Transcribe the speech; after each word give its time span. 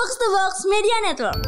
Box 0.00 0.16
to 0.16 0.28
Box 0.32 0.54
Media 0.64 0.96
Network. 1.04 1.44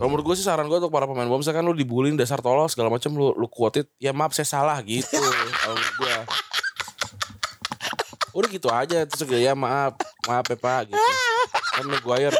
Kalau 0.00 0.08
menurut 0.08 0.32
gue 0.32 0.36
sih 0.40 0.48
saran 0.48 0.64
gue 0.64 0.80
untuk 0.80 0.88
para 0.88 1.04
pemain 1.04 1.28
bola 1.28 1.44
misalkan 1.44 1.60
lu 1.60 1.76
dibullying 1.76 2.16
dasar 2.16 2.40
tolol 2.40 2.64
segala 2.72 2.88
macam 2.88 3.12
lu 3.12 3.36
lu 3.36 3.44
quote 3.52 3.84
it, 3.84 3.86
ya 4.00 4.16
maaf 4.16 4.32
saya 4.32 4.48
salah 4.48 4.80
gitu 4.80 5.20
kalau 5.60 5.76
menurut 5.76 5.92
gue. 6.00 6.14
Udah 8.32 8.48
gitu 8.48 8.68
aja 8.72 9.04
terus 9.04 9.28
ya 9.28 9.52
maaf 9.52 9.92
maaf 10.24 10.48
ya 10.48 10.56
pak 10.56 10.88
gitu. 10.88 11.04
Kan 11.76 11.84
Maguire 11.84 12.32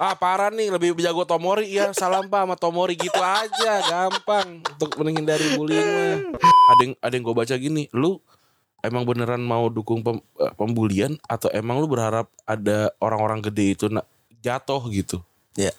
ah 0.00 0.16
parah 0.16 0.48
nih 0.48 0.72
lebih 0.72 0.96
jago 1.04 1.28
Tomori 1.28 1.68
ya 1.68 1.92
salam 1.92 2.32
pak 2.32 2.40
sama 2.40 2.56
Tomori 2.56 2.96
gitu 2.96 3.20
aja 3.20 3.72
gampang 3.84 4.64
untuk 4.64 4.96
menghindari 4.96 5.52
bullying 5.52 5.84
mah. 5.84 6.40
Ada 6.72 6.80
yang 6.80 6.92
ada 6.96 7.12
yang 7.12 7.24
gue 7.28 7.34
baca 7.36 7.54
gini 7.60 7.92
lu 7.92 8.24
emang 8.80 9.04
beneran 9.04 9.44
mau 9.44 9.68
dukung 9.68 10.00
pem, 10.00 10.16
eh, 10.40 10.52
pembulian 10.56 11.20
atau 11.28 11.52
emang 11.52 11.76
lu 11.76 11.92
berharap 11.92 12.32
ada 12.48 12.88
orang-orang 13.04 13.44
gede 13.44 13.76
itu 13.76 13.86
na- 13.92 14.08
jatuh 14.42 14.82
gitu 14.90 15.22
Ya. 15.54 15.70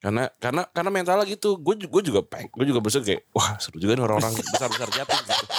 karena 0.00 0.32
karena 0.40 0.64
karena 0.72 0.90
mentalnya 0.90 1.24
gitu 1.24 1.54
gue 1.56 1.84
gue 1.84 2.02
juga 2.02 2.20
peng 2.24 2.48
gue 2.48 2.64
juga 2.64 2.80
berasa 2.80 3.00
kayak 3.00 3.24
wah 3.30 3.54
seru 3.56 3.76
juga 3.76 3.92
nih 3.94 4.04
orang-orang 4.04 4.32
besar 4.36 4.68
besar 4.68 4.88
jatuh 4.90 5.16
gitu 5.16 5.44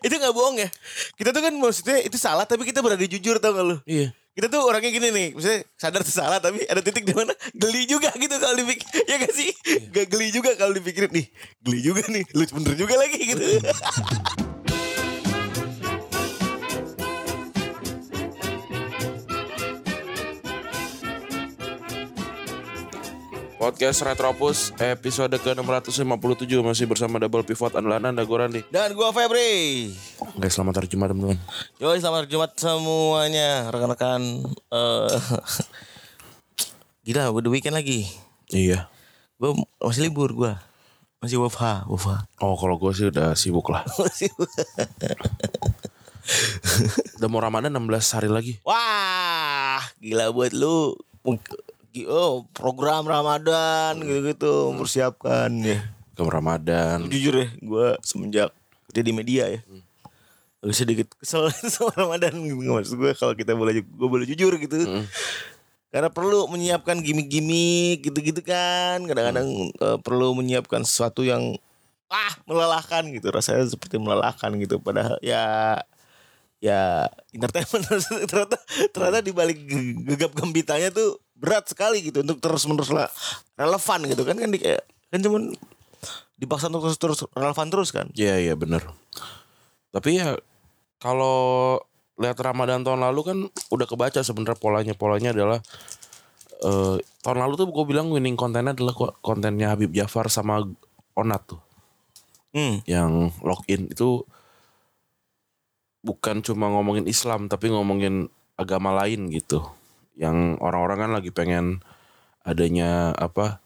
Itu 0.00 0.16
gak 0.16 0.32
bohong 0.32 0.56
ya. 0.56 0.72
Kita 1.20 1.36
tuh 1.36 1.44
kan 1.44 1.52
maksudnya 1.52 2.00
itu 2.00 2.16
salah 2.16 2.48
tapi 2.48 2.64
kita 2.64 2.80
berani 2.80 3.04
jujur 3.04 3.36
tau 3.36 3.52
gak 3.52 3.66
lu? 3.66 3.76
iya 3.84 4.08
Kita 4.32 4.48
tuh 4.48 4.64
orangnya 4.64 4.88
gini 4.88 5.12
nih, 5.12 5.28
misalnya 5.36 5.68
sadar 5.76 6.00
salah 6.08 6.40
tapi 6.40 6.64
ada 6.64 6.80
titik 6.80 7.04
di 7.04 7.12
mana 7.12 7.36
geli 7.52 7.84
juga 7.84 8.08
gitu 8.16 8.32
kalau 8.40 8.56
dipikir. 8.56 8.88
Ya 9.10 9.20
gak 9.20 9.34
sih? 9.36 9.52
Gak 9.92 10.08
geli 10.08 10.32
juga 10.32 10.56
kalau 10.56 10.72
dipikirin 10.72 11.12
nih. 11.12 11.28
Geli 11.60 11.80
juga 11.84 12.08
nih, 12.08 12.24
lu 12.32 12.40
bener 12.40 12.72
juga 12.72 12.94
lagi 12.96 13.20
gitu. 13.20 13.44
podcast 23.62 24.02
Retropus 24.02 24.74
episode 24.74 25.38
ke 25.38 25.54
657 25.54 26.02
masih 26.66 26.90
bersama 26.90 27.22
double 27.22 27.46
pivot 27.46 27.70
andalan 27.70 28.10
anda 28.10 28.26
gue 28.26 28.34
Randi 28.34 28.66
Dan 28.74 28.90
gua 28.98 29.14
Febri. 29.14 29.86
guys 30.34 30.50
selamat 30.50 30.82
hari 30.82 30.90
Jumat 30.90 31.14
teman-teman 31.14 31.38
Yoi 31.78 32.02
selamat 32.02 32.26
Jumat 32.26 32.58
semuanya 32.58 33.70
rekan-rekan. 33.70 34.18
eh 34.50 35.14
Gila, 37.06 37.30
udah 37.30 37.50
weekend 37.54 37.78
lagi. 37.78 38.10
iya 38.50 38.90
Gue 39.38 39.54
masih 39.78 40.10
libur 40.10 40.34
gue. 40.34 40.54
Masih 41.22 41.38
WFH, 41.38 41.86
WFH. 41.86 42.42
oh 42.42 42.58
kalau 42.58 42.74
gue 42.82 42.90
sih 42.90 43.14
udah 43.14 43.38
sibuk 43.38 43.70
lah 43.70 43.86
udah 47.14 47.28
mau 47.30 47.38
Ramadan 47.38 47.70
16 47.70 47.86
hari 48.10 48.26
lagi 48.26 48.58
Wah, 48.66 49.78
gila 50.02 50.34
buat 50.34 50.50
lu. 50.50 50.98
Oh, 52.08 52.48
program 52.50 53.04
Ramadan 53.04 54.00
gitu-gitu 54.00 54.72
mempersiapkan 54.72 55.52
ya. 55.60 55.84
ke 56.12 56.22
Ramadan 56.22 57.08
Jujur 57.08 57.34
ya, 57.36 57.48
gue 57.52 57.86
semenjak 58.00 58.52
kerja 58.88 59.00
di 59.00 59.12
media 59.12 59.44
ya. 59.48 59.60
Agak 60.60 60.76
sedikit 60.76 61.06
kesel 61.16 61.48
sama 61.74 61.92
Ramadan 61.92 62.32
gitu. 62.36 62.72
Maksud 62.72 62.96
gue 62.96 63.12
kalau 63.12 63.32
kita 63.32 63.52
boleh 63.52 63.80
gue 63.80 64.08
boleh 64.08 64.24
jujur 64.24 64.56
gitu. 64.56 65.04
Karena 65.92 66.08
perlu 66.08 66.48
menyiapkan 66.48 67.00
gimmick-gimmick 67.00 68.08
gitu-gitu 68.08 68.40
kan. 68.40 69.04
Kadang-kadang 69.04 69.48
eh, 69.68 69.98
perlu 70.00 70.32
menyiapkan 70.32 70.84
sesuatu 70.84 71.20
yang 71.20 71.56
ah 72.08 72.32
melelahkan 72.44 73.08
gitu. 73.12 73.28
Rasanya 73.28 73.68
seperti 73.68 74.00
melelahkan 74.00 74.52
gitu. 74.56 74.80
Padahal 74.80 75.20
ya 75.20 75.76
ya 76.62 77.10
entertainment 77.34 77.82
ternyata 78.30 78.54
ternyata 78.94 79.18
di 79.18 79.34
balik 79.34 79.58
ge- 79.66 79.98
gegap 80.14 80.30
gembitanya 80.30 80.94
tuh 80.94 81.18
berat 81.42 81.66
sekali 81.66 81.98
gitu 82.06 82.22
untuk 82.22 82.38
terus 82.38 82.62
menerus 82.70 82.94
relevan 83.58 84.00
gitu 84.06 84.22
kan 84.22 84.38
kan 84.38 84.50
di 84.54 84.62
kan 85.10 85.18
cuman 85.18 85.50
dipaksa 86.38 86.70
untuk 86.70 86.86
terus 86.86 86.98
terus 86.98 87.20
relevan 87.34 87.66
terus 87.70 87.90
kan. 87.90 88.06
Iya 88.14 88.38
iya 88.38 88.54
bener. 88.54 88.86
Tapi 89.90 90.22
ya 90.22 90.38
kalau 91.02 91.78
lihat 92.18 92.38
Ramadan 92.38 92.86
tahun 92.86 93.02
lalu 93.02 93.20
kan 93.26 93.38
udah 93.74 93.86
kebaca 93.90 94.22
sebenarnya 94.22 94.58
polanya. 94.58 94.94
Polanya 94.94 95.30
adalah 95.34 95.58
eh 96.62 96.96
tahun 97.26 97.38
lalu 97.42 97.54
tuh 97.58 97.66
gue 97.74 97.84
bilang 97.90 98.10
winning 98.14 98.38
kontennya 98.38 98.74
adalah 98.74 98.94
ko- 98.94 99.16
kontennya 99.18 99.74
Habib 99.74 99.90
Jafar 99.90 100.30
sama 100.30 100.62
Onat 101.18 101.42
tuh. 101.46 101.60
Hmm. 102.52 102.84
yang 102.84 103.32
login 103.40 103.88
itu 103.88 104.28
bukan 106.04 106.44
cuma 106.44 106.68
ngomongin 106.68 107.08
Islam 107.08 107.48
tapi 107.48 107.72
ngomongin 107.72 108.28
agama 108.60 108.92
lain 108.92 109.32
gitu 109.32 109.64
yang 110.16 110.60
orang-orang 110.60 111.08
kan 111.08 111.10
lagi 111.14 111.30
pengen 111.32 111.80
adanya 112.42 113.14
apa 113.16 113.62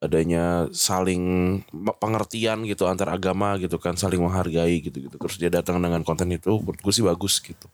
adanya 0.00 0.64
saling 0.72 1.60
pengertian 2.00 2.64
gitu 2.64 2.88
antar 2.88 3.12
agama 3.12 3.60
gitu 3.60 3.76
kan 3.76 4.00
saling 4.00 4.16
menghargai 4.16 4.80
gitu 4.80 4.96
gitu 4.96 5.16
terus 5.20 5.36
dia 5.36 5.52
datang 5.52 5.76
dengan 5.76 6.00
konten 6.00 6.32
itu 6.32 6.56
menurut 6.56 6.80
gue 6.80 6.92
sih 6.92 7.04
bagus 7.04 7.36
gitu. 7.44 7.68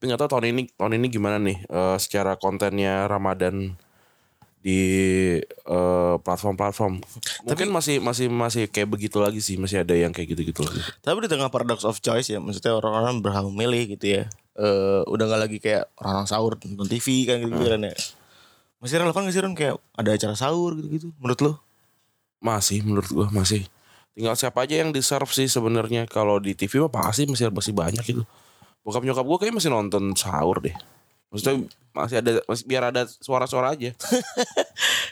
Tapi 0.00 0.08
nggak 0.08 0.20
tahu 0.24 0.30
tahun 0.32 0.46
ini 0.56 0.62
tahun 0.80 0.96
ini 0.96 1.06
gimana 1.12 1.36
nih 1.36 1.60
eh, 1.68 1.96
secara 2.00 2.40
kontennya 2.40 3.04
Ramadan 3.04 3.76
di 4.64 4.80
eh, 5.44 6.14
platform-platform. 6.24 7.04
Mungkin 7.44 7.68
masih 7.68 8.00
masih 8.00 8.32
masih 8.32 8.64
kayak 8.72 8.88
begitu 8.88 9.20
lagi 9.20 9.44
sih 9.44 9.60
masih 9.60 9.84
ada 9.84 9.92
yang 9.92 10.16
kayak 10.16 10.32
gitu-gitu 10.32 10.64
lagi. 10.64 10.80
Tapi 11.04 11.20
di 11.20 11.28
tengah 11.28 11.52
paradox 11.52 11.84
of 11.84 12.00
choice 12.00 12.32
ya 12.32 12.40
maksudnya 12.40 12.80
orang-orang 12.80 13.20
berhak 13.20 13.44
memilih 13.44 13.92
gitu 13.92 14.24
ya 14.24 14.32
eh 14.58 15.02
udah 15.06 15.24
nggak 15.30 15.40
lagi 15.46 15.58
kayak 15.62 15.92
orang 16.02 16.26
sahur 16.26 16.58
nonton 16.58 16.88
TV 16.90 17.28
kan 17.28 17.38
gitu 17.38 17.54
kan 17.54 17.86
ya 17.86 17.94
masih 18.80 18.96
relevan 18.96 19.28
gak 19.28 19.34
sih 19.36 19.42
Ron 19.44 19.54
kayak 19.54 19.76
ada 19.92 20.10
acara 20.16 20.34
sahur 20.34 20.72
gitu-gitu 20.80 21.12
menurut 21.20 21.40
lo 21.44 21.52
Masih 22.40 22.80
menurut 22.80 23.12
gua 23.12 23.28
masih. 23.28 23.68
Tinggal 24.16 24.32
siapa 24.32 24.64
aja 24.64 24.80
yang 24.80 24.96
di 24.96 25.04
serve 25.04 25.28
sih 25.28 25.44
sebenarnya 25.44 26.08
kalau 26.08 26.40
di 26.40 26.56
TV 26.56 26.80
mah 26.80 26.88
pasti 26.88 27.28
masih 27.28 27.52
masih 27.52 27.76
banyak 27.76 28.00
itu. 28.00 28.24
Bokap 28.80 29.04
nyokap 29.04 29.28
gua 29.28 29.36
kayak 29.36 29.60
masih 29.60 29.68
nonton 29.68 30.16
sahur 30.16 30.64
deh. 30.64 30.72
Maksudnya 31.30 31.56
masih 31.90 32.16
ada 32.22 32.30
masih 32.46 32.64
biar 32.66 32.82
ada 32.90 33.02
suara-suara 33.06 33.74
aja. 33.74 33.90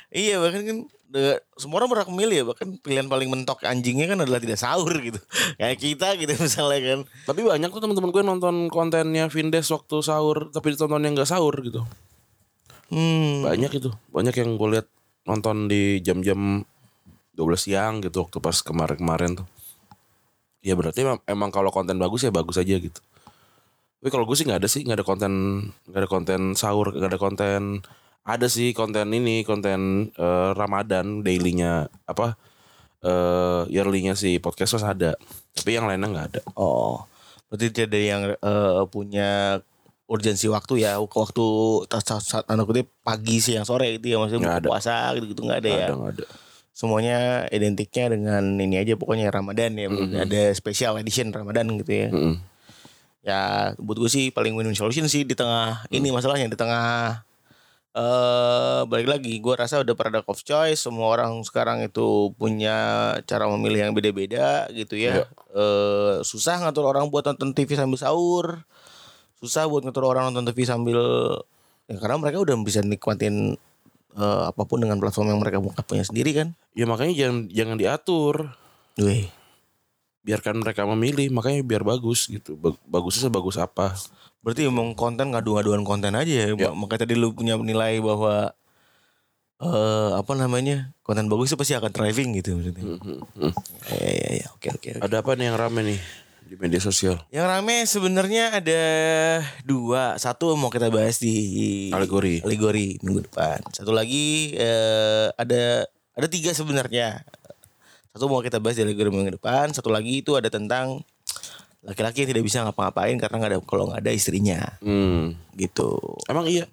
Iya 0.08 0.40
bahkan 0.40 0.64
kan 0.64 0.78
de- 1.12 1.40
semua 1.60 1.84
orang 1.84 1.90
berhak 1.92 2.08
memilih 2.08 2.36
ya 2.40 2.44
bahkan 2.48 2.68
pilihan 2.80 3.08
paling 3.12 3.28
mentok 3.28 3.60
anjingnya 3.60 4.08
kan 4.08 4.24
adalah 4.24 4.40
tidak 4.40 4.56
sahur 4.56 4.88
gitu 5.00 5.20
kayak 5.60 5.76
kita 5.76 6.16
gitu 6.16 6.32
misalnya 6.36 6.80
kan 6.80 7.00
Tapi 7.28 7.40
banyak 7.44 7.68
tuh 7.68 7.80
teman-teman 7.84 8.08
gue 8.08 8.22
nonton 8.24 8.54
kontennya 8.72 9.28
Vindes 9.28 9.68
waktu 9.68 9.96
sahur 10.00 10.48
tapi 10.48 10.72
ditonton 10.72 11.04
yang 11.04 11.12
nggak 11.12 11.28
sahur 11.28 11.52
gitu. 11.60 11.84
hmm. 12.88 13.44
Banyak 13.44 13.84
itu. 13.84 13.92
Banyak 14.08 14.34
yang 14.40 14.56
gue 14.56 14.68
lihat 14.80 14.88
nonton 15.28 15.68
di 15.68 16.00
jam-jam 16.00 16.64
12 17.36 17.68
siang 17.68 18.00
gitu 18.00 18.24
waktu 18.24 18.40
pas 18.40 18.56
kemarin-kemarin 18.64 19.44
tuh. 19.44 19.46
Ya 20.64 20.74
berarti 20.74 21.04
emang, 21.04 21.20
emang 21.28 21.52
kalau 21.52 21.68
konten 21.68 22.00
bagus 22.00 22.24
ya 22.24 22.32
bagus 22.32 22.56
aja 22.58 22.80
gitu. 22.80 22.98
Tapi 23.98 24.09
kalau 24.09 24.25
gue 24.25 24.36
sih 24.38 24.47
nggak 24.47 24.60
ada 24.62 24.70
sih, 24.70 24.82
nggak 24.86 24.98
ada 25.03 25.06
konten, 25.06 25.32
nggak 25.91 26.00
ada 26.06 26.10
konten 26.10 26.41
sahur, 26.54 26.94
nggak 26.94 27.10
ada 27.14 27.20
konten. 27.20 27.62
Ada 28.22 28.47
sih 28.47 28.70
konten 28.70 29.09
ini, 29.10 29.42
konten 29.42 30.10
eh, 30.14 30.50
Ramadan 30.54 31.22
dailynya 31.22 31.86
apa? 32.04 32.38
eh 32.98 33.62
yearly-nya 33.70 34.19
si 34.19 34.42
podcast 34.42 34.75
Mas 34.75 34.82
ada. 34.82 35.14
Tapi 35.54 35.70
yang 35.78 35.86
lainnya 35.86 36.10
nggak 36.10 36.26
ada. 36.34 36.41
oh 36.59 37.06
berarti 37.47 37.70
tidak 37.70 37.94
ada 37.94 37.98
yang 37.98 38.22
eh, 38.34 38.82
punya 38.91 39.62
urgensi 40.09 40.48
waktu 40.48 40.82
ya 40.82 40.98
waktu 40.98 41.47
saat, 42.00 42.44
tanda 42.44 42.65
kutip 42.65 42.88
pagi 43.00 43.38
siang 43.38 43.62
sore 43.62 43.97
gitu 43.97 44.12
ya 44.12 44.16
maksudnya 44.19 44.41
buka 44.44 44.59
ada. 44.60 44.69
puasa 44.69 44.94
gitu 45.15 45.26
gitu 45.30 45.41
nggak 45.47 45.59
ada 45.62 45.69
Nggak 45.69 45.78
ya 45.78 45.88
ada, 45.88 45.94
ada. 46.10 46.25
semuanya 46.72 47.19
identiknya 47.48 48.04
dengan 48.16 48.42
ini 48.56 48.76
aja 48.80 48.97
pokoknya 48.97 49.28
Ramadan 49.28 49.70
ya 49.76 49.86
ada 50.19 50.42
special 50.53 50.97
edition 50.98 51.28
Ramadan 51.30 51.70
gitu 51.80 51.92
ya 51.92 52.09
Mm-mm. 52.09 52.34
Ya 53.22 53.74
buat 53.76 53.98
gue 53.98 54.10
sih 54.10 54.24
paling 54.30 54.54
win-win 54.54 54.78
solution 54.78 55.04
sih 55.10 55.26
di 55.26 55.34
tengah 55.34 55.84
ini 55.90 56.08
masalahnya 56.14 56.48
di 56.48 56.58
tengah 56.58 57.22
eh 57.98 58.80
balik 58.86 59.09
lagi 59.10 59.42
gue 59.42 59.54
rasa 59.59 59.82
udah 59.82 59.94
paradox 59.98 60.24
of 60.30 60.41
choice 60.47 60.86
semua 60.86 61.18
orang 61.18 61.42
sekarang 61.42 61.82
itu 61.82 62.30
punya 62.38 63.10
cara 63.26 63.50
memilih 63.50 63.91
yang 63.91 63.92
beda-beda 63.97 64.70
gitu 64.70 64.94
ya 64.94 65.26
eh 65.53 66.15
susah 66.22 66.62
ngatur 66.62 66.86
orang 66.86 67.10
buat 67.10 67.26
nonton 67.26 67.56
TV 67.56 67.74
sambil 67.74 67.98
sahur 67.98 68.62
susah 69.42 69.66
buat 69.66 69.82
ngatur 69.82 70.06
orang 70.06 70.30
nonton 70.30 70.54
TV 70.54 70.62
sambil 70.68 71.00
ya 71.91 71.97
karena 71.98 72.22
mereka 72.22 72.38
udah 72.38 72.54
bisa 72.62 72.84
nikmatin 72.86 73.59
eh, 74.14 74.42
apa 74.47 74.62
pun 74.62 74.78
dengan 74.78 75.03
platform 75.03 75.34
yang 75.34 75.41
mereka 75.42 75.59
punya 75.82 76.06
sendiri 76.06 76.32
kan 76.38 76.54
Ya 76.78 76.86
makanya 76.86 77.14
jangan 77.18 77.50
jangan 77.50 77.74
diatur. 77.74 78.34
Wih. 79.03 79.26
Biarkan 80.22 80.60
mereka 80.60 80.84
memilih 80.84 81.30
makanya 81.30 81.62
biar 81.62 81.82
bagus 81.82 82.26
gitu 82.26 82.54
Ba- 82.54 82.76
bagusnya 82.86 83.30
sebagus 83.30 83.56
apa 83.56 83.94
Berarti 84.38 84.70
emang 84.70 84.94
konten 84.94 85.34
ngadu-ngaduan 85.34 85.82
konten 85.82 86.15
aja 86.15 86.30
ya. 86.30 86.47
Ya. 86.54 86.70
Makanya 86.70 87.04
tadi 87.04 87.18
lu 87.18 87.34
punya 87.34 87.59
nilai 87.59 87.98
bahwa 87.98 88.54
eh 89.59 90.10
apa 90.15 90.32
namanya? 90.38 90.94
Konten 91.03 91.26
bagus 91.26 91.50
itu 91.50 91.59
pasti 91.59 91.74
akan 91.74 91.91
thriving 91.91 92.38
gitu 92.38 92.54
maksudnya. 92.54 92.84
Hmm, 92.86 93.53
Ya 93.91 94.09
ya 94.09 94.28
ya 94.41 94.47
oke 94.54 94.68
oke. 94.78 94.88
oke. 94.94 95.03
ada 95.03 95.16
apa 95.20 95.34
nih 95.34 95.50
yang 95.50 95.59
rame 95.59 95.80
nih 95.82 96.00
di 96.48 96.54
media 96.54 96.78
sosial? 96.78 97.18
Yang 97.34 97.47
rame 97.50 97.76
sebenarnya 97.84 98.62
ada 98.62 98.82
dua. 99.66 100.14
Satu 100.22 100.54
mau 100.54 100.71
kita 100.71 100.86
bahas 100.88 101.18
di 101.18 101.91
Alegori. 101.91 102.38
Alegori 102.41 103.03
minggu 103.03 103.26
depan. 103.26 103.59
Satu 103.74 103.91
lagi 103.91 104.54
eh, 104.54 105.34
ada 105.34 105.84
ada 106.14 106.26
tiga 106.30 106.54
sebenarnya. 106.54 107.26
Satu 108.18 108.26
mau 108.26 108.42
kita 108.42 108.59
bahas 108.59 108.74
di 108.74 108.82
Alegori 108.82 109.15
minggu 109.15 109.38
depan. 109.38 109.70
Satu 109.70 109.94
lagi 109.94 110.26
itu 110.26 110.34
ada 110.34 110.50
tentang 110.50 111.06
laki-laki 111.86 112.26
yang 112.26 112.34
tidak 112.34 112.42
bisa 112.42 112.66
ngapa-ngapain 112.66 113.15
karena 113.15 113.34
nggak 113.38 113.50
ada 113.54 113.59
kalau 113.62 113.86
nggak 113.86 114.03
ada 114.03 114.10
istrinya 114.10 114.59
Hmm. 114.82 115.38
gitu. 115.54 115.94
Emang 116.26 116.50
iya. 116.50 116.66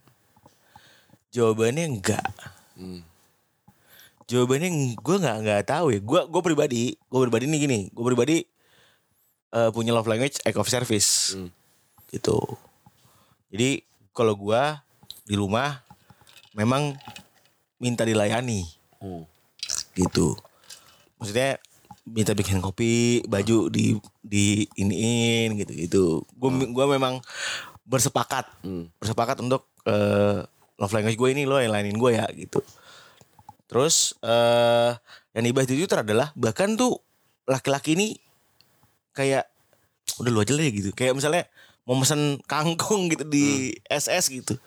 Jawabannya 1.30 1.86
enggak. 1.86 2.26
Jawabannya 4.26 4.98
gue 4.98 5.16
nggak 5.22 5.38
nggak 5.46 5.64
tahu 5.70 5.94
ya. 5.94 6.00
Gue 6.02 6.22
gue 6.26 6.42
pribadi, 6.42 6.84
gue 6.98 7.20
pribadi 7.22 7.46
nih 7.46 7.60
gini. 7.62 7.80
Gue 7.94 8.10
pribadi 8.10 8.42
eh, 9.54 9.70
punya 9.70 9.94
love 9.94 10.10
language 10.10 10.42
act 10.42 10.58
of 10.58 10.66
service, 10.66 11.38
Hmm. 11.38 11.54
gitu. 12.10 12.42
Jadi 13.54 13.86
kalau 14.18 14.34
gue 14.34 14.62
di 15.30 15.38
rumah 15.38 15.78
memang 16.58 16.98
minta 17.78 18.02
dilayani, 18.02 18.66
Hmm. 18.98 19.30
gitu. 19.94 20.34
Maksudnya 21.20 21.58
minta 22.06 22.38
bikin 22.38 22.62
kopi, 22.62 23.26
baju 23.26 23.70
di 23.74 23.98
di 24.22 24.70
iniin 24.78 25.58
gitu 25.58 25.72
gitu. 25.74 26.04
Gue 26.38 26.50
gua 26.70 26.86
memang 26.86 27.22
bersepakat 27.86 28.46
Hmm. 28.66 28.90
bersepakat 28.98 29.42
untuk 29.42 29.70
eh, 29.86 30.42
love 30.76 30.94
language 30.94 31.18
gue 31.18 31.30
ini 31.32 31.44
lo 31.46 31.62
yang 31.62 31.74
lainin 31.74 31.98
gue 31.98 32.12
ya 32.18 32.26
gitu. 32.34 32.62
Terus 33.70 34.18
eh 34.22 34.92
yang 35.34 35.44
dibahas 35.46 35.68
di 35.70 35.76
Twitter 35.78 36.02
adalah 36.02 36.30
bahkan 36.38 36.74
tuh 36.78 37.02
laki-laki 37.46 37.94
ini 37.98 38.18
kayak 39.16 39.46
udah 40.22 40.32
lu 40.32 40.42
aja 40.42 40.54
lah 40.54 40.66
ya 40.66 40.72
gitu. 40.74 40.90
Kayak 40.94 41.18
misalnya 41.18 41.44
mau 41.86 41.94
mesen 41.98 42.42
kangkung 42.50 43.14
gitu 43.14 43.26
di 43.26 43.78
SS 43.86 44.34
gitu. 44.34 44.58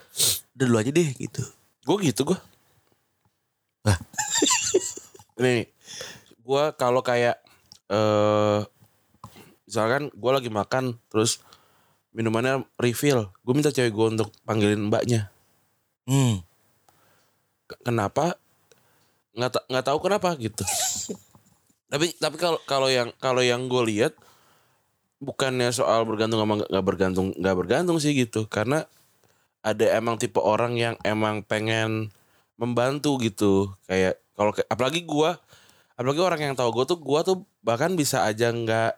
Udah 0.55 0.67
lu 0.67 0.77
aja 0.79 0.91
deh 0.91 1.09
gitu. 1.19 1.43
Gue 1.87 1.97
gitu 2.07 2.23
gue. 2.35 2.39
Nih, 5.39 5.71
gue 6.49 6.65
kalau 6.81 7.05
kayak 7.05 7.37
eh 7.93 8.61
misalkan 9.69 10.09
gue 10.09 10.31
lagi 10.33 10.49
makan 10.49 10.97
terus 11.13 11.45
minumannya 12.17 12.65
refill, 12.81 13.29
gue 13.45 13.55
minta 13.55 13.69
cewek 13.69 13.93
gue 13.93 14.07
untuk 14.17 14.33
panggilin 14.49 14.89
mbaknya. 14.89 15.29
Hmm. 16.09 16.41
Kenapa? 17.85 18.41
Nggak 19.37 19.51
ta- 19.53 19.67
nggak 19.69 19.85
tahu 19.85 19.99
kenapa 20.01 20.33
gitu. 20.41 20.65
tapi 21.93 22.17
tapi 22.17 22.37
kalau 22.41 22.59
kalau 22.65 22.89
yang 22.89 23.13
kalau 23.21 23.45
yang 23.45 23.69
gue 23.69 23.83
lihat 23.93 24.13
bukannya 25.21 25.69
soal 25.73 26.09
bergantung 26.09 26.41
sama 26.41 26.65
nggak- 26.65 26.85
bergantung 26.85 27.27
nggak 27.37 27.57
bergantung 27.57 27.97
sih 28.01 28.13
gitu 28.17 28.49
karena 28.49 28.89
ada 29.61 29.85
emang 29.97 30.17
tipe 30.17 30.39
orang 30.39 30.79
yang 30.79 30.95
emang 31.03 31.43
pengen 31.43 32.13
membantu 32.61 33.19
gitu 33.21 33.73
kayak 33.91 34.21
kalau 34.39 34.55
apalagi 34.71 35.03
gua 35.03 35.41
apalagi 35.99 36.23
orang 36.23 36.41
yang 36.41 36.55
tahu 36.55 36.71
gue 36.71 36.95
tuh 36.95 36.99
gua 37.03 37.27
tuh 37.27 37.43
bahkan 37.67 37.99
bisa 37.99 38.23
aja 38.23 38.55
nggak 38.55 38.95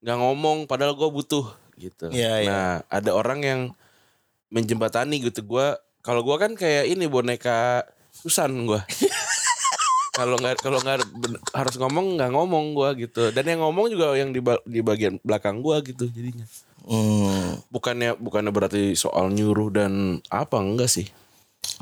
nggak 0.00 0.18
ngomong 0.18 0.64
padahal 0.64 0.96
gue 0.96 1.08
butuh 1.12 1.52
gitu. 1.76 2.10
Iya, 2.10 2.32
iya. 2.42 2.48
nah 2.48 2.70
ada 2.88 3.10
orang 3.12 3.40
yang 3.44 3.60
menjembatani 4.48 5.20
gitu. 5.20 5.44
Gua 5.44 5.78
kalau 6.00 6.22
gua 6.22 6.38
kan 6.38 6.54
kayak 6.54 6.90
ini 6.90 7.10
boneka 7.10 7.84
Susan 8.14 8.50
gua. 8.64 8.82
Kalau 10.14 10.38
nggak 10.38 10.62
kalau 10.62 10.78
nggak 10.78 11.10
harus 11.50 11.74
ngomong 11.74 12.14
nggak 12.14 12.30
ngomong 12.30 12.70
gua 12.70 12.94
gitu. 12.94 13.34
Dan 13.34 13.50
yang 13.50 13.66
ngomong 13.66 13.90
juga 13.90 14.14
yang 14.14 14.30
di 14.30 14.38
di 14.62 14.78
bagian 14.78 15.18
belakang 15.26 15.58
gua 15.58 15.82
gitu 15.82 16.06
jadinya. 16.06 16.46
Hmm. 16.84 17.58
bukannya 17.72 18.12
bukannya 18.20 18.52
berarti 18.52 18.92
soal 18.92 19.32
nyuruh 19.32 19.72
dan 19.72 20.20
apa 20.28 20.60
enggak 20.60 20.92
sih 20.92 21.08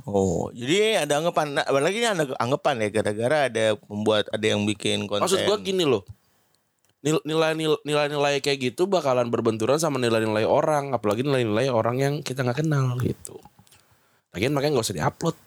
Oh, 0.02 0.50
jadi 0.50 1.06
ada 1.06 1.23
anggapan, 1.23 1.55
nah, 1.55 1.64
apalagi 1.64 2.02
ini 2.02 2.08
ada 2.11 2.25
anggapan 2.37 2.82
ya 2.82 2.88
gara-gara 2.90 3.38
ada 3.46 3.64
membuat 3.87 4.26
ada 4.34 4.43
yang 4.43 4.67
bikin 4.67 5.06
konten. 5.06 5.23
maksud 5.23 5.46
gua 5.46 5.58
gini 5.62 5.87
loh 5.87 6.02
nil- 7.02 7.23
nilai 7.23 7.55
nil- 7.55 7.82
nilai-nilai 7.82 8.38
kayak 8.38 8.73
gitu 8.73 8.87
bakalan 8.87 9.26
berbenturan 9.31 9.79
sama 9.79 9.99
nilai-nilai 9.99 10.46
orang 10.46 10.90
apalagi 10.90 11.23
nilai-nilai 11.23 11.70
orang 11.70 11.96
yang 11.99 12.14
kita 12.23 12.43
nggak 12.43 12.62
kenal 12.62 12.99
gitu 13.02 13.38
Lagian 14.32 14.56
makanya 14.56 14.81
nggak 14.81 14.87
usah 14.87 14.96
diupload 14.96 15.37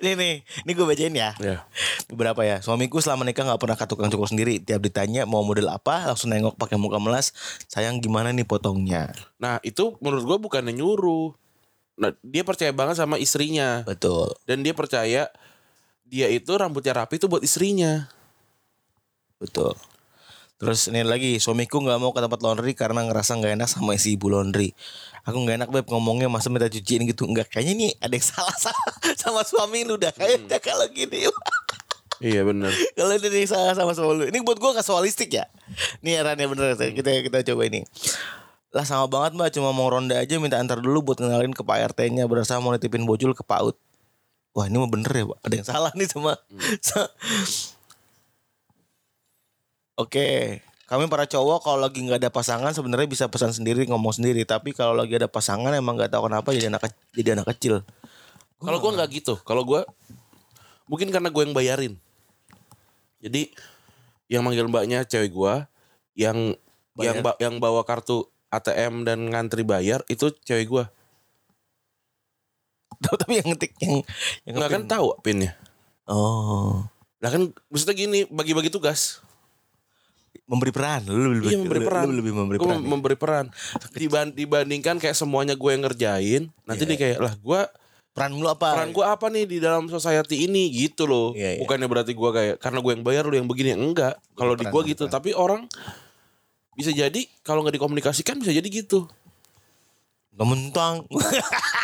Nih 0.00 0.14
nih, 0.16 0.34
ini 0.64 0.70
gue 0.72 0.86
bacain 0.86 1.12
ya. 1.12 1.34
ya 1.36 1.66
Beberapa 2.08 2.40
ya. 2.40 2.62
Suamiku 2.62 3.02
selama 3.02 3.26
nikah 3.26 3.42
nggak 3.44 3.60
pernah 3.60 3.76
ke 3.76 3.84
tukang 3.84 4.08
cukur 4.08 4.30
sendiri. 4.30 4.56
Tiap 4.56 4.80
ditanya 4.80 5.28
mau 5.28 5.42
model 5.44 5.68
apa, 5.68 6.08
langsung 6.08 6.30
nengok 6.32 6.56
pakai 6.56 6.80
muka 6.80 6.96
melas. 6.96 7.34
Sayang 7.68 8.00
gimana 8.00 8.32
nih 8.32 8.46
potongnya? 8.46 9.12
nah 9.36 9.58
itu 9.60 9.98
menurut 10.00 10.24
gua 10.24 10.38
bukannya 10.40 10.72
nyuruh 10.72 11.34
nah, 12.00 12.16
dia 12.24 12.40
percaya 12.40 12.72
banget 12.72 12.96
sama 12.96 13.20
istrinya 13.20 13.84
Betul. 13.84 14.32
dan 14.48 14.64
dia 14.64 14.72
percaya 14.72 15.28
dia 16.08 16.26
itu 16.32 16.50
rambutnya 16.56 16.96
rapi 16.96 17.20
itu 17.20 17.28
buat 17.28 17.44
istrinya 17.44 18.08
Betul. 19.40 19.72
Terus 20.60 20.92
ini 20.92 21.00
lagi, 21.00 21.40
suamiku 21.40 21.80
nggak 21.80 21.96
mau 21.96 22.12
ke 22.12 22.20
tempat 22.20 22.44
laundry 22.44 22.76
karena 22.76 23.00
ngerasa 23.08 23.40
nggak 23.40 23.56
enak 23.56 23.68
sama 23.72 23.96
isi 23.96 24.20
ibu 24.20 24.28
laundry. 24.28 24.76
Aku 25.24 25.40
nggak 25.40 25.56
enak 25.64 25.68
beb 25.72 25.88
ngomongnya 25.88 26.28
masa 26.28 26.52
minta 26.52 26.68
cuciin 26.68 27.08
gitu. 27.08 27.24
Enggak, 27.24 27.48
kayaknya 27.48 27.88
nih 27.88 27.90
ada 27.96 28.12
yang 28.12 28.26
salah 28.36 28.56
sama, 28.60 28.84
sama 29.16 29.40
suami 29.48 29.88
lu 29.88 29.96
dah. 29.96 30.12
Kayaknya 30.12 30.60
kalau 30.60 30.84
gini. 30.92 31.24
iya 32.20 32.44
bener 32.44 32.68
Kalau 33.00 33.16
ini 33.16 33.48
salah 33.48 33.72
sama 33.72 33.96
suami 33.96 34.12
lu. 34.20 34.24
Ini 34.28 34.44
buat 34.44 34.60
gua 34.60 34.76
kasualistik 34.76 35.32
ya. 35.32 35.48
Nih 36.04 36.20
Ran 36.20 36.36
ya 36.36 36.44
bener. 36.44 36.76
Kita 36.76 37.08
kita 37.08 37.40
coba 37.40 37.64
ini. 37.64 37.80
Lah 38.70 38.86
sama 38.86 39.06
banget 39.06 39.34
mbak. 39.34 39.50
Cuma 39.50 39.70
mau 39.70 39.90
ronda 39.90 40.14
aja 40.14 40.38
minta 40.38 40.56
antar 40.56 40.78
dulu 40.78 41.02
Buat 41.02 41.22
kenalin 41.22 41.50
ke 41.50 41.60
Pak 41.60 41.94
RT 41.94 42.14
nya 42.14 42.24
Berasa 42.30 42.58
mau 42.58 42.70
nitipin 42.70 43.02
bojul 43.02 43.34
ke 43.34 43.42
PAUD 43.42 43.74
Wah 44.50 44.66
ini 44.66 44.78
mah 44.78 44.90
bener 44.90 45.10
ya 45.10 45.24
Pak. 45.30 45.38
Ada 45.46 45.54
yang 45.54 45.66
salah 45.66 45.92
nih 45.94 46.08
sama 46.10 46.34
sa- 46.82 47.10
Oke. 50.00 50.58
Kami 50.90 51.06
para 51.06 51.22
cowok 51.22 51.62
kalau 51.62 51.78
lagi 51.78 52.02
nggak 52.02 52.18
ada 52.18 52.30
pasangan 52.34 52.74
sebenarnya 52.74 53.06
bisa 53.06 53.30
pesan 53.30 53.54
sendiri 53.54 53.86
ngomong 53.86 54.10
sendiri. 54.10 54.42
Tapi 54.42 54.74
kalau 54.74 54.98
lagi 54.98 55.14
ada 55.14 55.30
pasangan 55.30 55.70
emang 55.70 55.94
nggak 55.94 56.10
tahu 56.10 56.26
kenapa 56.26 56.50
jadi 56.50 56.66
anak 56.66 56.90
ke- 56.90 56.98
jadi 57.14 57.38
anak 57.38 57.46
kecil. 57.54 57.86
Kalau 58.58 58.78
gue 58.82 58.90
nggak 58.90 59.08
gitu. 59.14 59.38
Kalau 59.46 59.62
gue 59.62 59.86
mungkin 60.90 61.14
karena 61.14 61.30
gue 61.30 61.42
yang 61.46 61.54
bayarin. 61.54 61.94
Jadi 63.22 63.54
yang 64.26 64.42
manggil 64.42 64.66
mbaknya 64.66 65.06
cewek 65.06 65.30
gue, 65.30 65.54
yang 66.18 66.58
yang 66.98 67.22
Bayar? 67.22 67.22
ba- 67.22 67.38
yang 67.38 67.54
bawa 67.62 67.86
kartu 67.86 68.26
ATM 68.50 69.02
dan 69.02 69.26
ngantri 69.26 69.62
bayar 69.62 70.02
itu 70.06 70.30
cewek 70.40 70.66
gue. 70.68 70.84
tapi 73.00 73.40
yang 73.40 73.48
ngetik 73.48 73.72
yang 73.78 74.02
yang 74.44 74.54
Nggak 74.56 74.70
kan 74.70 74.82
tahu 74.86 75.16
pinnya. 75.20 75.56
oh 76.04 76.84
Lah 77.18 77.28
kan 77.28 77.42
maksudnya 77.66 77.94
gini 77.94 78.18
bagi-bagi 78.26 78.68
tugas. 78.68 79.20
memberi 80.46 80.70
peran 80.70 81.06
lu 81.06 81.30
lebih 81.32 81.46
Iya 81.48 81.58
memberi 81.60 81.80
peran. 81.80 82.04
lu 82.04 82.14
lebih 82.16 82.34
memberi 82.34 82.58
Gua 82.58 82.66
peran 82.66 82.76
ya? 82.76 82.86
memberi 82.88 83.16
peran. 83.16 83.46
Diban- 83.92 84.34
dibandingkan 84.34 84.98
kayak 84.98 85.14
semuanya 85.14 85.54
gue 85.54 85.70
yang 85.70 85.82
ngerjain, 85.82 86.42
nanti 86.64 86.82
Iya. 86.82 86.90
dia 86.90 86.98
kayak 86.98 87.18
lah 87.20 87.34
gue 87.36 87.60
peran 88.10 88.34
lu 88.34 88.46
apa 88.46 88.74
peran 88.74 88.90
gue 88.90 89.04
apa 89.04 89.26
nih 89.26 89.46
di 89.46 89.58
dalam 89.58 89.86
society 89.86 90.42
ini 90.44 90.66
gitu 90.68 91.06
loh. 91.06 91.30
Iya, 91.32 91.54
iya. 91.54 91.60
Bukannya 91.62 91.86
berarti 91.86 92.12
gue 92.12 92.30
kayak 92.32 92.54
karena 92.58 92.78
gue 92.80 92.92
yang 92.92 93.04
bayar 93.04 93.22
lu 93.24 93.34
yang 93.36 93.46
begini 93.46 93.70
enggak. 93.72 94.18
Kalau 94.34 94.54
di 94.54 94.66
peran, 94.66 94.74
gue 94.74 94.82
gitu, 94.88 95.04
peran. 95.06 95.14
tapi 95.14 95.30
orang 95.32 95.70
bisa 96.74 96.90
jadi 96.94 97.26
kalau 97.42 97.66
nggak 97.66 97.76
dikomunikasikan 97.76 98.38
bisa 98.38 98.54
jadi 98.54 98.66
gitu. 98.66 99.06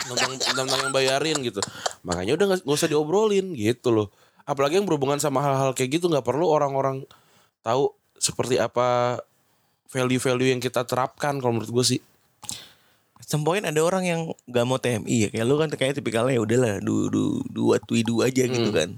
Gak 0.06 0.22
mentang 0.22 0.78
yang 0.80 0.94
bayarin 0.94 1.38
gitu. 1.42 1.60
Makanya 2.06 2.38
udah 2.38 2.46
nggak 2.54 2.60
nggak 2.62 2.78
usah 2.78 2.88
diobrolin 2.90 3.52
gitu 3.52 3.90
loh. 3.90 4.08
Apalagi 4.46 4.78
yang 4.78 4.86
berhubungan 4.86 5.18
sama 5.18 5.42
hal-hal 5.42 5.74
kayak 5.74 5.98
gitu 5.98 6.06
nggak 6.06 6.22
perlu 6.22 6.46
orang-orang 6.46 7.02
tahu 7.66 7.90
seperti 8.16 8.62
apa 8.62 9.18
value-value 9.90 10.56
yang 10.56 10.62
kita 10.62 10.86
terapkan 10.86 11.42
kalau 11.42 11.58
menurut 11.58 11.70
gue 11.70 11.84
sih. 11.96 12.00
Sempoin 13.26 13.66
ada 13.66 13.82
orang 13.82 14.06
yang 14.06 14.20
gak 14.46 14.66
mau 14.70 14.78
TMI 14.78 15.26
ya 15.26 15.28
Kayak 15.34 15.46
lu 15.50 15.58
kan 15.58 15.66
kayaknya 15.74 15.98
tipikalnya 15.98 16.38
ya 16.38 16.42
udahlah 16.46 16.74
du, 16.78 17.10
du, 17.10 17.42
du 17.50 17.74
what 17.74 17.82
we 17.90 18.06
do 18.06 18.22
aja 18.22 18.46
gitu 18.46 18.70
kan 18.70 18.94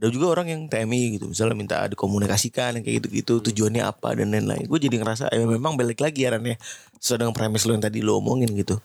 Ada 0.00 0.08
juga 0.08 0.32
orang 0.32 0.48
yang 0.48 0.60
TMI 0.64 1.20
gitu 1.20 1.28
Misalnya 1.28 1.52
minta 1.52 1.76
dikomunikasikan 1.84 2.80
yang 2.80 2.84
kayak 2.88 3.04
gitu-gitu 3.04 3.44
Tujuannya 3.52 3.84
apa 3.84 4.16
dan 4.16 4.32
lain-lain 4.32 4.64
Gue 4.64 4.80
jadi 4.80 4.96
ngerasa 4.96 5.28
ya 5.28 5.44
memang 5.44 5.76
balik 5.76 6.00
lagi 6.00 6.24
ya 6.24 6.32
Ran 6.32 6.48
ya 6.48 6.56
Sesuai 6.96 7.20
dengan 7.20 7.36
premis 7.36 7.68
lu 7.68 7.76
yang 7.76 7.84
tadi 7.84 8.00
lu 8.00 8.16
omongin 8.16 8.48
gitu 8.56 8.80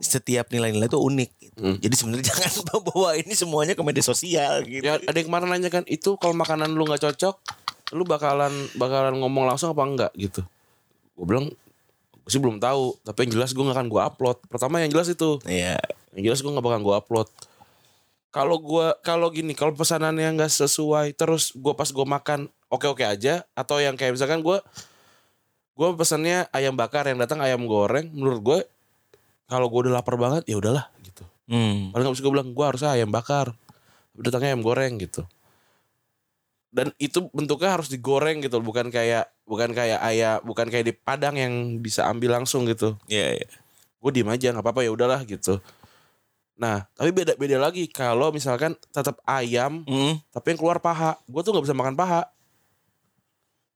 Setiap 0.00 0.48
nilai-nilai 0.48 0.88
itu 0.88 0.96
unik 0.96 1.30
gitu. 1.40 1.56
Jadi 1.80 1.94
sebenarnya 1.96 2.24
jangan 2.32 2.52
bawa 2.84 3.16
ini 3.20 3.32
semuanya 3.36 3.76
ke 3.76 3.84
media 3.84 4.04
sosial 4.04 4.64
gitu 4.64 4.84
Ya 4.84 4.96
ada 4.96 5.16
yang 5.16 5.28
kemarin 5.28 5.48
nanya 5.52 5.68
kan 5.68 5.84
itu 5.88 6.16
kalau 6.20 6.36
makanan 6.36 6.72
lu 6.76 6.84
nggak 6.84 7.00
cocok, 7.00 7.40
lu 7.96 8.04
bakalan 8.04 8.52
bakalan 8.76 9.16
ngomong 9.16 9.48
langsung 9.48 9.72
apa 9.72 9.82
enggak 9.88 10.12
gitu. 10.20 10.44
Gue 11.16 11.24
bilang 11.24 11.48
gue 11.48 12.28
sih 12.28 12.36
belum 12.36 12.60
tahu, 12.60 13.00
tapi 13.08 13.24
yang 13.24 13.40
jelas 13.40 13.56
gue 13.56 13.64
nggak 13.64 13.72
akan 13.72 13.88
gue 13.88 14.02
upload. 14.04 14.36
Pertama 14.52 14.84
yang 14.84 14.92
jelas 14.92 15.08
itu, 15.08 15.40
Iya 15.48 15.80
yang 16.16 16.32
jelas 16.32 16.40
gue 16.40 16.48
nggak 16.48 16.64
bakal 16.64 16.80
gue 16.80 16.94
upload. 16.96 17.28
Kalau 18.36 18.60
gua 18.60 18.92
kalau 19.00 19.32
gini 19.32 19.56
kalau 19.56 19.72
pesanannya 19.72 20.36
nggak 20.36 20.52
sesuai 20.52 21.16
terus 21.16 21.56
gua 21.56 21.72
pas 21.72 21.88
gua 21.88 22.04
makan 22.04 22.52
oke 22.68 22.84
oke 22.84 23.00
aja 23.00 23.48
atau 23.56 23.80
yang 23.80 23.96
kayak 23.96 24.12
misalkan 24.12 24.44
gua 24.44 24.60
gua 25.72 25.96
pesannya 25.96 26.44
ayam 26.52 26.76
bakar 26.76 27.08
yang 27.08 27.16
datang 27.16 27.40
ayam 27.40 27.64
goreng 27.64 28.12
menurut 28.12 28.40
gua 28.44 28.58
kalau 29.48 29.72
gua 29.72 29.88
udah 29.88 29.94
lapar 29.96 30.20
banget 30.20 30.44
ya 30.44 30.60
udahlah 30.60 30.92
gitu 31.00 31.24
Hmm. 31.48 31.94
paling 31.94 32.04
nggak 32.04 32.14
bisa 32.18 32.24
gua 32.26 32.34
bilang 32.36 32.50
gua 32.52 32.66
harusnya 32.74 32.92
ayam 32.92 33.08
bakar 33.08 33.56
datangnya 34.12 34.52
ayam 34.52 34.60
goreng 34.60 35.00
gitu 35.00 35.24
dan 36.68 36.92
itu 37.00 37.24
bentuknya 37.32 37.80
harus 37.80 37.88
digoreng 37.88 38.44
gitu 38.44 38.60
bukan 38.60 38.92
kayak 38.92 39.32
bukan 39.48 39.72
kayak 39.72 39.96
ayam 40.04 40.44
bukan 40.44 40.68
kayak 40.68 40.84
di 40.84 40.92
padang 40.92 41.40
yang 41.40 41.80
bisa 41.80 42.04
ambil 42.04 42.36
langsung 42.36 42.68
gitu 42.68 43.00
Iya, 43.08 43.40
iya. 43.40 43.48
gue 43.96 44.10
diem 44.12 44.28
aja 44.28 44.52
nggak 44.52 44.60
apa-apa 44.60 44.84
ya 44.84 44.92
udahlah 44.92 45.24
gitu 45.24 45.56
nah 46.56 46.88
tapi 46.92 47.12
beda 47.12 47.36
beda 47.36 47.60
lagi 47.60 47.84
kalau 47.86 48.32
misalkan 48.32 48.72
tetap 48.88 49.20
ayam 49.22 49.84
Hmm. 49.84 50.16
tapi 50.32 50.52
yang 50.52 50.58
keluar 50.58 50.80
paha. 50.80 51.20
Gue 51.28 51.44
tuh 51.44 51.52
nggak 51.52 51.64
bisa 51.68 51.76
makan 51.76 51.94
paha. 51.94 52.24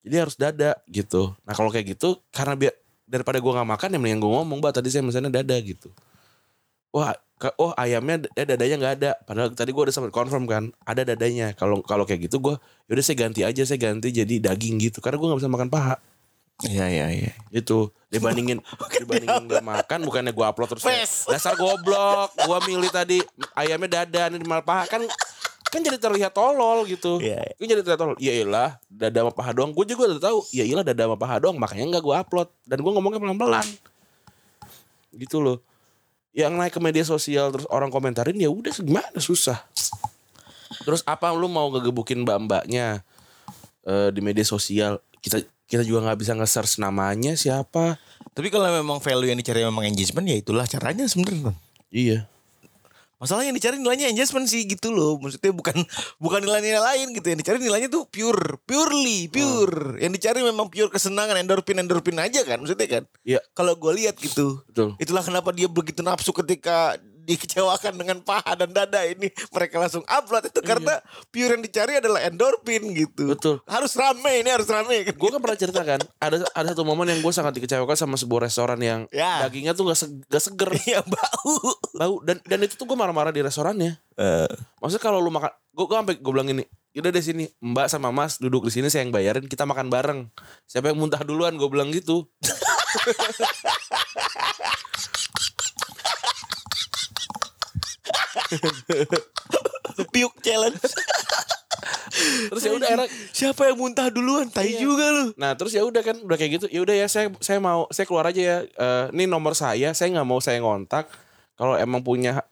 Jadi 0.00 0.16
harus 0.16 0.36
dada 0.36 0.80
gitu. 0.88 1.36
Nah 1.44 1.52
kalau 1.52 1.68
kayak 1.68 1.92
gitu 1.92 2.16
karena 2.32 2.56
biar 2.56 2.72
daripada 3.04 3.36
gue 3.36 3.52
nggak 3.52 3.68
makan 3.68 3.88
ya 3.92 3.98
mendingan 4.00 4.20
gue 4.24 4.30
ngomong 4.32 4.58
mbak 4.64 4.72
tadi 4.72 4.88
saya 4.88 5.04
misalnya 5.04 5.28
dada 5.28 5.56
gitu. 5.60 5.92
Wah 6.90 7.12
ke- 7.36 7.52
oh 7.60 7.76
ayamnya 7.76 8.24
eh, 8.32 8.48
dadanya 8.48 8.76
nggak 8.80 8.94
ada. 8.96 9.10
Padahal 9.28 9.52
tadi 9.52 9.70
gue 9.70 9.82
udah 9.84 9.94
sempat 9.94 10.08
confirm 10.10 10.48
kan 10.48 10.72
ada 10.82 11.04
dadanya. 11.04 11.52
Kalau 11.52 11.84
kalau 11.84 12.08
kayak 12.08 12.32
gitu 12.32 12.40
gue 12.40 12.56
yaudah 12.88 13.04
saya 13.04 13.16
ganti 13.20 13.44
aja 13.44 13.62
saya 13.62 13.76
ganti 13.76 14.08
jadi 14.08 14.40
daging 14.40 14.80
gitu. 14.80 15.04
Karena 15.04 15.20
gue 15.20 15.26
nggak 15.28 15.40
bisa 15.44 15.52
makan 15.52 15.68
paha 15.68 15.94
Iya, 16.66 16.86
iya, 16.92 17.06
iya. 17.08 17.32
itu 17.48 17.88
dibandingin 18.12 18.60
dibandingin 19.00 19.48
gak 19.48 19.64
makan 19.64 20.04
bukannya 20.04 20.32
gua 20.34 20.52
upload 20.52 20.76
terus 20.76 20.84
dasar 21.24 21.56
goblok 21.56 22.36
gua 22.44 22.58
milih 22.68 22.92
tadi 22.92 23.22
ayamnya 23.56 24.04
dada 24.04 24.28
nih 24.28 24.44
malah 24.44 24.66
paha 24.66 24.84
kan 24.84 25.00
kan 25.70 25.80
jadi 25.86 26.02
terlihat 26.02 26.34
tolol 26.34 26.82
gitu. 26.82 27.22
Iya, 27.22 27.38
iya. 27.46 27.54
kan 27.54 27.66
jadi 27.70 27.80
terlihat 27.86 28.00
tolol. 28.02 28.18
Iya 28.18 28.42
iyalah 28.42 28.82
dada 28.90 29.18
sama 29.22 29.30
paha 29.30 29.50
doang. 29.54 29.70
Gue 29.70 29.86
juga 29.86 30.10
udah 30.10 30.18
tahu 30.18 30.38
ya 30.50 30.66
iyalah 30.66 30.82
dada 30.82 31.06
sama 31.06 31.14
paha 31.14 31.38
doang 31.38 31.56
makanya 31.62 31.84
nggak 31.96 32.04
gua 32.04 32.26
upload. 32.26 32.50
Dan 32.66 32.82
gua 32.82 32.92
ngomongnya 32.98 33.22
pelan 33.22 33.38
pelan 33.38 33.66
gitu 35.14 35.38
loh. 35.38 35.62
Yang 36.34 36.52
naik 36.58 36.72
ke 36.74 36.80
media 36.82 37.06
sosial 37.06 37.54
terus 37.54 37.70
orang 37.70 37.90
komentarin 37.90 38.34
ya 38.34 38.50
udah 38.50 38.74
gimana 38.82 39.18
susah. 39.22 39.62
Terus 40.82 41.06
apa 41.06 41.30
lu 41.30 41.46
mau 41.46 41.70
ngegebukin 41.70 42.26
mbak 42.26 42.38
mbaknya 42.50 43.06
eh, 43.86 44.10
di 44.10 44.20
media 44.22 44.42
sosial? 44.42 44.98
Kita 45.22 45.38
kita 45.70 45.86
juga 45.86 46.10
nggak 46.10 46.18
bisa 46.18 46.34
nge-search 46.34 46.82
namanya 46.82 47.38
siapa 47.38 47.94
Tapi 48.34 48.50
kalau 48.50 48.66
memang 48.74 48.98
value 48.98 49.30
yang 49.30 49.38
dicari 49.38 49.62
memang 49.62 49.86
engagement 49.86 50.26
ya 50.26 50.36
itulah 50.38 50.66
caranya 50.66 51.06
sebenarnya. 51.06 51.54
iya 51.94 52.26
Masalah 53.20 53.44
yang 53.44 53.52
dicari 53.52 53.76
nilainya 53.76 54.08
engagement 54.08 54.48
sih 54.48 54.64
gitu 54.64 54.88
loh. 54.88 55.20
Maksudnya 55.20 55.52
bukan 55.52 55.76
bukan 56.16 56.40
nilai-nilai 56.40 56.80
lain 56.80 57.12
gitu. 57.12 57.28
Yang 57.28 57.44
dicari 57.44 57.58
nilainya 57.60 57.92
tuh 57.92 58.08
pure, 58.08 58.56
purely, 58.64 59.28
pure. 59.28 60.00
Yang 60.00 60.12
dicari 60.16 60.40
memang 60.40 60.72
pure 60.72 60.88
kesenangan, 60.88 61.36
endorfin, 61.36 61.84
endorfin 61.84 62.16
aja 62.16 62.40
kan 62.48 62.64
maksudnya 62.64 62.88
kan. 62.88 63.04
Iya. 63.20 63.44
Kalau 63.52 63.76
gue 63.76 63.92
lihat 63.92 64.16
gitu. 64.16 64.64
betul 64.64 64.96
Itulah 64.96 65.20
kenapa 65.20 65.52
dia 65.52 65.68
begitu 65.68 66.00
nafsu 66.00 66.32
ketika 66.32 66.96
dikecewakan 67.30 67.94
dengan 67.94 68.18
paha 68.20 68.54
dan 68.54 68.70
dada 68.70 69.00
ini 69.02 69.26
mereka 69.50 69.78
langsung 69.78 70.02
upload 70.04 70.46
itu 70.46 70.60
karena 70.60 70.98
pure 71.28 71.50
yang 71.50 71.60
dicari 71.60 71.96
adalah 71.96 72.18
endorfin 72.22 72.90
gitu. 72.90 73.30
Betul. 73.30 73.54
Harus 73.64 73.94
rame 73.94 74.36
ini 74.36 74.48
harus 74.48 74.66
rame. 74.66 75.06
gue 75.06 75.28
kan 75.28 75.38
pernah 75.38 75.56
cerita 75.56 75.80
kan 75.80 75.98
ada 76.16 76.44
ada 76.44 76.66
satu 76.68 76.82
momen 76.82 77.06
yang 77.06 77.18
gue 77.20 77.30
sangat 77.30 77.54
dikecewakan 77.54 77.94
sama 77.94 78.14
sebuah 78.14 78.44
restoran 78.44 78.76
yang 78.78 78.98
Ya. 79.08 79.40
dagingnya 79.40 79.72
tuh 79.72 79.86
gak, 79.86 79.98
se- 79.98 80.12
gak 80.26 80.42
seger 80.42 80.68
Iya 80.82 81.00
bau. 81.02 81.52
bau 81.92 82.14
dan 82.20 82.36
dan 82.42 82.58
itu 82.60 82.74
tuh 82.74 82.84
gue 82.84 82.94
marah-marah 82.94 83.30
di 83.30 83.40
restorannya 83.40 83.96
maksudnya 84.76 85.00
kalau 85.00 85.16
lu 85.16 85.28
makan 85.28 85.48
gue 85.70 85.82
gue 85.82 85.94
sampai 85.94 86.14
gue 86.16 86.30
bilang 86.30 86.48
ini 86.48 86.62
udah 86.92 87.08
deh 87.08 87.20
sini 87.20 87.44
mbak 87.56 87.86
sama 87.86 88.10
mas 88.10 88.36
duduk 88.36 88.66
di 88.66 88.72
sini 88.72 88.86
saya 88.88 89.02
yang 89.02 89.10
bayarin 89.10 89.44
kita 89.44 89.62
makan 89.62 89.86
bareng 89.86 90.26
siapa 90.64 90.88
yang 90.88 90.98
muntah 90.98 91.20
duluan 91.20 91.54
gue 91.54 91.66
bilang 91.66 91.88
gitu 91.88 92.24
Piuk 100.14 100.34
challenge. 100.40 100.80
terus 102.50 102.62
ya 102.66 102.72
udah 102.76 103.06
Siapa 103.32 103.70
yang 103.70 103.78
muntah 103.78 104.12
duluan? 104.12 104.50
Tai 104.50 104.68
juga 104.76 105.08
lu. 105.08 105.24
Nah 105.38 105.56
terus 105.56 105.72
ya 105.72 105.82
udah 105.86 106.02
kan 106.04 106.16
udah 106.20 106.36
kayak 106.36 106.60
gitu. 106.60 106.66
Ya 106.68 106.80
udah 106.84 106.94
ya 106.96 107.06
saya 107.08 107.32
saya 107.40 107.58
mau 107.62 107.86
saya 107.92 108.04
keluar 108.04 108.28
aja 108.28 108.40
ya. 108.40 108.56
Eh, 108.66 109.04
ini 109.16 109.24
nomor 109.30 109.56
saya 109.56 109.94
saya 109.96 110.08
nggak 110.12 110.28
mau 110.28 110.40
saya 110.42 110.60
ngontak. 110.60 111.08
Kalau 111.56 111.76
emang 111.76 112.00
punya 112.04 112.44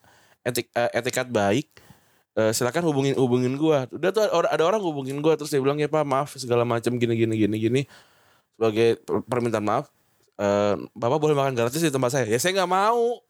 etik 0.44 0.70
eh, 0.72 0.90
etikat 0.96 1.28
baik 1.28 1.68
eh, 2.38 2.52
silakan 2.54 2.86
hubungin 2.88 3.14
hubungin 3.18 3.54
gua. 3.58 3.84
Udah 3.90 4.10
tuh 4.14 4.24
ada, 4.28 4.62
orang 4.64 4.80
hubungin 4.80 5.18
gua 5.20 5.34
terus 5.36 5.52
dia 5.52 5.60
bilang 5.60 5.76
ya 5.76 5.90
pak 5.90 6.04
maaf 6.06 6.38
segala 6.38 6.64
macam 6.64 6.96
gini 6.96 7.14
gini 7.18 7.34
gini 7.36 7.56
gini. 7.58 7.82
Sebagai 8.56 8.98
per- 9.02 9.24
permintaan 9.26 9.64
maaf 9.66 9.86
eh, 10.38 10.74
bapak 10.94 11.18
boleh 11.18 11.34
makan 11.36 11.52
gratis 11.58 11.82
di 11.82 11.92
tempat 11.92 12.10
saya? 12.14 12.26
Ya 12.30 12.38
saya 12.40 12.54
nggak 12.62 12.70
mau 12.70 13.20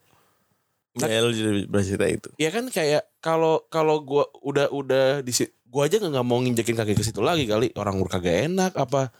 Ya 0.96 1.20
lu 1.20 1.30
jadi 1.30 1.68
bercerita 1.68 2.06
itu. 2.08 2.28
ya 2.40 2.48
kan 2.48 2.70
kayak 2.72 3.06
kalau 3.20 3.66
kalau 3.68 4.00
gua 4.00 4.24
udah 4.40 4.72
udah 4.72 5.20
di 5.20 5.30
si- 5.30 5.52
gua 5.68 5.84
aja 5.86 6.00
nggak 6.00 6.24
mau 6.24 6.40
nginjekin 6.40 6.74
kaki 6.74 6.96
ke 6.96 7.04
situ 7.04 7.20
lagi 7.20 7.44
kali 7.44 7.70
orang 7.76 8.00
udah 8.00 8.18
kagak 8.18 8.48
enak 8.48 8.72
apa 8.74 9.12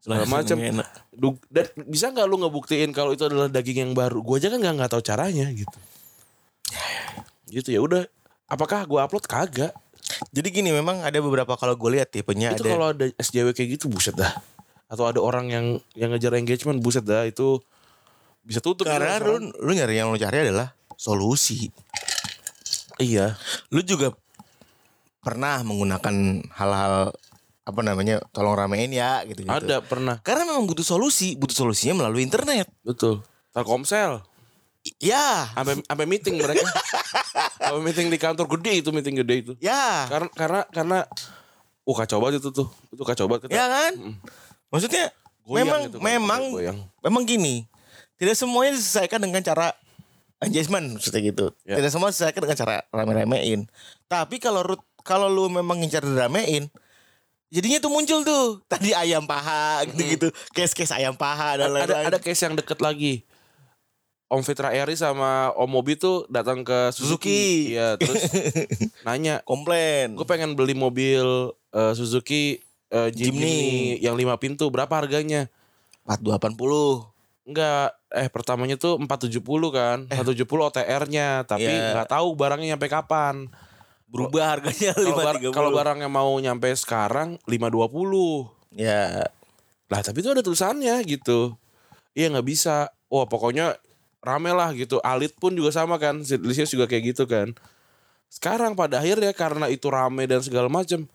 segala 0.00 0.24
macam 0.24 0.56
dan 1.52 1.66
bisa 1.84 2.08
nggak 2.08 2.24
lu 2.24 2.40
ngebuktiin 2.40 2.90
kalau 2.96 3.12
itu 3.12 3.28
adalah 3.28 3.52
daging 3.52 3.90
yang 3.90 3.92
baru? 3.92 4.24
Gue 4.24 4.40
aja 4.40 4.48
kan 4.48 4.56
nggak 4.56 4.74
nggak 4.80 4.90
tahu 4.96 5.02
caranya 5.04 5.44
gitu. 5.52 5.76
Gitu 7.52 7.68
ya 7.68 7.84
udah. 7.84 8.08
Apakah 8.48 8.88
gue 8.88 8.96
upload 8.96 9.28
kagak? 9.28 9.76
Jadi 10.32 10.48
gini 10.50 10.72
memang 10.72 11.04
ada 11.04 11.20
beberapa 11.20 11.54
kalau 11.54 11.76
gue 11.76 12.00
lihat 12.00 12.08
tipenya 12.10 12.56
itu 12.56 12.64
ada. 12.64 12.70
kalau 12.72 12.86
ada 12.96 13.04
SJW 13.20 13.52
kayak 13.52 13.76
gitu 13.76 13.92
buset 13.92 14.16
dah. 14.16 14.32
Atau 14.90 15.04
ada 15.06 15.20
orang 15.22 15.52
yang 15.52 15.66
yang 15.94 16.10
ngejar 16.16 16.34
engagement 16.34 16.80
buset 16.80 17.04
dah 17.04 17.28
itu 17.28 17.60
bisa 18.42 18.58
tutup. 18.64 18.88
Karena 18.88 19.20
gitu, 19.20 19.36
lu, 19.36 19.52
lu 19.52 19.70
nyari 19.76 20.00
yang 20.00 20.08
lu 20.10 20.16
cari 20.16 20.48
adalah 20.48 20.72
solusi. 21.00 21.72
Iya. 23.00 23.40
Lu 23.72 23.80
juga 23.80 24.12
pernah 25.24 25.64
menggunakan 25.64 26.44
hal-hal 26.52 27.16
apa 27.64 27.80
namanya 27.86 28.20
tolong 28.36 28.56
ramein 28.56 28.92
ya 28.92 29.24
gitu, 29.24 29.46
gitu. 29.46 29.52
Ada 29.52 29.80
pernah. 29.80 30.20
Karena 30.20 30.44
memang 30.44 30.68
butuh 30.68 30.84
solusi, 30.84 31.36
butuh 31.40 31.56
solusinya 31.56 32.04
melalui 32.04 32.28
internet. 32.28 32.68
Betul. 32.84 33.24
Telkomsel. 33.56 34.20
Ya, 34.96 35.44
Sampai 35.52 35.76
sampai 35.84 36.06
meeting 36.08 36.40
mereka. 36.40 36.64
Sampai 37.60 37.80
meeting 37.84 38.08
di 38.08 38.16
kantor 38.16 38.48
gede 38.56 38.80
itu 38.80 38.88
meeting 38.96 39.12
gede 39.20 39.34
itu. 39.44 39.52
ya, 39.60 40.08
Karena 40.08 40.28
karena 40.32 40.60
karena 40.72 40.98
uh 41.84 41.96
kacau 41.96 42.16
banget 42.24 42.40
itu 42.40 42.48
tuh. 42.48 42.68
Itu 42.88 43.04
kacau 43.04 43.28
banget. 43.28 43.52
ya 43.52 43.68
kan? 43.68 43.92
Maksudnya 44.72 45.12
Goyang 45.44 45.56
memang 45.68 45.80
itu, 45.84 45.96
memang 46.00 46.42
goyang. 46.48 46.78
memang 47.04 47.22
gini. 47.28 47.68
Tidak 48.16 48.32
semuanya 48.32 48.72
diselesaikan 48.76 49.20
dengan 49.20 49.44
cara 49.44 49.76
engagement 50.40 50.96
maksudnya 50.96 51.20
gitu. 51.20 51.46
Ya. 51.68 51.78
Tidak 51.80 51.90
semua 51.92 52.08
diselesaikan 52.10 52.42
dengan 52.44 52.58
cara 52.58 52.74
rame-ramein. 52.90 53.68
Tapi 54.08 54.36
kalau 54.40 54.64
rut 54.64 54.82
kalau 55.00 55.32
lu 55.32 55.48
memang 55.48 55.80
ngincar 55.80 56.04
diramein 56.04 56.68
Jadinya 57.50 57.82
tuh 57.82 57.90
muncul 57.90 58.22
tuh 58.22 58.46
tadi 58.72 58.94
ayam 58.94 59.26
paha 59.26 59.82
gitu-gitu, 59.90 60.30
case-case 60.54 60.94
ayam 60.94 61.18
paha 61.18 61.58
dan 61.58 61.74
ada 61.74 61.74
lain-lain. 61.74 62.06
ada 62.14 62.18
case 62.22 62.46
yang 62.46 62.54
deket 62.54 62.78
lagi. 62.78 63.26
Om 64.30 64.46
Fitra 64.46 64.70
Eri 64.70 64.94
sama 64.94 65.50
Om 65.58 65.66
Mobi 65.66 65.98
tuh 65.98 66.22
datang 66.30 66.62
ke 66.62 66.94
Suzuki. 66.94 67.10
Suzuki. 67.10 67.74
Iya, 67.74 67.98
terus 67.98 68.30
nanya, 69.06 69.42
komplain. 69.42 70.14
gue 70.14 70.22
pengen 70.22 70.54
beli 70.54 70.78
mobil 70.78 71.50
eh, 71.74 71.92
Suzuki 71.98 72.62
eh, 72.94 73.10
Jimny. 73.10 73.98
Jimny. 73.98 74.06
yang 74.06 74.14
lima 74.14 74.38
pintu, 74.38 74.70
berapa 74.70 74.94
harganya? 74.94 75.50
4280. 76.06 77.10
Enggak, 77.50 77.98
eh 78.14 78.30
pertamanya 78.30 78.78
tuh 78.78 78.94
470 79.02 79.42
kan, 79.74 80.06
470 80.06 80.70
OTR-nya, 80.70 81.42
tapi 81.44 81.66
Eh. 81.66 81.74
Iya. 81.74 81.90
nggak 81.98 82.08
tahu 82.14 82.38
barangnya 82.38 82.78
nyampe 82.78 82.86
kapan. 82.86 83.50
Berubah 84.06 84.54
harganya 84.54 84.94
530. 85.42 85.50
kalau 85.50 85.70
barangnya 85.70 86.06
mau 86.06 86.30
nyampe 86.38 86.70
sekarang 86.74 87.42
520. 87.46 88.50
ya 88.70 89.26
Lah 89.90 90.00
tapi 90.02 90.22
itu 90.22 90.30
ada 90.30 90.42
tulisannya 90.42 90.94
gitu. 91.02 91.58
Iya 92.14 92.30
nggak 92.30 92.46
bisa. 92.46 92.94
Wah 93.10 93.26
pokoknya 93.26 93.74
rame 94.22 94.54
lah 94.54 94.70
gitu. 94.74 95.02
Alit 95.02 95.34
pun 95.34 95.50
juga 95.54 95.74
sama 95.74 95.98
kan. 95.98 96.22
Lisius 96.22 96.70
juga 96.70 96.86
kayak 96.86 97.14
gitu 97.14 97.26
kan. 97.26 97.50
Sekarang 98.30 98.78
pada 98.78 99.02
akhirnya 99.02 99.34
karena 99.34 99.66
itu 99.66 99.90
rame 99.90 100.30
dan 100.30 100.38
segala 100.38 100.70
macam. 100.70 101.10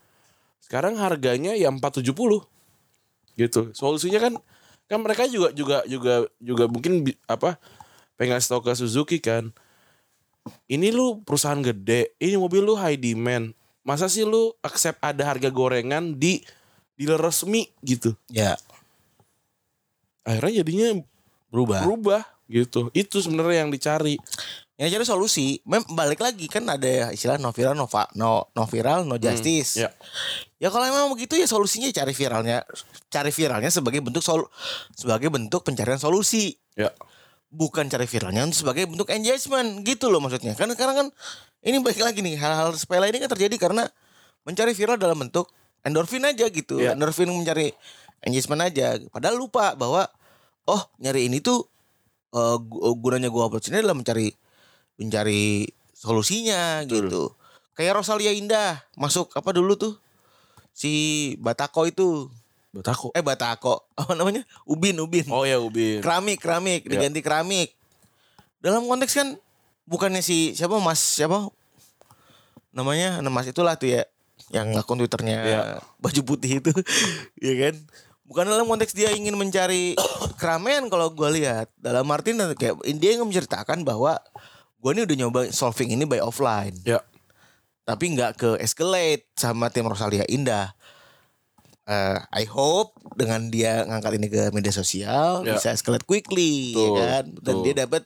Sekarang 0.60 1.00
harganya 1.00 1.56
ya 1.56 1.72
470. 1.72 2.44
Gitu. 3.36 3.72
Solusinya 3.72 4.20
kan 4.20 4.34
kan 4.86 5.02
mereka 5.02 5.26
juga 5.26 5.50
juga 5.52 5.82
juga 5.90 6.30
juga 6.38 6.64
mungkin 6.70 7.02
apa 7.26 7.58
pengen 8.16 8.38
ngasih 8.38 8.50
tau 8.50 8.62
ke 8.62 8.72
Suzuki 8.78 9.18
kan. 9.20 9.50
Ini 10.70 10.94
lu 10.94 11.26
perusahaan 11.26 11.58
gede, 11.58 12.14
ini 12.22 12.38
mobil 12.38 12.62
lu 12.62 12.78
high 12.78 13.02
demand. 13.02 13.58
Masa 13.82 14.06
sih 14.06 14.22
lu 14.22 14.54
accept 14.62 15.02
ada 15.02 15.26
harga 15.26 15.50
gorengan 15.50 16.14
di 16.14 16.46
dealer 16.96 17.20
resmi 17.20 17.68
gitu? 17.84 18.16
ya 18.32 18.56
akhirnya 20.26 20.66
jadinya 20.66 20.88
berubah. 21.54 21.86
berubah 21.86 22.22
gitu 22.50 22.90
itu 22.98 23.22
sebenarnya 23.22 23.66
yang 23.66 23.72
dicari 23.72 24.18
yang 24.76 24.92
cari 24.92 25.04
solusi 25.04 25.64
Mem 25.64 25.88
balik 25.90 26.20
lagi 26.20 26.46
kan 26.46 26.68
ada 26.68 27.10
istilah 27.10 27.36
no 27.36 27.50
viral 27.50 27.74
no, 27.74 27.88
no, 28.14 28.52
no 28.52 28.64
viral 28.66 29.04
no 29.04 29.16
justice 29.16 29.80
ya. 29.80 29.88
ya 30.58 30.68
kalau 30.68 30.84
emang 30.84 31.08
begitu 31.10 31.36
ya 31.36 31.46
solusinya 31.46 31.88
cari 31.90 32.12
viralnya 32.12 32.60
cari 33.08 33.32
viralnya 33.32 33.70
sebagai 33.70 34.00
bentuk 34.00 34.20
sol 34.20 34.44
sebagai 34.92 35.28
bentuk 35.30 35.64
pencarian 35.64 35.96
solusi 35.96 36.60
Ya. 36.76 36.92
bukan 37.48 37.88
cari 37.88 38.04
viralnya 38.04 38.44
sebagai 38.52 38.84
bentuk 38.84 39.08
engagement 39.08 39.80
gitu 39.82 40.12
loh 40.12 40.20
maksudnya 40.20 40.52
kan 40.54 40.68
karena 40.70 40.92
kan 40.94 41.08
ini 41.64 41.80
balik 41.80 42.04
lagi 42.04 42.20
nih 42.20 42.36
hal-hal 42.36 42.76
sepele 42.76 43.08
ini 43.08 43.18
kan 43.18 43.32
terjadi 43.32 43.56
karena 43.56 43.88
mencari 44.44 44.76
viral 44.76 45.00
dalam 45.00 45.16
bentuk 45.16 45.48
endorfin 45.82 46.28
aja 46.28 46.52
gitu 46.52 46.84
Iya. 46.84 47.00
endorfin 47.00 47.32
mencari 47.32 47.72
engagement 48.28 48.60
aja 48.60 49.00
padahal 49.08 49.40
lupa 49.40 49.72
bahwa 49.72 50.04
oh 50.68 50.82
nyari 51.00 51.32
ini 51.32 51.40
tuh 51.40 51.64
gu- 52.60 53.00
gunanya 53.00 53.32
gua 53.32 53.48
upload 53.48 53.64
sini 53.64 53.80
adalah 53.80 53.96
mencari 53.96 54.36
mencari 54.96 55.70
solusinya 55.92 56.84
gitu. 56.86 57.34
Kayak 57.76 58.00
Rosalia 58.00 58.32
Indah 58.32 58.80
masuk 58.96 59.32
apa 59.36 59.52
dulu 59.52 59.76
tuh? 59.76 59.94
Si 60.72 60.92
Batako 61.40 61.88
itu. 61.88 62.10
Batako. 62.72 63.16
eh 63.16 63.24
Batako. 63.24 63.88
Apa 64.00 64.20
namanya? 64.20 64.44
Ubin 64.68 65.00
Ubin. 65.00 65.24
Oh 65.32 65.48
ya 65.48 65.56
Ubin. 65.64 66.04
keramik 66.04 66.44
keramik 66.44 66.84
Ya. 66.84 66.92
diganti 66.92 67.24
keramik. 67.24 67.72
Dalam 68.60 68.84
konteks 68.84 69.16
kan 69.16 69.40
bukannya 69.88 70.20
si 70.20 70.52
siapa 70.52 70.76
mas 70.84 71.00
siapa? 71.00 71.48
Namanya 72.76 73.24
nama 73.24 73.32
mas 73.32 73.48
itulah 73.48 73.80
tuh 73.80 73.96
ya 73.96 74.04
yang 74.52 74.76
akun 74.76 75.00
twitternya 75.00 75.38
Ya. 75.48 75.62
baju 76.04 76.22
putih 76.28 76.60
itu. 76.60 76.72
Ya 77.46 77.54
kan? 77.72 77.76
Bukan 78.28 78.44
dalam 78.44 78.68
konteks 78.68 78.92
dia 78.92 79.16
ingin 79.16 79.40
mencari 79.40 79.96
keramaian 80.42 80.92
kalau 80.92 81.16
gue 81.16 81.30
lihat. 81.32 81.72
Dalam 81.80 82.04
arti 82.12 82.36
kayak 82.36 82.84
dia 83.00 83.16
ingin 83.16 83.24
menceritakan 83.24 83.88
bahwa 83.88 84.20
gue 84.86 84.92
ini 84.94 85.02
udah 85.02 85.18
nyoba 85.18 85.40
solving 85.50 85.98
ini 85.98 86.06
by 86.06 86.22
offline 86.22 86.78
Ya. 86.86 87.02
tapi 87.82 88.14
nggak 88.14 88.32
ke 88.38 88.50
escalate 88.62 89.26
sama 89.34 89.74
tim 89.74 89.86
Rosalia 89.86 90.22
Indah. 90.30 90.78
Eh, 91.86 92.18
I 92.34 92.46
hope 92.46 92.94
dengan 93.14 93.50
dia 93.50 93.82
ngangkat 93.86 94.18
ini 94.18 94.28
ke 94.30 94.50
media 94.54 94.70
sosial 94.70 95.42
Ya. 95.42 95.58
bisa 95.58 95.74
escalate 95.74 96.06
quickly, 96.06 96.74
ya 96.74 96.82
Betul, 96.86 96.98
kan? 97.02 97.24
Dan 97.26 97.34
betul. 97.42 97.62
dia 97.62 97.74
dapat 97.82 98.04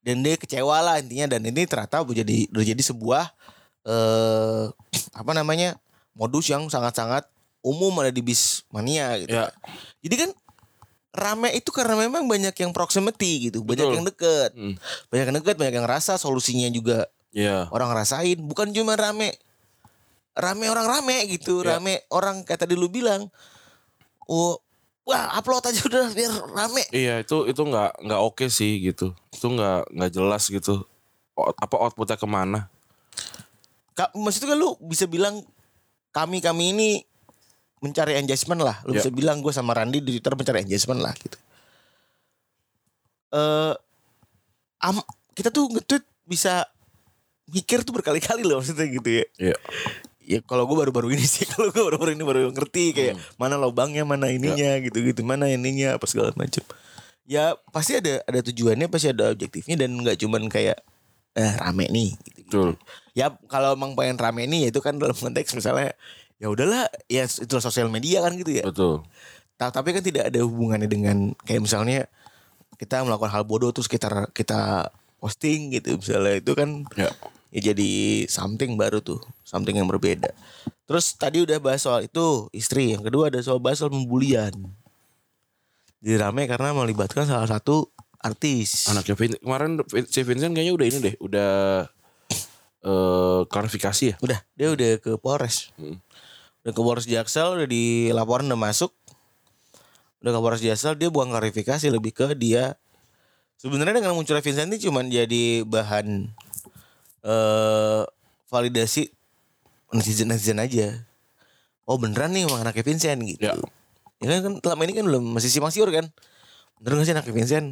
dan 0.00 0.16
dia 0.20 0.36
kecewa 0.36 0.76
lah 0.80 0.96
intinya 1.00 1.36
dan 1.36 1.40
ini 1.44 1.64
ternyata 1.68 2.00
menjadi 2.00 2.48
menjadi 2.48 2.82
sebuah 2.84 3.24
eh 3.84 4.64
apa 5.12 5.32
namanya 5.32 5.76
modus 6.12 6.48
yang 6.48 6.68
sangat-sangat 6.68 7.28
umum 7.60 7.92
ada 8.00 8.08
di 8.08 8.20
bis 8.20 8.64
mania 8.72 9.16
gitu. 9.20 9.36
Ya. 9.36 9.52
Jadi 10.00 10.14
kan 10.16 10.30
rame 11.10 11.50
itu 11.52 11.70
karena 11.70 11.98
memang 11.98 12.24
banyak 12.24 12.54
yang 12.54 12.70
proximity 12.70 13.50
gitu, 13.50 13.60
banyak 13.60 13.82
Betul. 13.82 13.96
yang 13.98 14.06
deket, 14.06 14.50
Hmm. 14.54 14.74
banyak 15.08 15.26
yang 15.26 15.36
deket, 15.38 15.54
banyak 15.56 15.74
yang 15.76 15.88
rasa 15.88 16.14
solusinya 16.14 16.70
juga 16.70 17.10
Ya. 17.30 17.66
orang 17.70 17.90
ngerasain 17.90 18.38
bukan 18.40 18.70
cuma 18.70 18.94
rame 18.94 19.34
rame 20.32 20.66
orang 20.66 20.86
rame 20.88 21.26
gitu 21.28 21.60
Ya. 21.60 21.76
rame 21.76 22.02
orang 22.08 22.42
kayak 22.42 22.62
tadi 22.62 22.74
lu 22.74 22.86
bilang 22.86 23.26
oh 24.24 24.58
wah 25.02 25.34
upload 25.34 25.66
aja 25.66 25.82
udah 25.82 26.10
biar 26.10 26.30
rame 26.48 26.86
Iya 26.90 27.18
itu 27.18 27.46
itu 27.46 27.58
nggak 27.58 28.02
nggak 28.02 28.20
oke 28.20 28.46
sih 28.46 28.78
gitu. 28.80 29.10
Itu 29.30 29.46
nggak 29.48 29.90
nggak 29.90 30.10
jelas 30.10 30.46
gitu. 30.46 30.86
Out- 31.34 31.58
apa 31.58 31.74
outputnya 31.76 32.14
ke 32.14 32.26
mana? 32.26 32.70
Ka- 33.92 34.14
maksudnya 34.14 34.54
kan 34.54 34.58
lu 34.58 34.78
bisa 34.80 35.06
bilang 35.06 35.42
kami 36.10 36.38
kami 36.38 36.74
ini 36.74 36.90
mencari 37.80 38.16
engagement 38.16 38.60
lah. 38.60 38.76
Lu 38.84 38.92
Ya. 38.92 39.00
bisa 39.00 39.10
bilang 39.10 39.40
gue 39.40 39.50
sama 39.50 39.72
Randi 39.72 40.00
di 40.00 40.16
Twitter 40.16 40.32
mencari 40.32 40.60
engagement 40.62 41.00
lah 41.00 41.12
gitu. 41.16 41.36
Eh 43.30 43.74
am- 44.80 45.08
kita 45.32 45.48
tuh 45.48 45.70
nge-tweet 45.70 46.04
bisa 46.26 46.66
mikir 47.50 47.82
tuh 47.82 47.94
berkali-kali 47.94 48.44
loh 48.44 48.60
maksudnya 48.60 48.86
gitu 48.86 49.08
ya. 49.10 49.24
Iya. 49.38 49.56
ya 50.30 50.38
kalau 50.46 50.62
gue 50.62 50.78
baru-baru 50.78 51.10
ini 51.10 51.26
sih 51.26 51.42
kalau 51.52 51.74
gue 51.74 51.82
baru-baru 51.82 52.14
ini 52.14 52.22
baru 52.22 52.40
ngerti 52.54 52.84
kayak 52.94 53.14
mana 53.34 53.58
lubangnya 53.58 54.06
mana 54.06 54.30
ininya 54.30 54.78
gitu-gitu. 54.78 55.24
Mana 55.24 55.50
ininya 55.50 55.96
apa 55.98 56.06
segala 56.06 56.30
macam 56.36 56.62
ya 57.30 57.54
pasti 57.70 57.94
ada 57.94 58.26
ada 58.26 58.42
tujuannya 58.42 58.90
pasti 58.90 59.14
ada 59.14 59.30
objektifnya 59.30 59.78
dan 59.78 59.94
nggak 59.94 60.18
cuman 60.18 60.50
kayak 60.50 60.82
eh 61.38 61.52
rame 61.62 61.86
nih 61.86 62.10
gitu, 62.26 62.42
Betul. 62.42 62.70
ya 63.14 63.30
kalau 63.46 63.78
emang 63.78 63.94
pengen 63.94 64.18
rame 64.18 64.50
nih 64.50 64.66
ya 64.66 64.68
itu 64.74 64.82
kan 64.82 64.98
dalam 64.98 65.14
konteks 65.14 65.54
misalnya 65.54 65.94
ya 66.40 66.48
udahlah 66.48 66.88
ya 67.04 67.28
itu 67.28 67.54
sosial 67.58 67.86
media 67.86 68.24
kan 68.24 68.32
gitu 68.34 68.50
ya 68.50 68.64
Betul. 68.64 69.04
Ta- 69.54 69.68
tapi 69.68 69.92
kan 69.92 70.00
tidak 70.00 70.32
ada 70.32 70.40
hubungannya 70.40 70.88
dengan 70.88 71.36
kayak 71.44 71.60
misalnya 71.60 72.08
kita 72.74 73.04
melakukan 73.04 73.28
hal 73.28 73.44
bodoh 73.44 73.70
terus 73.70 73.86
kita 73.86 74.08
kita 74.32 74.88
posting 75.16 75.68
gitu 75.70 76.00
misalnya 76.00 76.40
itu 76.40 76.52
kan 76.52 76.88
Ya. 76.96 77.12
ya 77.52 77.60
jadi 77.70 77.90
something 78.24 78.74
baru 78.74 78.98
tuh 78.98 79.20
something 79.44 79.76
yang 79.76 79.84
berbeda 79.84 80.32
terus 80.88 81.12
tadi 81.12 81.44
udah 81.44 81.60
bahas 81.60 81.84
soal 81.84 82.00
itu 82.00 82.48
istri 82.50 82.96
yang 82.96 83.04
kedua 83.04 83.28
ada 83.28 83.38
soal 83.38 83.60
bahas 83.60 83.78
soal 83.78 83.92
pembulian 83.92 84.50
jadi 86.00 86.16
rame 86.18 86.48
karena 86.48 86.72
melibatkan 86.72 87.28
salah 87.28 87.44
satu 87.44 87.92
artis 88.16 88.88
Anaknya 88.88 89.12
Vin, 89.14 89.32
kemarin 89.36 89.72
si 90.06 90.20
Vincent 90.22 90.52
kayaknya 90.52 90.72
udah 90.72 90.86
ini 90.88 90.98
deh, 91.02 91.14
udah 91.20 91.52
eh 92.80 93.40
klarifikasi 93.44 94.04
ya. 94.06 94.16
udah 94.18 94.38
dia 94.54 94.68
udah 94.72 94.90
ke 94.96 95.12
Polres 95.16 95.68
Hmm. 95.76 96.00
Udah 96.60 96.72
ke 96.76 96.80
Polres 96.80 97.08
Jaksel 97.08 97.56
udah 97.56 97.68
dilaporan 97.68 98.48
udah 98.48 98.60
masuk. 98.60 98.92
Udah 100.20 100.36
ke 100.36 100.40
Polres 100.40 100.60
Jaksel 100.60 100.96
dia 101.00 101.08
buang 101.08 101.32
klarifikasi 101.32 101.88
lebih 101.88 102.12
ke 102.12 102.36
dia. 102.36 102.76
Sebenarnya 103.60 104.00
dengan 104.00 104.16
munculnya 104.16 104.40
Vincent 104.40 104.72
ini 104.72 104.80
cuman 104.80 105.12
jadi 105.12 105.64
bahan 105.68 106.32
eh 107.20 108.02
validasi 108.48 109.12
netizen 109.92 110.32
netizen 110.32 110.60
aja. 110.60 111.04
Oh 111.84 111.96
beneran 111.96 112.32
nih 112.32 112.48
emang 112.48 112.64
anaknya 112.64 112.84
Vincent 112.84 113.20
gitu. 113.24 113.44
Ya. 113.44 113.56
ya, 114.20 114.26
kan, 114.28 114.38
kan 114.44 114.52
selama 114.60 114.82
ini 114.88 114.92
kan 114.96 115.04
belum 115.08 115.24
masih 115.36 115.50
simpang 115.52 115.72
siur 115.72 115.88
kan? 115.92 116.08
Bener 116.80 117.00
gak 117.00 117.06
sih 117.08 117.14
anaknya 117.16 117.34
Vincent? 117.36 117.66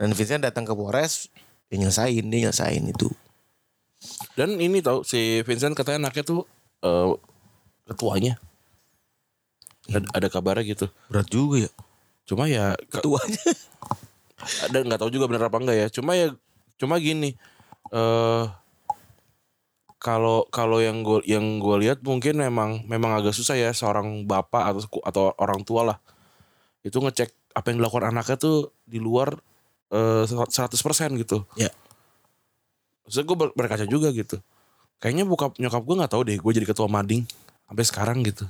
Dan 0.00 0.10
Vincent 0.12 0.42
datang 0.44 0.64
ke 0.64 0.72
Polres 0.72 1.28
dia 1.68 1.80
nyelesain 1.80 2.24
dia 2.24 2.38
nyelesain 2.48 2.84
itu. 2.84 3.08
Dan 4.36 4.60
ini 4.60 4.84
tahu 4.84 5.00
si 5.04 5.40
Vincent 5.44 5.72
katanya 5.72 6.08
anaknya 6.08 6.24
tuh 6.24 6.40
eh 6.84 7.33
ketuanya. 7.88 8.40
Ada, 9.84 10.00
ada 10.16 10.28
kabarnya 10.32 10.64
gitu. 10.64 10.86
berat 11.12 11.28
juga 11.28 11.68
ya 11.68 11.70
Cuma 12.24 12.48
ya 12.48 12.72
ke- 12.88 13.04
ketuanya 13.04 13.44
ada 14.64 14.76
nggak 14.80 15.00
tahu 15.00 15.10
juga 15.12 15.28
bener 15.28 15.44
apa 15.44 15.60
enggak 15.60 15.76
ya. 15.76 15.86
Cuma 15.92 16.16
ya 16.16 16.32
cuma 16.80 16.96
gini. 16.96 17.36
Eh 17.92 18.44
kalau 20.00 20.44
kalau 20.52 20.80
yang 20.84 21.00
gue 21.04 21.24
yang 21.24 21.60
gue 21.60 21.76
lihat 21.84 22.04
mungkin 22.04 22.36
memang 22.36 22.84
memang 22.88 23.16
agak 23.16 23.32
susah 23.32 23.56
ya 23.56 23.70
seorang 23.72 24.24
bapak 24.28 24.72
atau 24.72 24.80
atau 25.04 25.24
orang 25.40 25.64
tua 25.64 25.80
lah 25.84 25.98
itu 26.84 26.96
ngecek 27.00 27.32
apa 27.56 27.72
yang 27.72 27.80
dilakukan 27.80 28.12
anaknya 28.12 28.36
tuh 28.36 28.56
di 28.84 29.00
luar 29.00 29.36
eh 29.92 30.24
100% 30.24 30.72
gitu. 31.20 31.44
Ya. 31.56 31.68
Maksudnya 33.04 33.24
gue 33.28 33.36
ber- 33.36 33.54
berkaca 33.56 33.84
juga 33.84 34.08
gitu. 34.16 34.40
Kayaknya 35.00 35.24
bokap 35.28 35.60
nyokap 35.60 35.82
gue 35.84 35.96
nggak 36.00 36.12
tahu 36.12 36.22
deh 36.24 36.36
gue 36.40 36.52
jadi 36.56 36.66
ketua 36.68 36.88
mading 36.88 37.24
sampai 37.68 37.84
sekarang 37.84 38.18
gitu. 38.26 38.44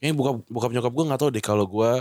Kayaknya 0.00 0.14
bokap 0.16 0.36
bokap 0.48 0.70
nyokap 0.72 0.92
gue 0.92 1.04
nggak 1.08 1.20
tahu 1.20 1.30
deh 1.32 1.44
kalau 1.44 1.64
gue 1.68 1.92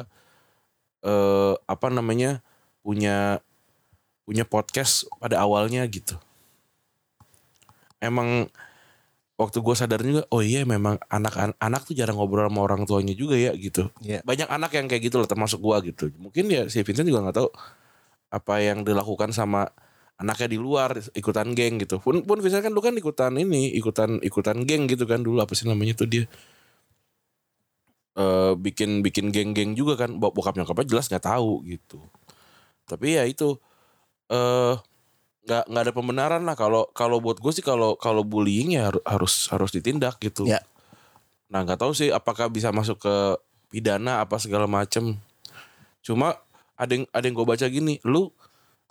eh 1.03 1.53
apa 1.67 1.87
namanya 1.91 2.39
punya 2.83 3.39
punya 4.23 4.47
podcast 4.47 5.07
pada 5.19 5.39
awalnya 5.43 5.83
gitu. 5.87 6.15
Emang 8.03 8.51
waktu 9.39 9.59
gue 9.59 9.75
sadar 9.75 9.99
juga, 10.03 10.23
oh 10.31 10.43
iya 10.43 10.63
memang 10.63 10.99
anak 11.11 11.57
anak 11.59 11.81
tuh 11.87 11.95
jarang 11.95 12.15
ngobrol 12.19 12.47
sama 12.47 12.59
orang 12.63 12.83
tuanya 12.87 13.15
juga 13.15 13.35
ya 13.35 13.51
gitu. 13.55 13.91
Iya. 14.03 14.23
Banyak 14.23 14.47
anak 14.47 14.71
yang 14.75 14.85
kayak 14.87 15.11
gitu 15.11 15.19
loh 15.19 15.27
termasuk 15.27 15.59
gue 15.59 15.91
gitu. 15.91 16.11
Mungkin 16.19 16.47
ya 16.51 16.67
si 16.71 16.79
Vincent 16.83 17.07
juga 17.07 17.23
nggak 17.23 17.37
tahu 17.39 17.49
apa 18.33 18.53
yang 18.59 18.81
dilakukan 18.83 19.31
sama 19.35 19.69
anaknya 20.23 20.55
di 20.55 20.57
luar 20.57 20.95
ikutan 21.11 21.51
geng 21.51 21.83
gitu. 21.83 21.99
Pun 21.99 22.23
pun 22.23 22.39
Vincent 22.39 22.63
kan 22.63 22.71
dulu 22.71 22.87
kan 22.87 22.95
ikutan 22.95 23.35
ini, 23.35 23.75
ikutan 23.75 24.23
ikutan 24.23 24.63
geng 24.63 24.87
gitu 24.87 25.03
kan 25.03 25.19
dulu. 25.19 25.43
Apa 25.43 25.51
sih 25.53 25.67
namanya 25.67 25.93
tuh 25.93 26.07
dia? 26.07 26.23
Eh 28.13 28.53
bikin 28.55 29.01
bikin 29.01 29.33
geng-geng 29.33 29.73
juga 29.73 29.99
kan. 30.05 30.15
Bok- 30.21 30.33
bokap 30.37 30.55
nyokapnya 30.55 30.85
jelas 30.87 31.09
nggak 31.11 31.25
tahu 31.27 31.65
gitu. 31.67 31.99
Tapi 32.87 33.17
ya 33.19 33.27
itu 33.27 33.57
eh 34.29 34.73
nggak 35.43 35.63
nggak 35.67 35.83
ada 35.83 35.93
pembenaran 35.93 36.41
lah. 36.47 36.55
Kalau 36.55 36.87
kalau 36.93 37.17
buat 37.19 37.41
gue 37.41 37.51
sih 37.51 37.65
kalau 37.65 37.99
kalau 37.99 38.23
bullying 38.23 38.77
ya 38.79 38.87
haru- 38.93 39.03
harus 39.03 39.49
harus 39.51 39.73
ditindak 39.73 40.17
gitu. 40.23 40.47
Ya. 40.47 40.61
nah 41.53 41.61
nggak 41.61 41.85
tahu 41.85 41.93
sih 41.93 42.09
apakah 42.09 42.49
bisa 42.49 42.73
masuk 42.73 42.97
ke 42.97 43.15
pidana 43.69 44.25
apa 44.25 44.41
segala 44.41 44.65
macem. 44.65 45.17
Cuma 46.01 46.33
ada 46.73 46.91
yang 46.97 47.05
ada 47.13 47.25
yang 47.25 47.35
gue 47.37 47.45
baca 47.45 47.65
gini. 47.69 48.01
Lu 48.01 48.29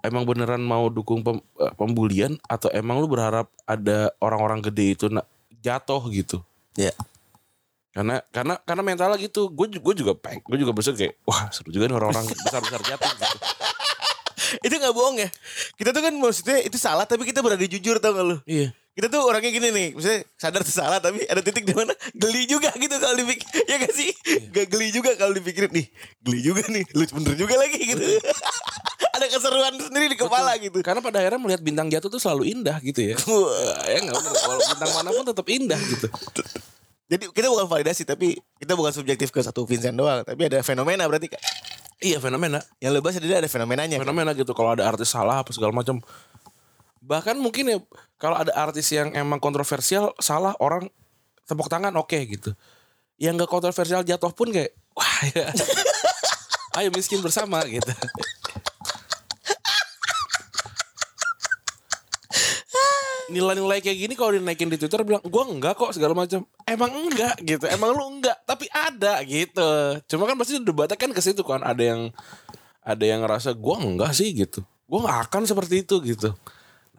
emang 0.03 0.23
beneran 0.23 0.61
mau 0.61 0.87
dukung 0.87 1.23
pem- 1.23 1.45
eh, 1.59 1.73
pembulian 1.75 2.37
atau 2.45 2.69
emang 2.71 2.99
lu 2.99 3.07
berharap 3.07 3.47
ada 3.65 4.11
orang-orang 4.19 4.61
gede 4.63 4.87
itu 4.93 5.07
na- 5.09 5.27
jatuh 5.63 6.03
gitu 6.11 6.43
Ya. 6.75 6.91
karena 7.93 8.25
karena 8.33 8.57
karena 8.65 8.83
mentalnya 8.83 9.21
gitu 9.21 9.47
gue 9.49 9.69
gue 9.77 9.95
juga 9.95 10.17
peng 10.17 10.41
gue 10.41 10.57
juga 10.57 10.73
berpikir 10.73 10.97
kayak 10.97 11.15
wah 11.23 11.53
seru 11.53 11.69
juga 11.69 11.87
nih 11.87 11.97
orang-orang 11.97 12.25
besar 12.33 12.61
besar 12.61 12.81
jatuh 12.81 13.11
gitu 13.13 13.37
itu 14.67 14.75
nggak 14.75 14.93
bohong 14.93 15.17
ya. 15.17 15.29
Kita 15.77 15.97
tuh 15.97 16.03
kan 16.05 16.13
maksudnya 16.13 16.61
itu 16.61 16.77
salah 16.77 17.09
tapi 17.09 17.25
kita 17.25 17.41
berani 17.41 17.65
jujur 17.65 17.97
tau 17.97 18.13
gak 18.13 18.27
lu? 18.27 18.37
Iya. 18.45 18.77
Kita 18.93 19.09
tuh 19.09 19.25
orangnya 19.25 19.49
gini 19.49 19.73
nih, 19.73 19.89
misalnya 19.97 20.29
sadar 20.37 20.61
salah 20.69 21.01
tapi 21.01 21.25
ada 21.25 21.41
titik 21.41 21.65
di 21.65 21.73
mana 21.73 21.97
geli 22.13 22.45
juga 22.45 22.69
gitu 22.77 22.93
kalau 23.01 23.17
dipikir. 23.17 23.49
Ya 23.71 23.81
gak 23.81 23.95
sih? 23.97 24.13
Gak 24.53 24.69
geli 24.69 24.93
juga 24.93 25.17
kalau 25.17 25.33
dipikirin 25.33 25.73
nih. 25.73 25.89
Geli 26.21 26.41
juga 26.45 26.69
nih, 26.69 26.85
lu 26.93 27.05
bener 27.09 27.35
juga 27.35 27.55
lagi 27.57 27.81
gitu. 27.81 28.05
ada 29.13 29.27
keseruan 29.29 29.77
sendiri 29.77 30.07
di 30.09 30.17
kepala 30.17 30.57
gitu. 30.57 30.81
Karena 30.81 31.05
pada 31.05 31.21
akhirnya 31.21 31.41
melihat 31.41 31.61
bintang 31.61 31.89
jatuh 31.93 32.09
tuh 32.09 32.21
selalu 32.21 32.49
indah 32.49 32.81
gitu 32.81 33.13
ya. 33.13 33.17
ya 33.93 33.99
nggak 34.09 34.17
bener. 34.17 34.33
Walau 34.49 34.63
bintang 34.73 34.93
mana 34.97 35.09
pun 35.13 35.25
tetap 35.29 35.47
indah 35.53 35.81
gitu. 35.81 36.09
Jadi 37.13 37.25
kita 37.29 37.47
bukan 37.53 37.69
validasi 37.69 38.09
tapi 38.09 38.41
kita 38.57 38.73
bukan 38.73 38.89
subjektif 38.89 39.29
ke 39.29 39.45
satu 39.45 39.69
Vincent 39.69 39.93
doang, 39.93 40.25
tapi 40.25 40.49
ada 40.49 40.65
fenomena 40.65 41.05
berarti 41.05 41.29
kan. 41.29 41.41
Iya 42.03 42.19
fenomena. 42.19 42.65
Yang 42.81 42.93
lebas 42.99 43.13
jadi 43.21 43.45
ada 43.45 43.49
fenomenanya. 43.53 44.01
kan? 44.01 44.09
Fenomena 44.09 44.33
gitu. 44.33 44.57
Kalau 44.57 44.73
ada 44.73 44.89
artis 44.89 45.13
salah 45.13 45.45
apa 45.45 45.53
segala 45.53 45.77
macam. 45.77 46.01
Bahkan 47.05 47.37
mungkin 47.37 47.69
ya 47.69 47.79
kalau 48.17 48.41
ada 48.41 48.51
artis 48.57 48.89
yang 48.91 49.13
emang 49.13 49.39
kontroversial 49.39 50.17
salah 50.19 50.57
orang 50.57 50.89
tepuk 51.45 51.69
tangan 51.69 51.93
oke 52.01 52.17
gitu. 52.17 52.57
Yang 53.21 53.45
nggak 53.45 53.51
kontroversial 53.53 54.01
jatuh 54.03 54.33
pun 54.33 54.49
kayak 54.49 54.73
wah 54.97 55.19
ya. 55.37 55.53
Ayo 56.81 56.89
miskin 56.97 57.21
bersama 57.21 57.61
gitu. 57.69 57.93
Nilai-nilai 63.33 63.81
kayak 63.81 63.99
gini 63.99 64.15
kalau 64.15 64.37
dinaikin 64.37 64.69
di 64.69 64.77
Twitter 64.77 65.01
bilang 65.03 65.25
gua 65.25 65.49
enggak 65.49 65.75
kok 65.81 65.97
segala 65.97 66.13
macam. 66.13 66.45
Emang 66.69 66.93
enggak 66.93 67.41
gitu. 67.41 67.65
Emang 67.73 67.97
lu 67.97 68.21
enggak, 68.21 68.37
tapi 68.45 68.69
ada 68.69 69.25
gitu. 69.25 69.97
Cuma 70.13 70.29
kan 70.29 70.37
pasti 70.37 70.61
debatnya 70.61 71.01
kan 71.01 71.11
ke 71.17 71.21
situ 71.25 71.41
kan 71.41 71.65
ada 71.65 71.81
yang 71.81 72.13
ada 72.85 73.05
yang 73.09 73.25
ngerasa 73.25 73.57
gua 73.57 73.81
enggak 73.81 74.13
sih 74.13 74.31
gitu. 74.37 74.61
Gua 74.85 75.09
nggak 75.09 75.33
akan 75.33 75.43
seperti 75.49 75.83
itu 75.83 75.97
gitu. 76.05 76.37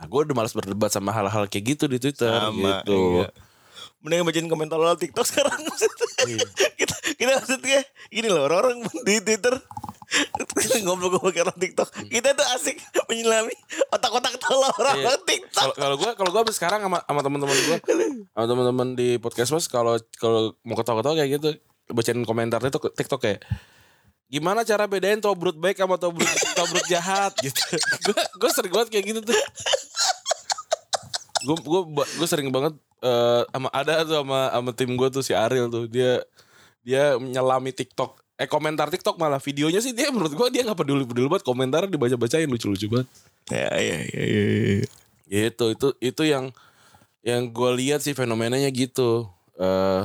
Nah, 0.04 0.12
gue 0.12 0.20
udah 0.20 0.36
malas 0.36 0.52
berdebat 0.52 0.92
sama 0.92 1.16
hal-hal 1.16 1.48
kayak 1.48 1.80
gitu 1.80 1.88
di 1.88 1.96
Twitter 1.96 2.28
Sama, 2.28 2.84
gitu. 2.84 3.24
iya. 3.24 3.32
Mending 4.04 4.28
bacain 4.28 4.48
komentar 4.52 4.76
lo 4.76 5.00
TikTok 5.00 5.24
sekarang. 5.24 5.56
kita 6.80 6.96
kita 7.16 7.32
maksudnya 7.40 7.80
gini 8.12 8.28
loh 8.28 8.52
orang-orang 8.52 8.84
di 9.08 9.24
Twitter 9.24 9.56
ngobrol-ngobrol 10.86 11.34
orang 11.34 11.58
TikTok. 11.58 11.90
Kita 12.08 12.34
tuh 12.38 12.46
asik 12.58 12.78
menyelami 13.10 13.54
otak-otak 13.90 14.38
tolol 14.40 14.70
orang-orang 14.70 15.20
Iya. 15.20 15.28
TikTok. 15.28 15.74
Kalau 15.76 15.96
gue 15.98 16.12
kalau 16.16 16.30
gue 16.30 16.40
sampai 16.46 16.56
sekarang 16.56 16.80
sama 16.86 16.98
sama 17.04 17.20
teman-teman 17.22 17.58
gue 17.58 17.78
sama 18.34 18.46
teman-teman 18.46 18.88
di 18.94 19.18
podcast 19.18 19.52
mas 19.54 19.66
kalau 19.68 19.98
kalau 20.18 20.54
mau 20.62 20.78
ketawa-ketawa 20.78 21.16
kayak 21.18 21.32
gitu 21.42 21.50
bacain 21.92 22.22
komentar 22.24 22.64
itu 22.64 22.80
TikTok 22.80 23.22
kayak 23.22 23.40
gimana 24.32 24.66
cara 24.66 24.90
bedain 24.90 25.22
tobrut 25.22 25.54
baik 25.54 25.78
sama 25.78 26.02
tobrut 26.02 26.26
tobrut 26.58 26.86
jahat 26.90 27.34
gitu. 27.44 27.60
Gue 28.08 28.18
gue 28.18 28.50
sering 28.50 28.74
banget 28.74 28.90
kayak 28.90 29.06
gitu 29.14 29.20
tuh. 29.22 29.38
Gue 31.44 31.58
gue 31.60 31.82
gue 32.08 32.28
sering 32.28 32.50
banget 32.50 32.74
eh, 33.04 33.42
sama 33.52 33.68
ada 33.76 34.08
tuh 34.08 34.24
sama 34.24 34.40
sama 34.50 34.72
tim 34.72 34.92
gue 34.96 35.08
tuh 35.12 35.22
si 35.22 35.36
Ariel 35.36 35.68
tuh 35.68 35.86
dia 35.92 36.24
dia 36.84 37.16
menyelami 37.20 37.76
TikTok 37.76 38.23
eh 38.44 38.50
komentar 38.50 38.92
TikTok 38.92 39.16
malah 39.16 39.40
videonya 39.40 39.80
sih 39.80 39.96
dia 39.96 40.12
menurut 40.12 40.36
gue 40.36 40.48
dia 40.52 40.62
nggak 40.62 40.76
peduli 40.76 41.08
peduli 41.08 41.32
banget 41.32 41.48
komentar 41.48 41.88
dibaca 41.88 42.20
bacain 42.20 42.46
lucu 42.46 42.68
lucu 42.68 42.92
banget 42.92 43.08
Ya 43.48 43.72
ya 43.76 43.98
ya 44.04 44.24
ya. 44.24 44.44
ya. 44.80 44.88
Gitu, 45.28 45.66
itu 45.72 45.88
itu 46.00 46.22
yang 46.24 46.52
yang 47.22 47.48
gue 47.48 47.72
lihat 47.76 48.00
sih 48.00 48.12
fenomenanya 48.12 48.68
gitu. 48.70 49.28
eh 49.56 50.04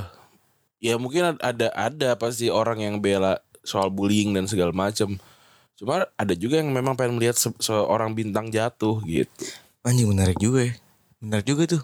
ya 0.78 0.94
mungkin 0.94 1.34
ad- 1.34 1.42
ada 1.42 1.70
ada 1.72 2.14
pasti 2.14 2.46
orang 2.46 2.78
yang 2.78 2.94
bela 2.98 3.38
soal 3.62 3.90
bullying 3.90 4.30
dan 4.32 4.46
segala 4.46 4.70
macam. 4.70 5.18
Cuma 5.74 6.06
ada 6.10 6.34
juga 6.34 6.58
yang 6.58 6.70
memang 6.70 6.94
pengen 6.94 7.14
melihat 7.14 7.34
se- 7.34 7.58
seorang 7.58 8.10
bintang 8.10 8.50
jatuh 8.50 8.98
gitu. 9.02 9.46
Anjing 9.82 10.10
menarik 10.10 10.38
juga 10.38 10.66
ya. 10.66 10.74
Menarik 11.18 11.46
juga 11.46 11.62
tuh. 11.68 11.82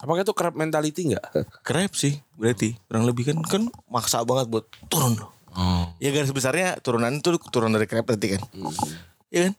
Apakah 0.00 0.24
itu 0.24 0.34
crab 0.34 0.54
mentality 0.56 1.12
nggak? 1.12 1.24
Krep 1.62 1.92
sih 1.94 2.18
berarti. 2.34 2.74
Kurang 2.88 3.06
lebih 3.06 3.30
kan 3.30 3.36
kan 3.44 3.62
maksa 3.86 4.24
banget 4.24 4.48
buat 4.48 4.64
turun 4.88 5.14
loh. 5.14 5.30
Oh. 5.50 5.90
Ya 5.98 6.10
garis 6.10 6.30
besarnya 6.30 6.78
turunan 6.78 7.10
itu 7.12 7.34
turun 7.50 7.74
dari 7.74 7.84
krep 7.84 8.06
berarti 8.06 8.38
kan. 8.38 8.42
Iya 9.28 9.50
kan? 9.50 9.54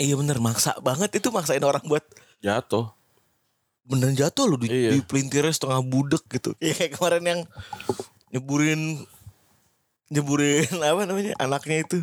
Iya 0.00 0.14
bener 0.16 0.40
maksa 0.40 0.72
banget 0.80 1.12
itu 1.20 1.28
maksain 1.28 1.62
orang 1.62 1.84
buat 1.84 2.02
Jatuh. 2.40 2.88
beneran 3.82 4.14
jatuh 4.14 4.46
loh 4.46 4.56
di, 4.56 4.70
Iya. 4.70 4.94
di 4.94 4.98
pelintirnya 5.02 5.50
setengah 5.50 5.82
budek 5.82 6.22
gitu. 6.30 6.54
Iya 6.64 6.72
kayak 6.72 6.92
kemarin 6.96 7.24
yang 7.26 7.40
nyeburin 8.30 8.82
nyeburin 10.08 10.70
apa 10.86 11.02
namanya 11.04 11.32
anaknya 11.36 11.84
itu. 11.84 11.98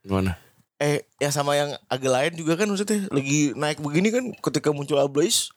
Gimana? 0.00 0.38
Eh 0.78 1.04
ya 1.18 1.28
sama 1.28 1.56
yang 1.56 1.72
agak 1.88 2.10
lain 2.12 2.32
juga 2.36 2.56
kan 2.56 2.68
maksudnya 2.68 3.08
lagi 3.10 3.52
naik 3.52 3.80
begini 3.80 4.08
kan 4.12 4.24
ketika 4.38 4.70
muncul 4.70 4.96
Ablaze 4.96 5.50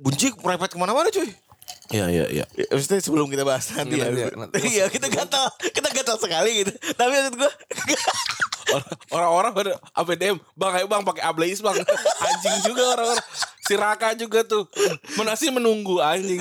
bunci 0.00 0.32
merepet 0.40 0.72
ke 0.72 0.78
mana-mana 0.80 1.12
cuy. 1.12 1.28
Iya 1.90 2.06
iya 2.06 2.24
iya. 2.30 2.44
Ya, 2.52 2.66
maksudnya 2.70 2.98
sebelum 2.98 3.26
kita 3.26 3.42
bahas 3.42 3.66
nanti 3.72 3.98
ya. 3.98 4.06
Nanti, 4.06 4.30
nanti. 4.32 4.56
Iya 4.62 4.86
kita 4.86 5.06
gatal 5.06 5.46
kita 5.68 5.88
gatal 5.90 6.16
sekali 6.16 6.62
gitu. 6.62 6.70
Tapi 6.94 7.10
maksud 7.10 7.34
gue 7.34 7.50
Orang- 8.70 8.86
Orang-orang 9.10 9.52
pada 9.52 9.70
apa 9.90 10.10
DM 10.14 10.38
bang 10.54 10.72
ayo 10.72 10.86
bang 10.86 11.02
pakai 11.02 11.26
ablaze 11.26 11.58
bang 11.58 11.74
anjing 12.24 12.56
juga 12.62 12.94
orang-orang 12.94 13.24
si 13.60 13.74
Raka 13.74 14.14
juga 14.14 14.46
tuh 14.46 14.70
mana 15.14 15.34
sih 15.34 15.50
menunggu 15.50 15.98
anjing 15.98 16.38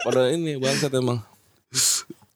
pada 0.00 0.28
ini 0.28 0.56
bangsat 0.56 0.92
emang 0.92 1.24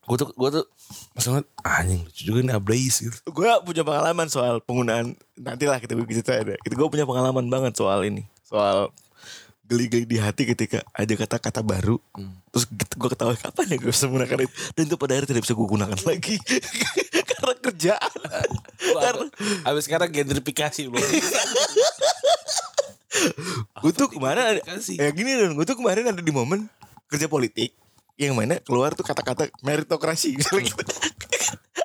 gue 0.05 0.17
tuh 0.17 0.33
gue 0.33 0.49
tuh 0.51 0.65
maksudnya 1.13 1.45
anjing 1.61 2.05
lucu 2.05 2.23
juga 2.25 2.41
nih 2.41 2.55
ablaze 2.55 3.05
gitu 3.05 3.17
gue 3.27 3.49
punya 3.61 3.83
pengalaman 3.83 4.29
soal 4.29 4.61
penggunaan 4.61 5.13
nantilah 5.35 5.77
kita 5.77 5.93
kita 5.99 6.21
cerita 6.25 6.57
Itu 6.61 6.75
gue 6.75 6.89
punya 6.89 7.05
pengalaman 7.05 7.45
banget 7.49 7.77
soal 7.77 8.01
ini 8.01 8.25
soal 8.41 8.89
geli-geli 9.65 10.05
di 10.05 10.19
hati 10.21 10.45
ketika 10.45 10.85
ada 10.93 11.15
kata-kata 11.17 11.61
baru. 11.65 11.97
Terus 12.53 12.65
gue 12.71 13.09
ketahui 13.11 13.37
kapan 13.41 13.65
ya 13.73 13.77
gue 13.81 13.91
bisa 13.91 14.07
menggunakan 14.07 14.39
itu? 14.45 14.55
Dan 14.77 14.83
itu 14.87 14.97
pada 15.01 15.13
akhirnya 15.17 15.31
tidak 15.33 15.43
bisa 15.49 15.55
gue 15.57 15.69
gunakan 15.69 15.99
lagi. 16.05 16.37
Karena 17.31 17.55
kerjaan. 17.61 18.49
Karena 18.79 19.27
abis 19.67 19.83
sekarang 19.89 20.09
gentrifikasi 20.13 20.81
belum 20.93 21.03
gue 23.85 23.93
tuh 23.95 24.09
kemarin 24.11 24.59
ada, 24.59 24.61
ya 24.91 25.09
gini 25.15 25.31
dong 25.39 25.55
gue 25.55 25.67
tuh 25.67 25.79
kemarin 25.79 26.11
ada 26.11 26.21
di 26.21 26.33
momen 26.35 26.67
kerja 27.07 27.31
politik 27.31 27.73
yang 28.15 28.35
mana 28.39 28.59
keluar 28.63 28.95
tuh 28.95 29.07
kata-kata 29.07 29.51
meritokrasi 29.63 30.39
misalnya 30.39 30.71
gitu. 30.71 30.83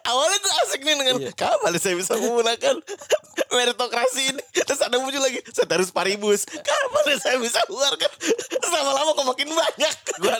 Awalnya 0.09 0.37
gue 0.41 0.53
asik 0.65 0.81
nih 0.81 0.95
dengan 0.97 1.17
kapan 1.37 1.73
saya 1.77 1.95
bisa 1.95 2.17
menggunakan 2.17 2.75
meritokrasi 3.55 4.21
ini? 4.35 4.43
Terus 4.53 4.81
ada 4.81 4.97
muncul 4.97 5.21
lagi 5.21 5.39
saya 5.53 5.69
harus 5.69 5.93
paribus. 5.93 6.49
Kapan 6.49 7.17
saya 7.21 7.37
bisa 7.37 7.61
keluarkan? 7.69 8.11
Terus 8.49 8.71
lama-lama 8.73 9.09
kok 9.13 9.27
makin 9.29 9.49
banyak. 9.53 9.93
Gue 10.17 10.33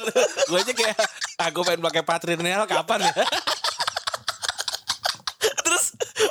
gue 0.49 0.58
aja 0.58 0.73
kayak 0.73 0.97
ah 1.39 1.49
gue 1.53 1.63
pengen 1.63 1.82
pakai 1.86 2.03
patrinial 2.05 2.65
kapan 2.65 3.05
ya? 3.05 3.13
Terus 5.65 5.86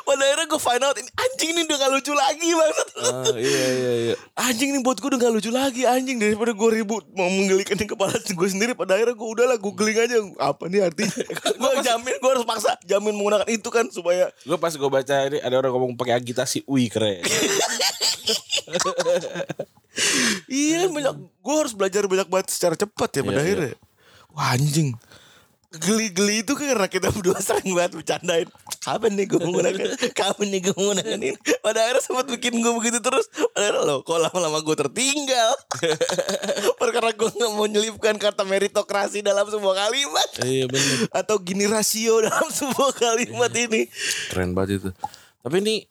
pada 0.04 0.20
akhirnya 0.20 0.46
gue 0.46 0.60
find 0.60 0.82
out 0.82 0.96
ini 0.96 1.10
anjing 1.14 1.50
ini 1.52 1.60
udah 1.64 1.76
gak 1.78 1.92
lucu 1.92 2.12
lagi 2.12 2.48
maksud 2.50 2.88
Ah, 2.98 3.24
iya 3.38 3.66
iya 3.72 3.92
iya. 4.10 4.14
Anjing 4.34 4.74
nih 4.74 4.82
buat 4.82 4.98
gue 4.98 5.08
udah 5.08 5.20
gak 5.20 5.32
lucu 5.32 5.48
lagi 5.48 5.82
anjing. 5.84 6.18
Daripada 6.18 6.50
gue 6.50 6.68
ribut 6.74 7.06
mau 7.14 7.30
menggelikan 7.30 7.78
kepala 7.78 8.12
gue 8.18 8.48
sendiri 8.48 8.74
pada 8.74 8.98
akhirnya 8.98 9.14
gue 9.14 9.28
udahlah 9.28 9.56
googling 9.56 9.96
aja. 9.96 10.18
Apa 10.36 10.66
nih 10.66 10.84
artinya? 10.84 11.14
Gue 11.60 11.72
jamin 11.80 12.14
gue 12.18 12.30
harus 12.30 12.44
maksa 12.44 12.74
jamin 12.84 13.14
menggunakan 13.14 13.48
itu 13.48 13.68
kan 13.70 13.86
supaya 13.88 14.30
gue 14.42 14.58
pas 14.58 14.70
gue 14.70 14.90
baca 14.90 15.14
ini 15.26 15.38
ada 15.40 15.54
orang 15.58 15.72
ngomong 15.74 15.94
pakai 15.94 16.18
agitasi 16.18 16.62
ui 16.66 16.86
keren. 16.90 17.22
Iya 20.46 20.86
banyak 20.86 21.14
gue 21.18 21.54
harus 21.56 21.74
belajar 21.74 22.06
banyak 22.06 22.28
banget 22.30 22.48
secara 22.54 22.78
cepat 22.78 23.10
ya 23.18 23.22
pada 23.26 23.40
Iya, 23.40 23.44
akhirnya. 23.44 23.74
Wah 24.30 24.54
anjing 24.54 24.94
geli-geli 25.68 26.40
itu 26.40 26.56
kan 26.56 26.64
karena 26.72 26.88
kita 26.88 27.12
berdua 27.12 27.36
sering 27.44 27.76
banget 27.76 28.00
bercandain. 28.00 28.48
Kapan 28.80 29.20
nih 29.20 29.28
gue 29.28 29.36
menggunakan 29.36 29.88
kapan 30.16 30.46
nih 30.48 30.60
gue 30.64 30.74
menggunakan 30.74 31.18
ini? 31.20 31.36
Pada 31.60 31.84
akhirnya 31.84 32.00
sempat 32.00 32.26
bikin 32.32 32.56
gue 32.64 32.72
begitu 32.72 33.04
terus. 33.04 33.28
Pada 33.52 33.68
akhirnya 33.68 33.84
loh 33.84 34.00
kok 34.00 34.16
lama-lama 34.16 34.64
gue 34.64 34.76
tertinggal? 34.80 35.52
Perkara 36.80 37.12
gue 37.12 37.28
nggak 37.28 37.52
mau 37.52 37.68
nyelipkan 37.68 38.16
kata 38.16 38.48
meritokrasi 38.48 39.20
dalam 39.20 39.44
sebuah 39.44 39.76
kalimat. 39.76 40.28
Iya 40.40 40.64
bener. 40.72 40.96
Atau 41.12 41.36
gini 41.44 41.68
rasio 41.68 42.24
dalam 42.24 42.48
sebuah 42.48 42.96
kalimat 42.96 43.52
ini. 43.52 43.92
Keren 44.32 44.56
banget 44.56 44.80
itu. 44.80 44.90
Tapi 45.44 45.56
ini 45.60 45.84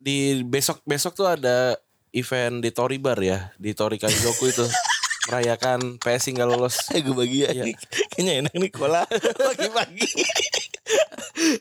di 0.00 0.40
besok 0.40 0.80
besok 0.88 1.12
tuh 1.12 1.28
ada 1.28 1.76
event 2.16 2.64
di 2.64 2.70
Tori 2.72 2.96
Bar 2.96 3.20
ya 3.20 3.52
di 3.60 3.76
Tori 3.76 4.00
Kaizoku 4.00 4.48
itu 4.48 4.64
merayakan 5.28 6.00
PSI 6.00 6.34
nggak 6.34 6.48
lolos 6.48 6.76
gue 6.90 7.14
bagi 7.14 7.44
ya 7.44 7.52
kayaknya 8.16 8.32
enak 8.42 8.54
nih 8.56 8.70
kola 8.72 9.04
pagi-pagi 9.52 10.08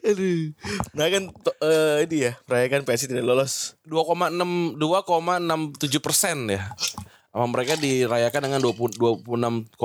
aduh 0.07 0.55
nah 0.95 1.05
kan 1.11 1.23
to- 1.29 1.59
eh, 1.61 2.07
ini 2.07 2.31
ya 2.31 2.33
merayakan 2.47 2.87
PSI 2.87 3.11
tidak 3.11 3.27
lolos 3.27 3.75
2,6 3.83 4.79
2,67 4.79 5.99
persen 5.99 6.37
ya 6.47 6.71
sama 7.29 7.53
mereka 7.53 7.75
dirayakan 7.75 8.41
dengan 8.49 8.59
20 8.63 8.97
26,7 8.97 9.77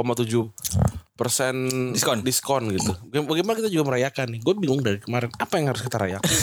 persen 1.13 1.55
Diskon. 1.93 2.19
diskon 2.25 2.63
gitu. 2.73 2.97
Bagaimana 3.13 3.61
kita 3.61 3.69
juga 3.69 3.93
merayakan 3.93 4.27
nih? 4.33 4.41
Gue 4.41 4.57
bingung 4.57 4.81
dari 4.81 4.99
kemarin 4.99 5.29
apa 5.37 5.55
yang 5.61 5.71
harus 5.71 5.85
kita 5.85 6.01
rayakan. 6.01 6.27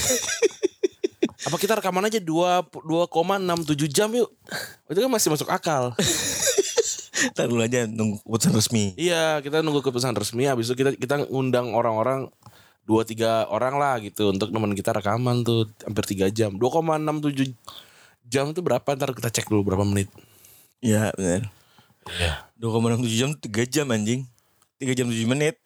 Apa 1.40 1.56
kita 1.56 1.80
rekaman 1.80 2.04
aja 2.04 2.20
2 2.20 2.68
2,67 2.84 3.90
jam 3.90 4.12
yuk. 4.12 4.28
Itu 4.92 5.00
kan 5.02 5.10
masih 5.10 5.32
masuk 5.34 5.48
akal. 5.50 5.96
Ntar 7.36 7.46
dulu 7.52 7.62
aja 7.62 7.86
nunggu 7.86 8.24
keputusan 8.24 8.54
resmi. 8.56 8.84
iya, 8.96 9.40
kita 9.44 9.60
nunggu 9.60 9.84
keputusan 9.84 10.16
resmi 10.16 10.48
habis 10.48 10.72
itu 10.72 10.76
kita 10.80 10.96
kita 10.96 11.16
ngundang 11.28 11.76
orang-orang 11.76 12.32
dua 12.90 13.06
tiga 13.06 13.46
orang 13.54 13.78
lah 13.78 14.02
gitu 14.02 14.34
untuk 14.34 14.50
nemenin 14.50 14.74
kita 14.74 14.90
rekaman 14.98 15.46
tuh 15.46 15.70
hampir 15.86 16.10
3 16.10 16.34
jam. 16.34 16.58
2,67 16.58 17.54
jam 18.26 18.50
itu 18.50 18.62
berapa? 18.66 18.86
Ntar 18.98 19.14
kita 19.14 19.30
cek 19.30 19.46
dulu 19.46 19.74
berapa 19.74 19.86
menit. 19.86 20.10
Iya 20.82 21.14
benar. 21.14 21.54
Iya. 22.10 22.50
2,67 22.58 23.22
jam 23.22 23.30
3 23.38 23.70
jam 23.70 23.86
anjing. 23.94 24.26
3 24.82 24.98
jam 24.98 25.06
7 25.06 25.30
menit. 25.30 25.62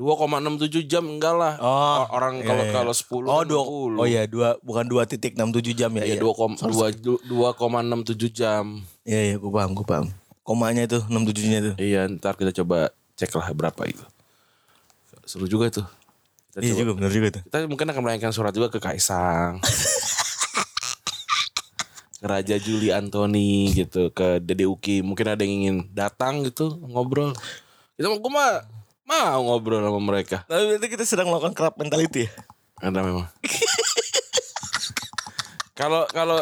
2,67 0.00 0.88
jam 0.88 1.04
enggak 1.04 1.36
lah. 1.36 1.54
Oh, 1.60 2.08
orang 2.16 2.40
iya, 2.40 2.48
kalau 2.48 2.64
iya. 2.64 2.72
kalau 2.72 2.92
10 2.96 3.28
Oh, 3.28 3.44
kan 3.44 3.44
dua, 3.44 3.62
20. 3.62 4.00
oh 4.00 4.06
iya, 4.08 4.22
dua, 4.24 4.48
bukan 4.64 4.88
2.67 4.88 5.76
jam 5.76 5.92
ya. 6.00 6.04
Iya, 6.08 6.16
iya. 6.16 6.22
2,2 6.24 7.20
2,67 7.28 8.32
jam. 8.32 8.80
Iya, 9.04 9.20
iya, 9.28 9.34
gue 9.36 9.50
paham, 9.52 9.76
gue 9.76 9.84
paham. 9.84 10.08
Komanya 10.42 10.82
itu, 10.82 10.98
67-nya 11.00 11.58
itu. 11.60 11.72
Iya, 11.78 12.10
ntar 12.10 12.34
kita 12.34 12.50
coba 12.52 12.90
cek 13.14 13.30
lah 13.32 13.48
berapa 13.52 13.82
itu. 13.86 14.02
Seru 15.22 15.46
juga 15.46 15.70
tuh. 15.70 15.86
Kita, 16.50 16.60
Iya 16.60 16.74
coba- 16.74 16.80
juga, 16.82 16.92
benar 16.98 17.10
juga 17.10 17.26
itu. 17.30 17.40
kita 17.46 17.56
mungkin 17.64 17.86
akan 17.88 18.00
melayangkan 18.02 18.34
surat 18.34 18.50
juga 18.50 18.68
ke 18.68 18.82
Kaisang. 18.82 19.62
ke 22.18 22.26
Raja 22.26 22.58
Juli 22.58 22.90
Anthony 22.90 23.70
gitu, 23.72 24.10
ke 24.10 24.38
Dede 24.38 24.66
Uki. 24.66 25.00
Mungkin 25.00 25.26
ada 25.26 25.42
yang 25.42 25.54
ingin 25.58 25.76
datang 25.90 26.42
gitu, 26.42 26.74
ngobrol. 26.82 27.34
Kita 27.94 28.10
mau 28.10 28.18
mah 28.18 28.66
mau 29.02 29.40
ngobrol 29.46 29.78
sama 29.78 29.98
mereka. 29.98 30.42
Tapi 30.44 30.74
berarti 30.74 30.86
kita 30.86 31.04
sedang 31.06 31.30
melakukan 31.30 31.54
crab 31.54 31.74
mentality 31.78 32.26
ya? 32.26 32.30
Ada 32.82 32.98
memang. 32.98 33.26
Kalau 35.72 36.04
kalau 36.10 36.38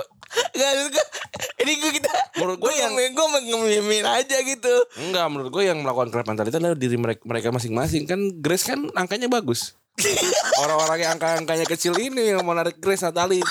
ini 1.61 1.73
gue 1.77 1.93
kita, 1.97 2.13
Menurut 2.41 2.59
gue 2.59 2.73
yang, 2.73 2.93
gue 2.97 3.27
ngemimin 3.45 4.05
aja 4.05 4.37
gitu. 4.41 4.75
Enggak, 4.99 5.27
menurut 5.29 5.51
gue 5.53 5.63
yang 5.69 5.79
melakukan 5.79 6.09
crab 6.09 6.27
mentality 6.27 6.57
adalah 6.57 6.75
diri 6.75 6.97
mereka, 6.97 7.21
mereka 7.23 7.53
masing-masing. 7.53 8.09
Kan 8.09 8.41
Grace 8.41 8.65
kan 8.65 8.89
angkanya 8.97 9.29
bagus. 9.29 9.77
Orang-orang 10.65 11.05
yang 11.05 11.11
angka-angkanya 11.15 11.67
kecil 11.69 11.93
ini 11.97 12.33
yang 12.33 12.41
mau 12.43 12.57
narik 12.57 12.81
Grace 12.81 13.05
Natali. 13.05 13.45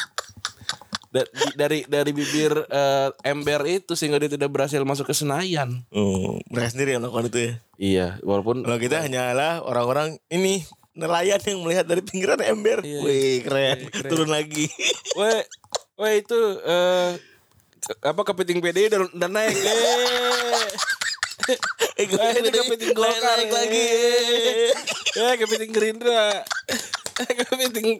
Da- 1.09 1.25
dari 1.57 1.81
dari 1.89 2.13
bibir 2.13 2.53
eh, 2.69 3.09
ember 3.25 3.65
itu 3.65 3.97
sehingga 3.97 4.21
dia 4.21 4.29
tidak 4.29 4.53
berhasil 4.53 4.77
masuk 4.85 5.09
ke 5.09 5.15
Senayan. 5.17 5.81
Oh, 5.89 6.37
mereka 6.53 6.69
sendiri 6.69 6.93
yang 6.93 7.01
melakukan 7.01 7.33
itu 7.33 7.39
ya. 7.41 7.53
Iya, 7.81 8.07
walaupun 8.21 8.61
Kalau 8.61 8.77
kita 8.77 9.01
hanyalah 9.01 9.65
orang-orang 9.65 10.21
ini 10.29 10.61
nelayan 10.93 11.41
yang 11.41 11.65
melihat 11.65 11.89
dari 11.89 12.05
pinggiran 12.05 12.37
ember. 12.45 12.85
Iya. 12.85 13.01
Wih, 13.01 13.41
keren. 13.41 13.89
Turun 14.05 14.29
lagi. 14.29 14.69
Weh, 15.17 15.41
weh 15.97 16.13
itu 16.21 16.37
ke- 16.61 17.17
apa 18.03 18.21
kepiting 18.27 18.59
PD 18.59 18.91
dan, 18.91 19.07
dan 19.15 19.31
naik. 19.31 19.55
Eh, 21.97 22.05
itu 22.09 22.49
kepiting 22.51 22.91
Golkar 22.93 23.39
naik 23.39 23.51
lagi. 23.51 23.87
Eh, 25.17 25.33
kepiting 25.39 25.71
Gerindra. 25.71 26.45
Kepiting 27.51 27.99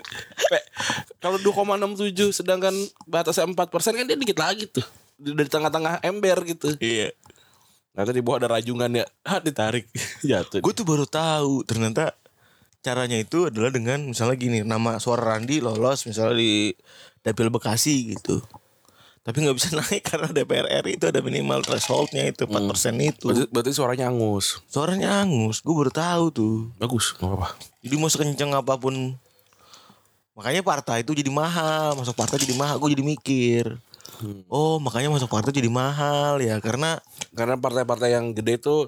kalau 1.20 1.36
2,67 1.44 2.40
sedangkan 2.40 2.72
batasnya 3.04 3.44
4% 3.52 3.68
kan 3.68 4.06
dia 4.08 4.16
dikit 4.16 4.40
lagi 4.40 4.72
tuh. 4.72 4.86
Dari 5.20 5.52
tengah-tengah 5.52 6.00
ember 6.08 6.40
gitu. 6.48 6.72
Iya. 6.80 7.12
Ternyata 7.92 8.12
di 8.16 8.24
bawah 8.24 8.38
ada 8.40 8.50
rajungan 8.56 9.04
ya. 9.04 9.06
Ah, 9.28 9.44
ditarik. 9.44 9.92
Jatuh. 10.30 10.64
Gue 10.64 10.72
tuh 10.72 10.88
baru 10.88 11.04
tahu 11.04 11.68
ternyata 11.68 12.16
caranya 12.80 13.20
itu 13.20 13.52
adalah 13.52 13.76
dengan 13.76 14.00
misalnya 14.00 14.40
gini 14.40 14.64
nama 14.64 15.04
suara 15.04 15.36
Randi 15.36 15.60
lolos 15.60 16.08
misalnya 16.08 16.40
di 16.40 16.72
dapil 17.20 17.52
Bekasi 17.52 18.16
gitu. 18.16 18.40
Tapi 19.30 19.46
nggak 19.46 19.58
bisa 19.62 19.70
naik 19.78 20.02
karena 20.02 20.34
DPR 20.34 20.82
RI 20.82 20.98
itu 20.98 21.06
ada 21.06 21.22
minimal 21.22 21.62
thresholdnya 21.62 22.26
itu 22.34 22.50
4% 22.50 22.58
itu. 22.98 23.30
berarti, 23.30 23.46
berarti 23.54 23.72
suaranya 23.78 24.10
angus. 24.10 24.58
Suaranya 24.66 25.22
angus, 25.22 25.62
gue 25.62 25.70
baru 25.70 25.94
tahu 25.94 26.26
tuh. 26.34 26.56
Bagus, 26.82 27.14
nggak 27.14 27.30
apa-apa. 27.30 27.54
Jadi 27.86 27.96
mau 28.02 28.10
sekenceng 28.10 28.58
apa 28.58 28.74
pun 28.82 29.14
Makanya 30.40 30.64
partai 30.64 31.04
itu 31.04 31.12
jadi 31.12 31.28
mahal 31.28 32.00
Masuk 32.00 32.16
partai 32.16 32.40
jadi 32.40 32.56
mahal 32.56 32.80
Gue 32.80 32.96
jadi 32.96 33.04
mikir 33.04 33.76
Oh 34.48 34.80
makanya 34.80 35.12
masuk 35.12 35.28
partai 35.28 35.52
jadi 35.52 35.68
mahal 35.68 36.40
ya 36.40 36.60
Karena 36.64 37.00
Karena 37.36 37.60
partai-partai 37.60 38.16
yang 38.16 38.32
gede 38.32 38.56
tuh 38.60 38.88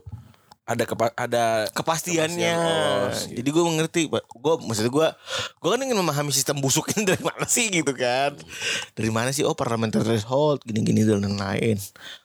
ada 0.74 0.84
kepa 0.88 1.12
ada 1.14 1.68
kepastiannya. 1.72 2.56
Kepastian. 2.56 3.30
Gitu. 3.32 3.38
Jadi 3.42 3.50
gue 3.52 3.64
mengerti 3.64 4.02
Gue 4.12 4.54
maksudnya 4.64 4.92
gue 4.92 5.08
Gue 5.60 5.70
kan 5.70 5.80
ingin 5.80 5.98
memahami 5.98 6.32
sistem 6.32 6.60
busuk 6.60 6.90
ini 6.96 7.08
dari 7.12 7.24
mana 7.24 7.46
sih 7.46 7.68
gitu 7.70 7.92
kan? 7.92 8.36
Dari 8.96 9.12
mana 9.12 9.30
sih? 9.36 9.44
Oh 9.44 9.54
parliamentary 9.56 10.04
threshold 10.04 10.64
Gini-gini 10.64 11.04
dan 11.04 11.24
lain-lain. 11.24 11.78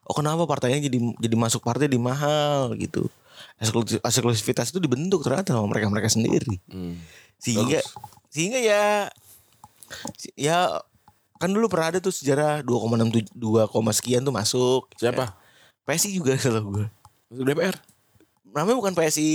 Oh 0.06 0.14
kenapa 0.14 0.46
partainya 0.46 0.78
jadi 0.78 0.98
jadi 1.18 1.36
masuk 1.36 1.66
partai 1.66 1.90
di 1.90 1.98
mahal 1.98 2.74
gitu? 2.78 3.10
Eksklusivitas 4.04 4.70
itu 4.70 4.78
dibentuk 4.78 5.24
ternyata 5.24 5.56
sama 5.56 5.66
mereka-mereka 5.68 6.12
sendiri. 6.12 6.60
Hmm. 6.68 7.00
sehingga 7.36 7.84
sehingga 8.32 8.56
ya 8.56 9.12
ya 10.40 10.80
kan 11.36 11.52
dulu 11.52 11.68
pernah 11.68 11.92
ada 11.92 11.98
tuh 12.00 12.12
sejarah 12.12 12.64
2,67 12.64 13.36
2, 13.36 13.92
sekian 13.92 14.24
tuh 14.24 14.32
masuk 14.32 14.88
Siapa? 14.96 15.36
PSI 15.84 16.16
juga 16.16 16.34
kalau 16.40 16.64
gue 16.72 16.86
DPR. 17.30 17.76
Namanya 18.56 18.76
bukan 18.76 18.92
PSI 18.92 19.30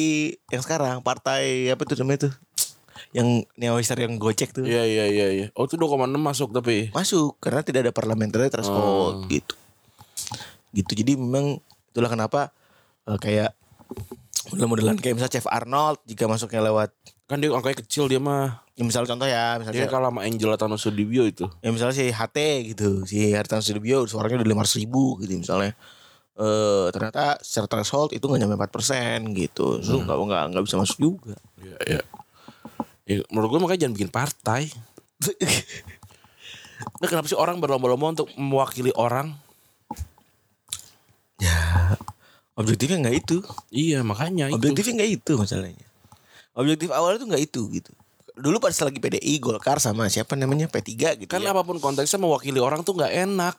yang 0.50 0.60
sekarang 0.60 1.00
partai 1.00 1.70
apa 1.70 1.86
tuh 1.86 1.94
namanya 1.96 2.28
tuh 2.28 2.34
yang 3.12 3.28
neoister 3.54 3.96
yang 3.96 4.16
gocek 4.16 4.50
tuh 4.52 4.64
Iya 4.64 4.82
iya 4.82 5.06
iya 5.06 5.28
iya. 5.30 5.48
Oh 5.54 5.66
itu 5.66 5.76
2,6 5.76 6.10
masuk 6.16 6.50
tapi. 6.52 6.90
masuk 6.92 7.38
karena 7.38 7.62
tidak 7.62 7.80
ada 7.86 7.92
parliamentary 7.92 8.48
threshold 8.48 9.28
gitu 9.28 9.54
gitu 10.72 10.92
jadi 10.96 11.14
memang 11.14 11.60
itulah 11.92 12.08
kenapa 12.08 12.56
eh, 13.06 13.20
kayak 13.20 13.52
model-modelan 14.50 14.96
kayak 14.96 15.16
misalnya 15.16 15.34
Chef 15.34 15.48
Arnold 15.48 16.00
jika 16.04 16.26
masuknya 16.26 16.64
lewat 16.64 16.92
Kan 17.28 17.40
dia 17.40 17.48
angkanya 17.48 17.80
kecil 17.80 18.12
dia 18.12 18.20
mah. 18.20 18.60
ya 18.76 18.84
misalnya 18.84 19.08
contoh 19.10 19.24
ya 19.24 19.56
misalnya 19.56 19.78
Dia 19.78 19.88
kalah 19.88 20.12
sama 20.12 20.24
Angela 20.24 20.56
Tano 20.56 20.76
Sudibyo 20.76 21.24
itu. 21.24 21.48
ya 21.60 21.70
misalnya 21.70 21.94
si 21.94 22.08
HT 22.08 22.38
gitu 22.72 23.04
si 23.06 23.32
Hartan 23.32 23.60
Sudibyo 23.60 24.04
suaranya 24.04 24.40
udah 24.40 24.50
lima 24.50 24.64
ribu 24.66 25.16
gitu 25.20 25.36
misalnya 25.38 25.76
eh 26.42 26.86
ternyata 26.90 27.38
secara 27.40 27.70
threshold 27.70 28.12
itu 28.12 28.26
nggak 28.26 28.42
nyampe 28.42 28.58
4 28.58 28.74
persen 28.74 29.18
gitu 29.32 29.78
so 29.80 30.02
nggak 30.02 30.18
nggak 30.18 30.44
nggak 30.52 30.64
bisa 30.66 30.76
masuk 30.76 30.98
juga 30.98 31.38
Iya 31.62 31.78
iya. 31.88 32.02
Ya, 33.04 33.22
menurut 33.30 33.50
gue 33.50 33.60
makanya 33.60 33.86
jangan 33.86 33.96
bikin 33.96 34.10
partai. 34.10 34.62
Nah, 36.98 37.06
kenapa 37.06 37.30
sih 37.30 37.38
orang 37.38 37.62
berlomba-lomba 37.62 38.10
untuk 38.12 38.30
mewakili 38.36 38.90
orang? 38.94 39.38
ya 41.38 41.94
objektifnya 42.54 43.02
nggak 43.02 43.18
itu 43.18 43.38
Iya 43.70 44.02
makanya 44.02 44.50
itu. 44.50 44.58
objektifnya 44.58 44.94
nggak 44.98 45.12
itu 45.12 45.32
masalahnya 45.36 45.86
objektif 46.54 46.90
awalnya 46.90 47.18
tuh 47.18 47.30
nggak 47.30 47.44
itu 47.44 47.62
gitu 47.72 47.92
dulu 48.34 48.58
pas 48.58 48.74
lagi 48.74 48.98
PDI 48.98 49.38
Golkar 49.38 49.78
sama 49.78 50.06
siapa 50.08 50.34
namanya 50.34 50.66
P3 50.66 50.90
gitu 51.18 51.30
Kan 51.30 51.42
ya. 51.42 51.54
apa 51.54 51.62
pun 51.62 51.78
konteksnya 51.78 52.18
mewakili 52.18 52.58
orang 52.58 52.82
tuh 52.82 52.94
nggak 52.94 53.14
enak. 53.30 53.56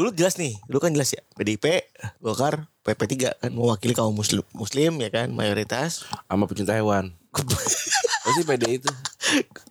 Dulu 0.00 0.16
jelas 0.16 0.40
nih 0.40 0.56
dulu 0.64 0.80
kan 0.80 0.96
jelas 0.96 1.12
ya 1.12 1.20
PDIP 1.36 1.92
Golkar 2.24 2.64
PP3 2.80 3.12
kan 3.36 3.50
mewakili 3.52 3.92
kaum 3.92 4.16
muslim 4.16 4.40
muslim 4.56 4.96
ya 4.96 5.12
kan 5.12 5.28
mayoritas 5.28 6.08
Sama 6.24 6.48
pecinta 6.48 6.72
hewan. 6.72 7.12
Pasti 8.24 8.42
PD 8.48 8.80
itu. 8.80 8.90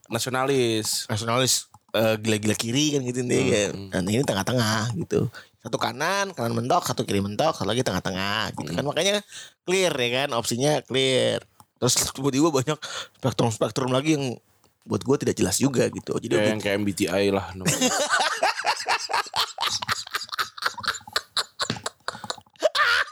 Nasionalis. 0.08 1.10
nasionalis 1.10 1.68
eh, 1.98 2.16
gila-gila 2.22 2.54
kiri 2.54 2.94
kan 2.98 3.02
gitu 3.02 3.26
nih 3.26 3.44
ya. 3.50 3.64
Nah 3.74 4.06
ini 4.06 4.22
tengah-tengah 4.22 4.94
gitu. 5.02 5.28
Satu 5.60 5.76
kanan, 5.76 6.32
kanan 6.38 6.56
mentok, 6.56 6.86
satu 6.86 7.04
kiri 7.04 7.20
mentok, 7.20 7.58
satu 7.58 7.68
lagi 7.68 7.82
tengah-tengah 7.82 8.54
gitu 8.56 8.70
kan. 8.72 8.84
Makanya 8.86 9.26
clear 9.66 9.92
ya 9.92 10.10
kan, 10.24 10.30
opsinya 10.38 10.80
clear. 10.86 11.44
Terus 11.82 11.94
tiba-tiba 12.16 12.54
banyak 12.54 12.78
spektrum-spektrum 13.20 13.92
lagi 13.92 14.16
yang 14.16 14.26
buat 14.88 15.04
gue 15.04 15.18
tidak 15.28 15.36
jelas 15.36 15.60
juga 15.60 15.90
gitu. 15.92 16.16
Jadi 16.16 16.34
Kayak 16.38 16.50
yang 16.54 16.62
kayak 16.62 16.78
MBTI 16.86 17.26
lah. 17.34 17.52
namanya. 17.58 17.92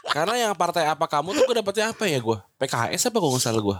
Karena 0.07 0.33
yang 0.39 0.53
partai 0.55 0.87
apa 0.87 1.05
kamu 1.05 1.35
tuh 1.35 1.43
gue 1.47 1.55
dapetnya 1.59 1.91
apa 1.91 2.07
ya 2.07 2.19
gue? 2.23 2.37
PKS 2.59 3.11
apa 3.11 3.17
kalau 3.19 3.31
nggak 3.35 3.43
salah 3.43 3.61
gue? 3.61 3.77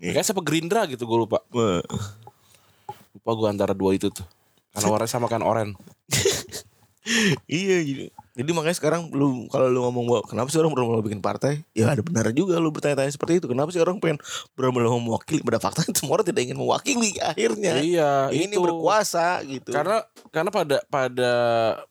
PKS 0.00 0.32
apa 0.36 0.40
Gerindra 0.44 0.84
gitu 0.88 1.08
gue 1.08 1.18
lupa. 1.24 1.40
Lupa 3.16 3.30
gue 3.36 3.48
antara 3.48 3.72
dua 3.72 3.96
itu 3.96 4.12
tuh. 4.12 4.24
Karena 4.76 4.88
warnanya 4.92 5.10
sama 5.10 5.26
kan 5.26 5.42
oren. 5.42 5.74
iya 7.48 7.80
jadi, 7.82 8.12
jadi 8.30 8.50
makanya 8.54 8.78
sekarang 8.78 9.10
lu 9.10 9.50
kalau 9.50 9.66
lu 9.66 9.82
ngomong 9.82 10.04
bahwa 10.06 10.22
kenapa 10.22 10.48
sih 10.54 10.62
orang 10.62 10.70
berusaha 10.70 11.02
bikin 11.02 11.18
partai 11.18 11.66
ya 11.74 11.90
ada 11.90 11.98
benar 12.00 12.30
juga 12.30 12.56
lu 12.62 12.70
bertanya-tanya 12.70 13.10
seperti 13.10 13.42
itu 13.42 13.50
kenapa 13.50 13.74
sih 13.74 13.82
orang 13.82 13.98
pengen 13.98 14.22
berusaha 14.54 14.96
mewakili 15.02 15.42
pada 15.42 15.58
fakta 15.58 15.82
semua 15.98 16.18
orang 16.22 16.26
tidak 16.30 16.46
ingin 16.46 16.58
mewakili 16.58 17.18
akhirnya 17.18 17.82
Iya, 17.82 18.10
ini 18.30 18.54
itu. 18.54 18.62
berkuasa 18.62 19.42
gitu 19.42 19.74
Karena 19.74 20.06
karena 20.30 20.50
pada 20.54 20.76
pada 20.86 21.32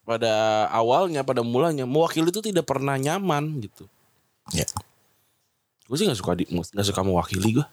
pada 0.07 0.33
awalnya 0.71 1.21
pada 1.27 1.43
mulanya 1.43 1.83
mewakili 1.83 2.31
itu 2.31 2.39
tidak 2.39 2.63
pernah 2.63 2.95
nyaman 2.95 3.59
gitu. 3.59 3.83
ya 4.55 4.63
Gue 5.89 5.97
sih 5.97 6.05
nggak 6.07 6.19
suka 6.21 6.37
di 6.37 6.45
nggak 6.47 6.87
suka 6.87 7.01
mewakili 7.03 7.59
gue. 7.59 7.67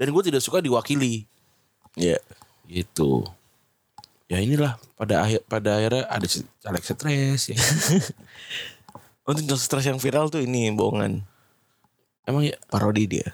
Dan 0.00 0.10
gue 0.10 0.22
tidak 0.24 0.40
suka 0.42 0.58
diwakili 0.64 1.28
ya 1.94 2.16
gitu. 2.66 3.22
Ya 4.30 4.38
inilah 4.38 4.78
pada 4.94 5.26
akhir 5.26 5.42
pada 5.50 5.82
akhirnya 5.82 6.06
ada 6.06 6.26
si 6.30 6.46
caleg 6.62 6.84
stres 6.86 7.50
ya. 7.50 7.58
Oh 9.28 9.36
itu 9.36 9.54
stres 9.54 9.86
yang 9.86 10.00
viral 10.00 10.26
tuh 10.26 10.42
ini 10.42 10.72
bohongan. 10.74 11.22
Emang 12.26 12.42
ya 12.42 12.56
Parodi 12.66 13.06
dia. 13.06 13.30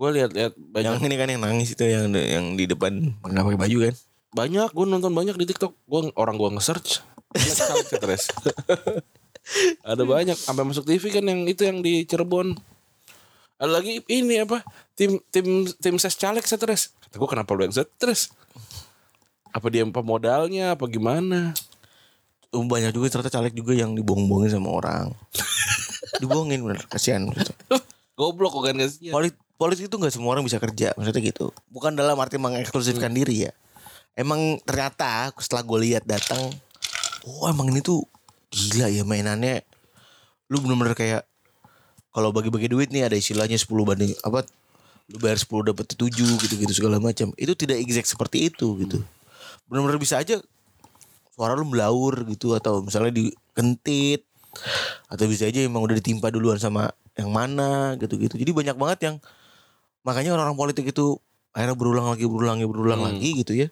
gue 0.00 0.08
lihat-lihat 0.16 0.56
Yang 0.56 0.72
banyak 0.72 1.12
ini 1.12 1.16
kan 1.20 1.28
yang 1.28 1.42
nangis 1.44 1.76
itu 1.76 1.84
yang 1.84 2.08
yang 2.16 2.56
di 2.56 2.64
depan 2.64 3.20
nggak 3.20 3.44
pakai 3.44 3.60
baju 3.60 3.78
kan. 3.88 3.94
banyak 4.32 4.70
gue 4.72 4.86
nonton 4.88 5.12
banyak 5.16 5.36
di 5.40 5.46
TikTok. 5.48 5.72
Gue 5.88 6.12
orang 6.16 6.36
gue 6.36 6.48
nge-search 6.56 7.04
caleg 7.36 7.86
stres. 7.86 8.24
ada 9.92 10.02
banyak 10.02 10.36
sampai 10.36 10.64
masuk 10.66 10.84
TV 10.86 11.08
kan 11.08 11.24
yang 11.24 11.46
itu 11.46 11.62
yang 11.64 11.80
di 11.80 12.04
Cirebon. 12.04 12.58
Ada 13.60 13.70
lagi 13.80 14.00
ini 14.08 14.40
apa? 14.40 14.64
Tim 14.96 15.20
tim 15.28 15.68
tim 15.78 15.94
ses 16.00 16.16
caleg 16.16 16.44
stres. 16.44 16.96
Kata 17.00 17.16
gue 17.16 17.28
kenapa 17.28 17.52
lu 17.56 17.68
yang 17.68 17.74
stres? 17.74 18.32
Apa 19.50 19.66
dia 19.70 19.82
pemodalnya 19.86 20.78
apa 20.78 20.86
gimana? 20.86 21.54
Oh, 22.50 22.66
banyak 22.66 22.90
juga 22.90 23.10
ternyata 23.10 23.30
caleg 23.30 23.54
juga 23.54 23.78
yang 23.78 23.94
dibohong-bohongin 23.94 24.50
sama 24.50 24.70
orang. 24.74 25.14
dibohongin 26.22 26.66
bener, 26.66 26.82
kasihan. 26.90 27.30
Goblok 28.18 28.58
organisasinya. 28.58 29.14
Polit 29.14 29.34
politik 29.60 29.86
itu 29.86 29.96
nggak 30.00 30.14
semua 30.14 30.34
orang 30.34 30.42
bisa 30.42 30.58
kerja, 30.58 30.90
maksudnya 30.98 31.22
gitu. 31.22 31.54
Bukan 31.70 31.94
dalam 31.94 32.18
arti 32.18 32.40
mengeksklusifkan 32.40 33.12
diri 33.14 33.46
ya. 33.46 33.52
Emang 34.18 34.58
ternyata 34.66 35.30
setelah 35.38 35.62
gue 35.62 35.78
lihat 35.86 36.02
datang, 36.08 36.50
oh 37.28 37.46
emang 37.46 37.70
ini 37.70 37.84
tuh 37.84 38.02
gila 38.50 38.90
ya 38.90 39.06
mainannya. 39.06 39.62
Lu 40.50 40.58
bener-bener 40.58 40.98
kayak 40.98 41.22
kalau 42.10 42.34
bagi-bagi 42.34 42.66
duit 42.66 42.90
nih 42.90 43.06
ada 43.06 43.14
istilahnya 43.14 43.54
10 43.54 43.70
banding 43.86 44.10
apa 44.26 44.42
lu 45.10 45.18
bayar 45.22 45.38
10 45.38 45.70
dapat 45.70 45.86
7 45.94 46.10
gitu-gitu 46.10 46.72
segala 46.74 46.98
macam. 46.98 47.30
Itu 47.38 47.54
tidak 47.54 47.78
exact 47.78 48.10
seperti 48.10 48.50
itu 48.50 48.74
gitu. 48.82 48.98
Bener-bener 49.70 50.02
bisa 50.02 50.18
aja 50.18 50.42
suara 51.30 51.54
lu 51.54 51.64
melaur 51.64 52.26
gitu 52.26 52.52
atau 52.52 52.82
misalnya 52.82 53.14
dikentit 53.14 54.26
atau 55.06 55.24
bisa 55.24 55.46
aja 55.46 55.62
emang 55.62 55.80
udah 55.80 55.96
ditimpa 55.96 56.28
duluan 56.28 56.58
sama 56.58 56.90
yang 57.14 57.30
mana 57.30 57.94
gitu-gitu. 57.96 58.34
Jadi 58.36 58.50
banyak 58.50 58.76
banget 58.76 58.98
yang 59.06 59.16
makanya 60.02 60.34
orang-orang 60.34 60.58
politik 60.58 60.90
itu 60.90 61.16
akhirnya 61.54 61.78
berulang 61.78 62.10
lagi 62.10 62.26
berulang 62.26 62.58
lagi 62.58 62.68
berulang 62.68 63.00
Hmm. 63.00 63.08
lagi 63.14 63.30
gitu 63.40 63.52
ya. 63.54 63.68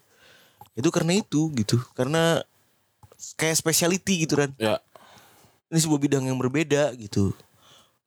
Itu 0.78 0.88
karena 0.94 1.18
itu 1.18 1.50
gitu. 1.58 1.82
Karena 1.92 2.40
kayak 3.34 3.58
speciality 3.58 4.24
gitu 4.24 4.38
kan. 4.38 4.54
Ya. 4.56 4.78
Ini 5.68 5.82
sebuah 5.82 6.00
bidang 6.00 6.24
yang 6.24 6.38
berbeda 6.38 6.94
gitu. 6.96 7.34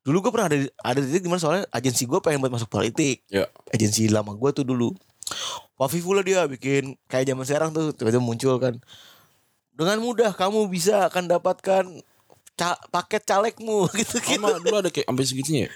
Dulu 0.01 0.17
gue 0.25 0.31
pernah 0.33 0.49
ada 0.49 0.57
ada 0.81 0.99
titik 1.03 1.21
di 1.21 1.29
mana 1.29 1.37
soalnya 1.37 1.69
agensi 1.69 2.09
gue 2.09 2.17
pengen 2.23 2.41
buat 2.41 2.49
masuk 2.49 2.71
politik. 2.71 3.21
Ya. 3.29 3.45
Agensi 3.69 4.09
lama 4.09 4.33
gue 4.33 4.49
tuh 4.55 4.65
dulu. 4.65 4.95
Wafifu 5.75 6.11
lah 6.11 6.21
dia 6.21 6.45
bikin 6.45 6.95
kayak 7.05 7.25
zaman 7.27 7.43
sekarang 7.43 7.69
tuh 7.69 7.91
tiba-tiba 7.91 8.19
muncul 8.19 8.55
kan. 8.55 8.77
Dengan 9.71 9.97
mudah 9.97 10.31
kamu 10.31 10.67
bisa 10.67 11.07
akan 11.07 11.25
dapatkan 11.27 11.83
ca- 12.53 12.81
paket 12.87 13.23
calegmu 13.23 13.89
gitu 13.97 14.17
gitu. 14.17 14.37
Sama 14.37 14.57
dulu 14.57 14.75
ada 14.77 14.89
kayak 14.89 15.05
sampai 15.05 15.25
segitunya 15.25 15.61
ya? 15.65 15.69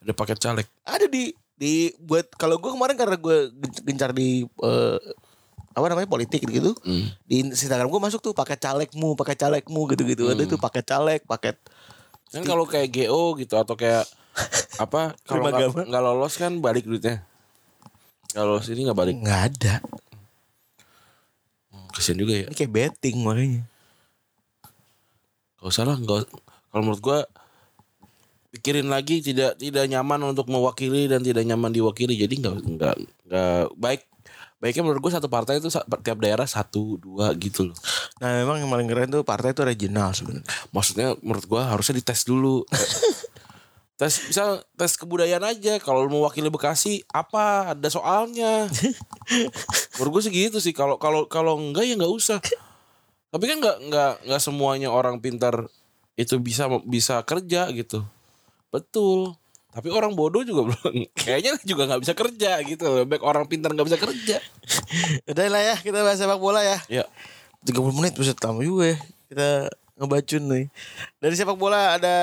Ada 0.00 0.12
paket 0.12 0.38
caleg. 0.38 0.66
ada 0.84 1.06
di 1.06 1.32
di 1.52 1.74
buat 1.98 2.28
kalau 2.30 2.56
gue 2.56 2.68
kemarin 2.68 2.94
karena 2.94 3.16
gue 3.16 3.48
gencar 3.80 4.12
di 4.12 4.44
eh, 4.44 4.98
apa 5.72 5.86
namanya 5.86 6.04
politik 6.06 6.40
gitu 6.42 6.76
Hmm. 6.78 7.08
di 7.22 7.40
Instagram 7.42 7.88
gue 7.88 7.96
masuk 7.98 8.20
tuh 8.20 8.32
pakai 8.32 8.54
calegmu 8.54 9.12
pakai 9.14 9.34
calegmu 9.34 9.88
gitu 9.88 10.04
gitu 10.04 10.24
ada 10.28 10.44
tuh 10.46 10.56
pakai 10.58 10.80
caleg 10.80 11.20
paket 11.22 11.56
Kan 12.26 12.42
kalau 12.42 12.64
kayak 12.64 12.90
GO 12.90 13.34
gitu 13.34 13.54
atau 13.54 13.72
kayak 13.72 14.04
apa 14.84 15.16
kalau 15.24 15.48
nggak 15.82 16.02
lolos 16.02 16.34
kan 16.34 16.60
balik 16.60 16.84
duitnya. 16.84 17.24
Kalau 18.36 18.60
lolos 18.60 18.68
ini 18.68 18.84
nggak 18.84 18.98
balik. 19.00 19.16
nggak 19.16 19.42
ada 19.48 19.74
Kasian 21.96 22.20
juga 22.20 22.36
ya. 22.36 22.52
ini 22.52 22.52
kayak 22.52 22.72
betting 22.76 23.24
makanya 23.24 23.64
Gak 25.56 25.72
usah 25.72 25.88
lah. 25.88 25.96
Gak, 25.96 26.28
kalau 26.68 26.82
menurut 26.84 27.00
gua 27.00 27.24
pikirin 28.52 28.92
lagi 28.92 29.24
tidak 29.24 29.56
tidak 29.56 29.88
nyaman 29.88 30.20
untuk 30.36 30.52
mewakili 30.52 31.08
dan 31.08 31.24
tidak 31.24 31.48
nyaman 31.48 31.72
diwakili. 31.72 32.12
Jadi 32.12 32.44
nggak 32.44 32.54
nggak 32.76 32.96
nggak 33.24 33.64
baik. 33.80 34.04
Baiknya 34.60 34.82
menurut 34.84 35.00
gua 35.00 35.12
satu 35.16 35.32
partai 35.32 35.56
itu 35.56 35.72
tiap 35.72 36.18
daerah 36.20 36.44
satu 36.44 37.00
dua 37.00 37.32
gitu 37.40 37.72
loh. 37.72 37.76
nah 38.20 38.36
memang 38.36 38.60
yang 38.60 38.68
paling 38.68 38.88
keren 38.88 39.08
tuh 39.12 39.24
partai 39.24 39.52
itu 39.52 39.60
regional 39.60 40.16
sebenarnya 40.16 40.48
Maksudnya 40.72 41.08
menurut 41.24 41.44
gua 41.48 41.72
harusnya 41.72 41.96
dites 41.96 42.28
dulu. 42.28 42.62
tes 43.96 44.12
misal 44.28 44.60
tes 44.76 44.92
kebudayaan 45.00 45.40
aja 45.40 45.80
kalau 45.80 46.04
lu 46.04 46.20
mewakili 46.20 46.52
Bekasi 46.52 47.00
apa 47.08 47.72
ada 47.72 47.88
soalnya? 47.88 48.68
Menurut 49.96 50.20
gue 50.20 50.22
sih 50.28 50.32
gitu 50.32 50.60
sih 50.60 50.76
kalau 50.76 51.00
kalau 51.00 51.24
kalau 51.28 51.56
enggak 51.56 51.88
ya 51.88 51.96
nggak 51.96 52.12
usah. 52.12 52.38
Tapi 53.32 53.44
kan 53.48 53.56
nggak 53.60 53.78
nggak 53.88 54.12
nggak 54.28 54.42
semuanya 54.44 54.92
orang 54.92 55.20
pintar 55.24 55.64
itu 56.16 56.36
bisa 56.36 56.68
bisa 56.84 57.24
kerja 57.24 57.72
gitu. 57.72 58.04
Betul. 58.68 59.32
Tapi 59.72 59.92
orang 59.92 60.12
bodoh 60.12 60.44
juga 60.44 60.72
belum 60.72 61.08
kayaknya 61.24 61.56
juga 61.64 61.88
nggak 61.88 62.02
bisa 62.04 62.14
kerja 62.16 62.50
gitu 62.68 62.84
loh. 62.84 63.04
Baik 63.08 63.24
orang 63.24 63.48
pintar 63.48 63.72
nggak 63.72 63.88
bisa 63.88 63.98
kerja. 64.00 64.36
Udah 65.24 65.44
lah 65.48 65.62
ya 65.72 65.76
kita 65.80 66.04
bahas 66.04 66.20
sepak 66.20 66.36
bola 66.36 66.60
ya. 66.60 66.78
Ya. 66.92 67.04
30 67.64 67.96
menit 67.96 68.14
bisa 68.14 68.36
lama 68.44 68.62
juga 68.62 68.94
ya 68.94 68.98
kita 69.26 69.48
ngebacun 69.96 70.44
nih. 70.44 70.66
Dari 71.18 71.34
sepak 71.34 71.56
bola 71.56 71.96
ada 71.96 72.16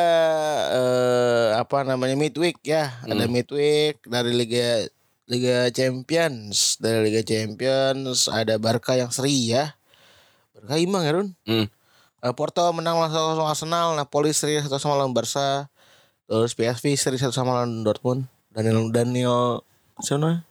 eh, 0.69 1.47
apa 1.57 1.81
namanya 1.83 2.13
midweek 2.13 2.61
ya. 2.61 2.93
Ada 3.03 3.25
midweek 3.25 4.05
dari 4.05 4.31
liga 4.31 4.85
liga 5.25 5.73
champions. 5.73 6.77
Dari 6.77 7.09
liga 7.09 7.21
champions 7.25 8.29
ada 8.29 8.61
Barca 8.61 8.93
yang 8.93 9.09
seri 9.09 9.51
ya. 9.51 9.73
Barca 10.53 10.77
imbang 10.77 11.03
ya 11.03 11.11
Run? 11.17 11.29
Hmm. 11.49 11.67
Eh, 12.23 12.33
Porto 12.37 12.63
menang 12.71 13.01
langsung 13.01 13.35
sama 13.35 13.51
Arsenal 13.51 13.87
Napoli 13.97 14.31
seri 14.31 14.61
satu 14.61 14.79
sama 14.79 14.95
lawan 14.95 15.11
Barca 15.11 15.67
terus 16.23 16.55
PSV 16.55 16.95
seri 16.95 17.17
satu 17.19 17.33
sama 17.33 17.57
lawan 17.57 17.83
Dortmund. 17.83 18.29
Daniel 18.53 18.93
Daniel 18.93 19.65
siapa 19.99 20.45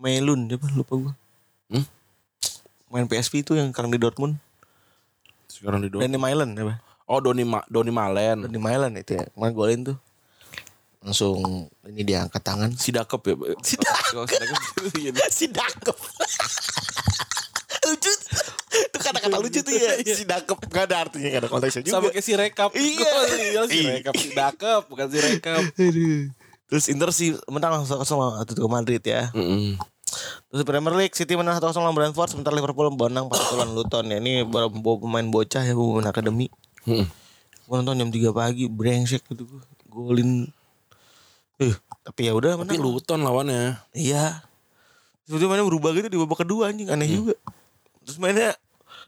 Melun 0.00 0.48
siapa? 0.48 0.66
Lupa 0.72 0.94
gua. 0.96 1.12
Hmm? 1.68 1.84
main 2.88 3.04
PSV 3.04 3.44
itu 3.44 3.52
yang 3.52 3.68
sekarang 3.68 3.92
di 3.92 4.00
Dortmund 4.00 4.40
sekarang 5.58 5.82
di 5.82 5.90
Danny 5.90 6.16
Mailen 6.16 6.54
apa? 6.54 6.78
oh 7.04 7.18
Doni 7.18 7.42
Ma 7.42 7.60
Doni 7.66 7.90
Malen 7.90 8.46
Danny 8.46 8.56
Mailen 8.56 8.92
itu 8.94 9.16
ya. 9.16 9.24
Kemarin 9.28 9.52
golin 9.52 9.80
tuh. 9.84 9.96
Langsung 10.98 11.38
ini 11.84 12.02
dia 12.02 12.22
angkat 12.22 12.42
tangan. 12.42 12.70
si 12.74 12.90
Dakep 12.90 13.22
ya 13.22 13.34
Si 13.60 13.74
Dakep. 13.74 14.12
Kalau 14.12 14.26
si 14.92 15.08
Dakep 15.08 15.30
si 15.30 15.46
Dakep. 15.56 15.96
lucu. 17.88 18.12
Itu 18.68 18.98
kata-kata 19.00 19.36
lucu 19.38 19.60
tuh 19.62 19.72
ya. 19.72 19.96
Si 20.04 20.24
Dakep. 20.24 20.58
Gak 20.68 20.84
ada 20.90 21.08
artinya. 21.08 21.28
Gak 21.30 21.40
ada 21.40 21.48
konteksnya 21.48 21.82
juga. 21.82 21.94
sama 21.94 22.08
kayak 22.10 22.22
si 22.22 22.32
Rekap 22.34 22.70
Iya. 22.74 23.14
Si 23.66 23.78
Rekap 23.80 24.14
si 24.14 24.28
Dakep 24.32 24.82
bukan 24.86 25.06
si 25.08 25.18
Rekap. 25.18 25.62
Terus 26.68 26.84
Inter 26.92 27.08
sih 27.10 27.32
menang 27.48 27.80
langsung 27.80 28.04
sama 28.04 28.44
Atletico 28.44 28.68
Madrid 28.68 29.00
ya. 29.00 29.32
Mm-mm. 29.32 29.80
Terus 30.48 30.64
Premier 30.64 30.94
League 30.96 31.12
City 31.12 31.36
menang 31.36 31.60
1-0 31.60 31.76
lawan 31.76 31.92
Brentford 31.92 32.32
sementara 32.32 32.56
Liverpool 32.56 32.88
menang 32.88 33.28
4-1 33.28 33.52
lawan 33.54 33.70
Luton 33.76 34.04
ya. 34.08 34.16
Ini 34.16 34.48
baru 34.48 34.72
pemain 34.72 35.26
bocah 35.28 35.60
ya 35.60 35.76
pemain 35.76 36.08
akademi. 36.08 36.48
Mm-mm. 36.88 37.04
Gue 37.68 37.74
nonton 37.76 38.00
jam 38.00 38.08
3 38.08 38.32
pagi 38.32 38.64
brengsek 38.64 39.28
gitu 39.28 39.44
gue. 39.44 39.60
Golin. 39.86 40.48
Eh, 41.60 41.74
tapi 42.00 42.20
ya 42.24 42.32
udah 42.32 42.56
Tapi 42.56 42.64
menang. 42.64 42.80
Luton 42.80 43.20
lawannya. 43.20 43.76
Iya. 43.92 44.40
Sebetulnya 45.28 45.52
mainnya 45.52 45.68
berubah 45.68 45.90
gitu 45.92 46.08
di 46.08 46.16
babak 46.16 46.40
kedua 46.40 46.72
anjing 46.72 46.88
aneh 46.88 47.04
juga. 47.04 47.36
Terus 48.08 48.16
mainnya 48.16 48.56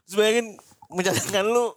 terus 0.05 0.13
bayangin 0.13 0.61
mencatatkan 0.93 1.41
lu 1.41 1.73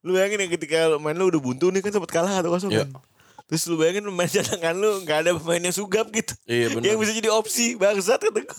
lu 0.00 0.16
bayangin 0.16 0.40
ya 0.40 0.48
ketika 0.48 0.78
main 0.96 1.12
lu 1.12 1.28
udah 1.28 1.40
buntu 1.42 1.68
nih 1.68 1.84
kan 1.84 1.92
sempat 1.92 2.08
kalah 2.08 2.40
atau 2.40 2.48
kosong 2.48 2.72
Iya. 2.72 2.88
kan. 2.88 2.96
Terus 3.44 3.62
lu 3.68 3.76
bayangin 3.76 4.08
main 4.08 4.28
cadangan 4.28 4.74
lu 4.74 5.04
nggak 5.04 5.18
ada 5.24 5.30
pemainnya 5.36 5.72
sugap 5.72 6.08
gitu. 6.10 6.32
Iya, 6.48 6.72
bener. 6.72 6.94
Yang 6.94 6.98
bisa 7.04 7.12
jadi 7.12 7.30
opsi 7.30 7.76
bangsat 7.76 8.20
kata 8.20 8.40
gue. 8.40 8.58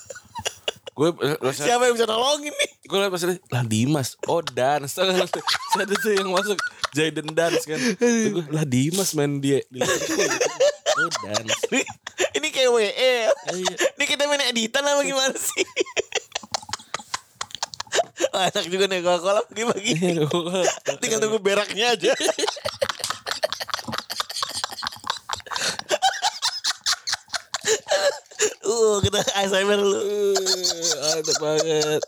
Gue 0.96 1.12
siapa? 1.52 1.76
Siapa 1.76 1.84
yang 1.92 1.96
bisa 2.00 2.08
nolongin 2.08 2.56
nih? 2.56 2.70
Gue 2.88 2.98
liat 3.04 3.12
pas 3.12 3.22
ini, 3.28 3.36
lah 3.52 3.64
Dimas. 3.68 4.16
Oh 4.32 4.40
Dans. 4.40 4.88
Ada 5.76 5.96
tuh 6.00 6.12
yang 6.16 6.32
masuk 6.32 6.56
Jaden 6.96 7.36
Dans 7.36 7.62
kan. 7.68 7.80
Gue, 8.00 8.48
lah 8.48 8.64
Dimas 8.64 9.12
main 9.12 9.44
dia. 9.44 9.60
Di 9.68 9.84
Liverpool 9.84 10.24
gitu. 10.24 10.50
Oh 10.96 11.10
Dans. 11.12 11.52
Ini 12.40 12.48
kayak 12.48 12.72
WE. 12.72 12.88
Iya. 13.52 13.76
Ini 14.00 14.04
kita 14.08 14.24
main 14.32 14.48
editan 14.48 14.88
apa 14.88 15.04
gimana 15.04 15.36
sih? 15.36 15.68
Enak 18.36 18.66
juga 18.68 18.88
nih 18.88 19.00
Coca-Cola 19.04 19.42
pagi-pagi. 19.48 19.92
Tinggal 21.04 21.20
tunggu 21.20 21.40
beraknya 21.44 21.96
aja. 21.96 22.12
Uh, 28.66 28.98
kita 29.00 29.24
ASMR 29.40 29.80
lu. 29.80 30.02
Ada 31.16 31.34
banget. 31.40 32.02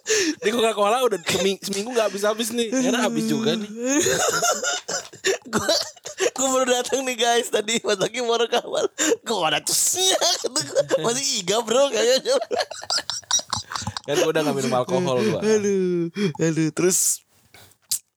Ini 0.43 0.49
Coca-Cola 0.51 1.05
udah 1.07 1.19
seminggu, 1.23 1.61
seminggu 1.63 1.89
gak 1.95 2.11
habis-habis 2.11 2.51
nih. 2.51 2.67
Karena 2.73 3.07
habis 3.07 3.25
juga 3.29 3.55
nih. 3.55 3.69
Gua 5.53 5.71
Gue 6.37 6.47
baru 6.53 6.69
datang 6.69 7.01
nih 7.01 7.17
guys 7.17 7.49
tadi 7.49 7.81
pas 7.81 7.97
lagi 7.97 8.21
mau 8.21 8.37
rekaman 8.37 8.85
gue 9.25 9.37
ada 9.41 9.57
tusnya 9.61 10.17
gua. 10.45 10.65
masih 11.09 11.41
iga 11.41 11.57
bro 11.65 11.89
kayaknya 11.89 12.37
kan 14.07 14.15
gue 14.21 14.29
udah 14.29 14.41
gak 14.45 14.55
minum 14.55 14.71
alkohol 14.77 15.19
gue. 15.19 15.41
Aduh, 15.43 16.07
aduh. 16.39 16.69
Terus 16.71 17.25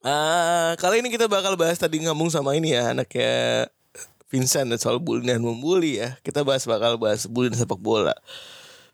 ah 0.07 0.77
kali 0.79 1.03
ini 1.03 1.11
kita 1.11 1.27
bakal 1.27 1.59
bahas 1.59 1.77
tadi 1.77 2.01
ngomong 2.05 2.31
sama 2.31 2.55
ini 2.55 2.73
ya 2.73 2.95
anaknya 2.95 3.69
Vincent 4.31 4.71
soal 4.79 5.03
bully 5.03 5.27
dan 5.27 5.43
membuli 5.43 5.99
ya. 5.99 6.15
Kita 6.23 6.47
bahas 6.47 6.63
bakal 6.63 6.95
bahas 6.97 7.27
bully 7.27 7.51
dan 7.51 7.59
sepak 7.67 7.83
bola. 7.83 8.15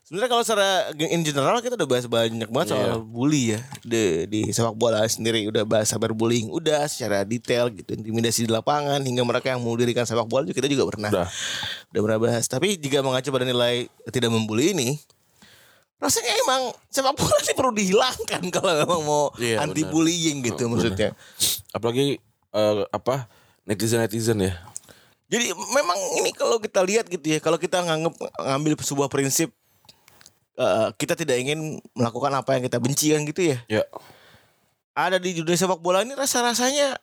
Sebenarnya 0.07 0.31
kalau 0.31 0.45
secara 0.47 0.69
in 1.03 1.27
general 1.27 1.59
kita 1.59 1.75
udah 1.75 1.91
bahas 1.91 2.07
banyak 2.07 2.47
banget 2.47 2.79
soal 2.79 3.03
bully 3.03 3.59
ya 3.59 3.61
di, 3.83 4.23
di 4.31 4.41
sepak 4.55 4.79
bola 4.79 5.03
sendiri 5.03 5.51
udah 5.51 5.67
bahas 5.67 5.91
cyberbullying 5.91 6.47
udah 6.47 6.87
secara 6.87 7.27
detail 7.27 7.75
gitu 7.75 7.91
intimidasi 7.91 8.47
di 8.47 8.55
lapangan 8.55 9.03
hingga 9.03 9.27
mereka 9.27 9.51
yang 9.51 9.67
mendirikan 9.67 10.07
sepak 10.07 10.31
bola 10.31 10.47
juga 10.47 10.63
kita 10.63 10.71
juga 10.71 10.87
pernah 10.87 11.11
Udah. 11.11 11.29
udah 11.91 12.01
pernah 12.07 12.19
bahas. 12.23 12.47
Tapi 12.47 12.79
jika 12.79 13.03
mengacu 13.03 13.35
pada 13.35 13.43
nilai 13.51 13.91
tidak 14.15 14.31
membuli 14.31 14.79
ini, 14.79 14.95
rasanya 15.99 16.33
emang 16.47 16.71
sepak 16.87 17.19
bola 17.19 17.37
ini 17.43 17.53
perlu 17.59 17.73
dihilangkan 17.75 18.43
kalau 18.55 18.73
memang 18.87 19.01
mau 19.03 19.25
Iya, 19.43 19.59
anti 19.59 19.83
bullying 19.91 20.39
gitu 20.47 20.71
maksudnya. 20.71 21.19
Apalagi 21.75 22.23
eh, 22.55 22.75
apa 22.95 23.27
netizen-netizen 23.67 24.39
ya. 24.39 24.55
Jadi 25.27 25.51
memang 25.51 25.99
ini 26.23 26.31
kalau 26.31 26.63
kita 26.63 26.87
lihat 26.87 27.11
gitu 27.11 27.35
ya, 27.35 27.39
kalau 27.43 27.59
kita 27.59 27.83
nganggap 27.83 28.15
ngambil 28.39 28.79
sebuah 28.79 29.11
prinsip 29.11 29.51
eh, 30.55 30.89
kita 30.95 31.19
tidak 31.19 31.37
ingin 31.43 31.83
melakukan 31.99 32.31
apa 32.31 32.55
yang 32.55 32.63
kita 32.63 32.79
benci 32.79 33.11
kan 33.11 33.27
gitu 33.27 33.43
ya. 33.55 33.59
Ya. 33.67 33.83
Ada 34.97 35.19
di 35.19 35.37
dunia 35.37 35.59
sepak 35.59 35.83
bola 35.83 36.07
ini 36.07 36.15
rasa-rasanya 36.15 36.97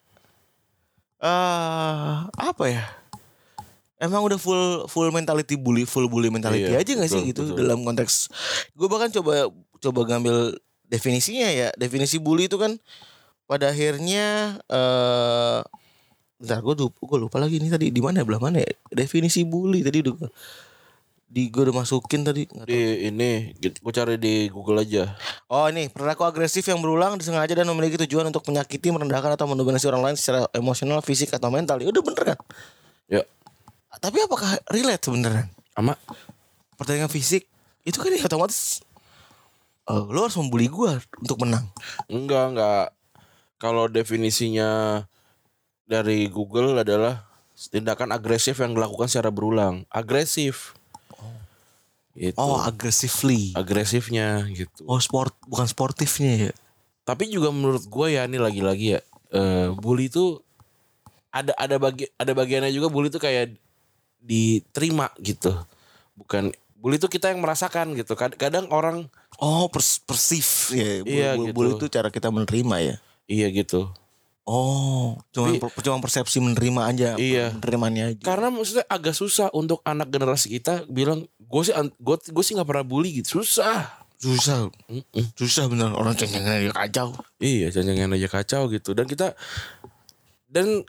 eh 1.23 2.15
apa 2.31 2.65
ya? 2.67 2.83
Emang 3.99 4.23
udah 4.23 4.35
full 4.35 4.87
full 4.91 5.11
mentality 5.15 5.55
bully, 5.55 5.87
full 5.87 6.11
bully 6.11 6.27
mentality 6.27 6.67
Iya, 6.67 6.83
aja 6.83 6.91
gak 6.99 7.07
sih 7.07 7.23
gitu 7.31 7.47
betul. 7.47 7.55
dalam 7.63 7.87
konteks 7.87 8.27
gue 8.75 8.87
bahkan 8.91 9.07
coba 9.07 9.47
coba 9.79 9.99
ngambil 10.07 10.59
definisinya 10.87 11.47
ya. 11.51 11.67
Definisi 11.75 12.19
bully 12.19 12.47
itu 12.51 12.55
kan 12.59 12.75
pada 13.47 13.71
akhirnya 13.71 14.59
eh 14.71 15.59
bentar 16.43 16.59
gue 16.59 16.75
lupa, 16.75 16.99
gue 16.99 17.19
lupa 17.23 17.37
lagi 17.39 17.63
nih 17.63 17.71
tadi 17.71 17.87
di 17.87 18.03
mana 18.03 18.19
ya, 18.19 18.27
belah 18.27 18.43
mana 18.43 18.59
ya? 18.59 18.67
Definisi 18.91 19.47
bully 19.47 19.79
tadi 19.79 20.03
udah 20.03 20.27
di 21.33 21.49
gue 21.49 21.65
udah 21.65 21.73
masukin 21.73 22.21
tadi 22.21 22.45
nggak 22.45 22.67
tahu. 22.67 22.69
Di 22.69 23.09
ini 23.09 23.55
gue 23.57 23.93
cari 23.95 24.19
di 24.19 24.51
Google 24.51 24.83
aja. 24.83 25.15
Oh 25.47 25.65
ini 25.71 25.87
perilaku 25.87 26.27
agresif 26.27 26.67
yang 26.67 26.83
berulang 26.83 27.15
disengaja 27.17 27.55
dan 27.55 27.65
memiliki 27.71 27.97
tujuan 28.05 28.27
untuk 28.27 28.45
menyakiti, 28.45 28.91
merendahkan 28.91 29.39
atau 29.39 29.47
mendominasi 29.47 29.87
orang 29.87 30.11
lain 30.11 30.15
secara 30.19 30.45
emosional, 30.53 30.99
fisik 30.99 31.33
atau 31.33 31.47
mental. 31.49 31.81
Ya 31.81 31.89
udah 31.89 32.03
bener 32.05 32.23
kan? 32.35 32.39
Ya. 33.07 33.23
Tapi 33.97 34.21
apakah 34.21 34.61
relate 34.69 35.01
sebenarnya? 35.09 35.47
Ama 35.73 35.97
Pertandingan 36.77 37.09
fisik 37.09 37.47
itu 37.81 37.97
kan 37.97 38.13
ya 38.13 38.27
otomatis 38.27 38.83
eh, 39.89 40.03
lo 40.05 40.27
harus 40.27 40.37
membuli 40.37 40.69
gua 40.69 41.01
untuk 41.17 41.41
menang. 41.41 41.65
enggak 42.11 42.45
enggak. 42.53 42.87
Kalau 43.57 43.87
definisinya 43.89 45.01
dari 45.83 46.27
Google 46.27 46.77
adalah 46.77 47.27
tindakan 47.69 48.11
agresif 48.11 48.57
yang 48.57 48.73
dilakukan 48.73 49.07
secara 49.07 49.29
berulang. 49.29 49.83
Agresif. 49.87 50.73
Itu. 52.13 52.37
Oh 52.37 52.61
aggressively. 52.61 53.57
agresifnya 53.57 54.45
gitu. 54.53 54.85
Oh 54.85 55.01
sport 55.01 55.33
bukan 55.49 55.65
sportifnya 55.65 56.49
ya. 56.49 56.53
Tapi 57.03 57.25
juga 57.27 57.49
menurut 57.49 57.83
gue 57.83 58.07
ya 58.13 58.23
ini 58.23 58.37
lagi-lagi 58.37 58.95
ya 58.95 59.01
eh, 59.33 59.67
bully 59.73 60.07
itu 60.07 60.39
ada 61.33 61.51
ada 61.57 61.81
bagi 61.81 62.05
ada 62.15 62.31
bagiannya 62.31 62.69
juga 62.69 62.93
bully 62.93 63.09
itu 63.09 63.17
kayak 63.17 63.57
diterima 64.21 65.09
gitu. 65.17 65.57
Bukan 66.13 66.53
bully 66.77 67.01
itu 67.01 67.09
kita 67.09 67.33
yang 67.33 67.41
merasakan 67.41 67.97
gitu. 67.97 68.13
Kad- 68.13 68.37
Kadang 68.37 68.69
orang 68.69 69.09
Oh 69.41 69.65
pers 69.65 69.97
persif 69.97 70.69
ya. 70.69 71.01
Bully, 71.01 71.09
Iya, 71.17 71.29
bully, 71.33 71.49
gitu. 71.49 71.55
bully 71.57 71.71
itu 71.75 71.87
cara 71.89 72.07
kita 72.07 72.29
menerima 72.29 72.75
ya. 72.79 72.95
iya 73.25 73.47
gitu. 73.49 73.89
Oh 74.43 75.15
cuma 75.31 75.55
cuma 75.79 75.97
persepsi 76.03 76.43
menerima 76.43 76.81
aja. 76.83 77.09
Iya. 77.15 77.55
Menerimanya 77.55 78.11
aja. 78.11 78.23
Karena 78.27 78.51
maksudnya 78.51 78.83
agak 78.91 79.15
susah 79.15 79.47
untuk 79.55 79.79
anak 79.87 80.11
generasi 80.11 80.51
kita 80.51 80.83
bilang 80.91 81.23
gue 81.39 81.61
sih 81.63 81.71
gue 81.75 82.15
gue 82.19 82.43
sih 82.43 82.53
nggak 82.59 82.67
pernah 82.67 82.83
bully 82.83 83.23
gitu. 83.23 83.39
Susah. 83.39 84.03
Susah. 84.19 84.71
Mm-mm. 84.87 85.25
Susah 85.35 85.67
bener 85.67 85.91
orang 85.95 86.15
cengengnya 86.15 86.59
dia 86.59 86.73
kacau. 86.75 87.15
Iya, 87.43 87.71
jangan 87.75 88.15
aja 88.15 88.27
kacau 88.31 88.71
gitu. 88.71 88.95
Dan 88.95 89.07
kita 89.07 89.35
dan 90.47 90.83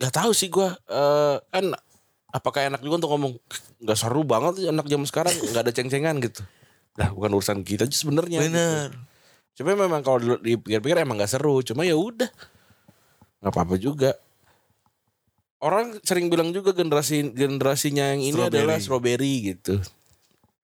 nggak 0.00 0.14
tahu 0.14 0.32
sih 0.32 0.48
gua 0.48 0.72
eh, 0.88 1.36
kan 1.52 1.76
apakah 2.32 2.66
enak 2.66 2.80
juga 2.82 3.04
untuk 3.04 3.10
ngomong 3.14 3.32
nggak 3.84 3.98
seru 3.98 4.24
banget 4.24 4.68
anak 4.68 4.88
zaman 4.88 5.06
sekarang 5.06 5.34
nggak 5.36 5.62
ada 5.64 5.72
ceng-cengan 5.72 6.16
gitu. 6.24 6.42
Nah, 6.94 7.10
bukan 7.10 7.30
urusan 7.36 7.60
kita 7.66 7.84
aja 7.84 7.96
sebenarnya. 7.96 8.44
Bener. 8.44 8.92
Gitu. 8.92 9.62
Cuma 9.62 9.78
memang 9.78 10.02
kalau 10.02 10.18
di- 10.18 10.56
dipikir-pikir 10.56 11.04
emang 11.04 11.20
nggak 11.20 11.30
seru. 11.30 11.62
Cuma 11.62 11.84
ya 11.86 11.94
udah 11.94 12.26
nggak 13.44 13.52
apa-apa 13.52 13.76
juga. 13.76 14.16
Orang 15.60 16.00
sering 16.00 16.32
bilang 16.32 16.48
juga 16.56 16.72
generasi 16.72 17.36
generasinya 17.36 18.16
yang 18.16 18.24
ini 18.24 18.32
Strawberry. 18.32 18.56
adalah 18.56 18.76
strawberry 18.80 19.34
gitu. 19.52 19.74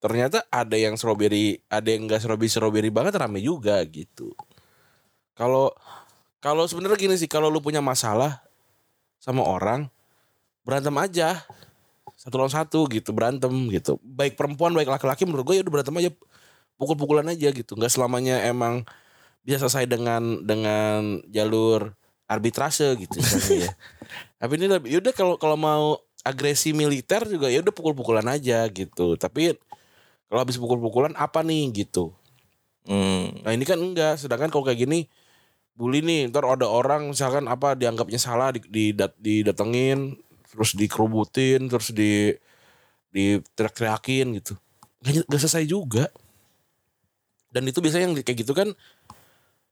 Ternyata 0.00 0.48
ada 0.48 0.76
yang 0.80 0.96
strawberry, 0.96 1.60
ada 1.68 1.88
yang 1.92 2.08
enggak 2.08 2.24
strawberry 2.24 2.48
strawberry 2.48 2.88
banget 2.88 3.20
rame 3.20 3.44
juga 3.44 3.84
gitu. 3.84 4.32
Kalau 5.36 5.76
kalau 6.40 6.64
sebenarnya 6.64 6.96
gini 6.96 7.16
sih, 7.20 7.28
kalau 7.28 7.52
lu 7.52 7.60
punya 7.60 7.84
masalah 7.84 8.40
sama 9.20 9.44
orang 9.44 9.92
berantem 10.64 10.96
aja 10.96 11.44
satu 12.16 12.36
lawan 12.36 12.52
satu 12.52 12.84
gitu 12.92 13.16
berantem 13.16 13.52
gitu 13.72 13.96
baik 14.04 14.36
perempuan 14.36 14.76
baik 14.76 14.92
laki-laki 14.92 15.24
menurut 15.24 15.44
gue 15.48 15.56
ya 15.60 15.62
udah 15.64 15.72
berantem 15.72 15.96
aja 16.04 16.10
pukul-pukulan 16.76 17.24
aja 17.32 17.48
gitu 17.52 17.76
nggak 17.76 17.92
selamanya 17.92 18.44
emang 18.44 18.84
bisa 19.40 19.64
selesai 19.64 19.88
dengan 19.88 20.44
dengan 20.44 21.24
jalur 21.32 21.96
arbitrase 22.30 22.94
gitu 22.94 23.18
ya 23.58 23.74
tapi 24.40 24.52
ini 24.54 24.70
lebih 24.70 24.88
yaudah 24.94 25.12
kalau 25.12 25.34
kalau 25.34 25.58
mau 25.58 25.98
agresi 26.22 26.70
militer 26.70 27.26
juga 27.26 27.50
ya 27.50 27.58
udah 27.58 27.74
pukul-pukulan 27.74 28.24
aja 28.30 28.70
gitu 28.70 29.18
tapi 29.18 29.58
kalau 30.30 30.40
habis 30.46 30.54
pukul-pukulan 30.62 31.10
apa 31.18 31.42
nih 31.42 31.74
gitu 31.74 32.14
Hmm. 32.88 33.44
Nah 33.44 33.52
ini 33.52 33.64
kan 33.68 33.76
enggak, 33.76 34.16
sedangkan 34.16 34.48
kalau 34.48 34.64
kayak 34.64 34.88
gini 34.88 35.04
bully 35.76 36.00
nih, 36.04 36.28
ntar 36.32 36.44
ada 36.44 36.68
orang 36.68 37.12
misalkan 37.12 37.48
apa 37.48 37.76
dianggapnya 37.76 38.20
salah 38.20 38.52
di, 38.52 38.60
di 38.66 38.92
didatengin, 39.20 40.16
terus 40.50 40.76
dikerubutin, 40.76 41.68
terus 41.68 41.92
di 41.92 42.32
di 43.10 43.38
teriak-teriakin 43.56 44.26
gitu. 44.42 44.54
Gak, 45.06 45.24
gak 45.28 45.40
selesai 45.40 45.64
juga. 45.66 46.06
Dan 47.50 47.66
itu 47.66 47.82
biasanya 47.82 48.10
yang 48.10 48.14
kayak 48.22 48.38
gitu 48.46 48.54
kan 48.54 48.70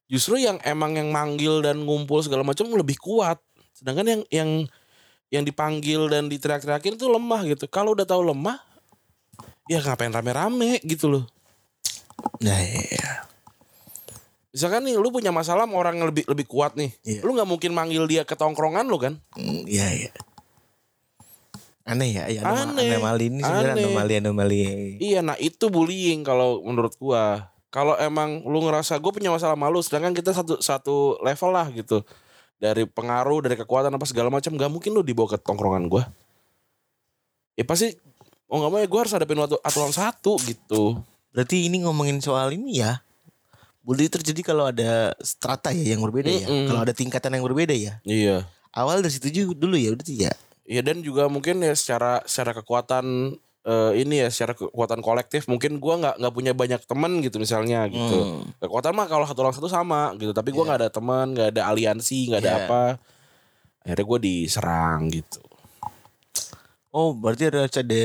justru 0.09 0.41
yang 0.41 0.57
emang 0.65 0.97
yang 0.97 1.13
manggil 1.13 1.61
dan 1.61 1.85
ngumpul 1.85 2.25
segala 2.25 2.43
macam 2.43 2.67
lebih 2.73 2.97
kuat. 2.99 3.39
Sedangkan 3.77 4.07
yang 4.09 4.23
yang 4.33 4.51
yang 5.29 5.45
dipanggil 5.45 6.09
dan 6.09 6.27
diteriak-teriakin 6.27 6.97
itu 6.97 7.07
lemah 7.07 7.45
gitu. 7.45 7.69
Kalau 7.69 7.93
udah 7.93 8.09
tahu 8.09 8.33
lemah, 8.33 8.59
ya 9.69 9.85
ngapain 9.85 10.11
rame-rame 10.11 10.81
gitu 10.83 11.13
loh. 11.13 11.25
Nah, 12.41 12.59
iya. 12.59 13.29
Misalkan 14.49 14.89
nih 14.89 14.97
lu 14.97 15.13
punya 15.13 15.31
masalah 15.31 15.69
sama 15.69 15.77
orang 15.79 16.01
yang 16.01 16.09
lebih 16.11 16.25
lebih 16.27 16.49
kuat 16.49 16.75
nih. 16.75 16.91
Iya. 17.05 17.21
Lu 17.23 17.37
nggak 17.37 17.47
mungkin 17.47 17.71
manggil 17.77 18.09
dia 18.09 18.25
ke 18.25 18.35
tongkrongan 18.35 18.89
lu 18.89 18.99
kan? 18.99 19.15
Hmm, 19.37 19.69
Iya, 19.69 19.87
iya. 19.93 20.11
Aneh 21.89 22.13
ya, 22.13 22.25
ya 22.29 22.45
Aneh. 22.45 23.01
anomali 23.01 23.33
ini 23.33 23.41
sebenarnya 23.41 23.89
anomali 23.89 24.15
anomali. 24.21 24.61
Iya, 25.01 25.25
nah 25.25 25.41
itu 25.41 25.73
bullying 25.73 26.21
kalau 26.21 26.61
menurut 26.61 26.93
gua. 27.01 27.49
Kalau 27.69 27.95
emang 28.01 28.41
lu 28.49 28.65
ngerasa 28.65 28.97
gue 28.97 29.13
punya 29.13 29.29
masalah 29.29 29.53
malu, 29.53 29.85
sedangkan 29.85 30.17
kita 30.17 30.33
satu 30.33 30.57
satu 30.61 31.21
level 31.21 31.51
lah 31.53 31.69
gitu. 31.73 32.01
Dari 32.59 32.89
pengaruh, 32.89 33.45
dari 33.45 33.55
kekuatan 33.55 33.93
apa 33.93 34.07
segala 34.09 34.33
macam, 34.33 34.51
nggak 34.57 34.73
mungkin 34.73 34.91
lu 34.97 35.05
dibawa 35.05 35.37
ke 35.37 35.39
tongkrongan 35.39 35.87
gua. 35.87 36.11
Ya 37.55 37.63
pasti 37.63 37.95
oh 38.49 38.57
nggak 38.59 38.71
mau 38.73 38.81
ya 38.81 38.89
gue 38.89 39.01
harus 39.05 39.13
hadapin 39.13 39.39
waktu 39.39 39.61
aturan 39.61 39.93
satu 39.93 40.41
gitu. 40.49 40.99
Berarti 41.31 41.69
ini 41.69 41.85
ngomongin 41.85 42.19
soal 42.25 42.57
ini 42.57 42.81
ya. 42.81 43.05
Bully 43.85 44.09
terjadi 44.09 44.41
kalau 44.45 44.69
ada 44.69 45.17
strata 45.21 45.73
ya 45.73 45.97
yang 45.97 46.01
berbeda 46.05 46.29
ya. 46.29 46.47
Mm-mm. 46.49 46.67
Kalau 46.73 46.81
ada 46.83 46.93
tingkatan 46.97 47.37
yang 47.37 47.45
berbeda 47.45 47.73
ya. 47.77 48.01
Iya. 48.05 48.49
Awal 48.73 49.05
dari 49.05 49.13
situ 49.13 49.29
juga 49.29 49.65
dulu 49.65 49.77
ya 49.77 49.93
berarti 49.93 50.15
ya. 50.29 50.33
Iya 50.69 50.81
dan 50.85 51.01
juga 51.01 51.29
mungkin 51.33 51.65
ya 51.65 51.73
secara 51.73 52.21
secara 52.29 52.53
kekuatan 52.59 53.37
eh, 53.69 53.93
ini 54.01 54.25
ya 54.25 54.33
secara 54.33 54.57
kekuatan 54.57 55.05
kolektif 55.05 55.45
mungkin 55.45 55.77
gua 55.77 56.01
nggak 56.01 56.15
nggak 56.17 56.35
punya 56.35 56.53
banyak 56.57 56.81
teman 56.89 57.21
gitu 57.21 57.37
misalnya 57.37 57.85
gitu. 57.87 58.17
Hmm. 58.17 58.49
Kekuatan 58.57 58.97
mah 58.97 59.05
kalau 59.05 59.29
satu 59.29 59.45
orang 59.45 59.53
satu 59.53 59.69
sama 59.69 60.17
gitu, 60.17 60.33
tapi 60.33 60.49
gua 60.51 60.65
nggak 60.73 60.81
ada 60.81 60.91
teman, 60.91 61.37
nggak 61.37 61.49
ada 61.53 61.63
aliansi, 61.69 62.33
nggak 62.33 62.41
ada 62.41 62.49
Iya. 62.49 62.61
apa. 62.65 62.83
Akhirnya 63.85 64.05
gue 64.05 64.19
diserang 64.21 65.01
gitu. 65.09 65.41
Oh, 66.89 67.13
berarti 67.13 67.49
ada 67.49 67.65
ada 67.65 68.05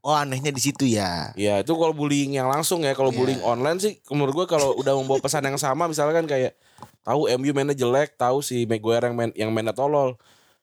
Oh, 0.00 0.16
anehnya 0.16 0.48
di 0.48 0.64
situ 0.64 0.88
ya. 0.88 1.28
Ya 1.36 1.60
itu 1.60 1.76
kalau 1.76 1.92
bullying 1.92 2.32
yang 2.32 2.48
langsung 2.48 2.80
ya, 2.80 2.96
kalau 2.96 3.12
Iya. 3.12 3.20
bullying 3.20 3.42
online 3.44 3.76
sih 3.76 4.00
menurut 4.08 4.32
gua 4.32 4.46
kalau 4.48 4.72
udah 4.80 4.96
membawa 4.96 5.20
pesan 5.20 5.44
yang 5.44 5.60
sama 5.60 5.84
misalkan 5.84 6.24
kayak 6.24 6.56
tahu 7.04 7.28
MU 7.28 7.52
mainnya 7.52 7.76
jelek, 7.76 8.16
tahu 8.16 8.40
si 8.40 8.64
Maguire 8.64 9.12
yang 9.12 9.16
main 9.16 9.30
yang 9.36 9.50
mainnya 9.52 9.76
tolol. 9.76 10.16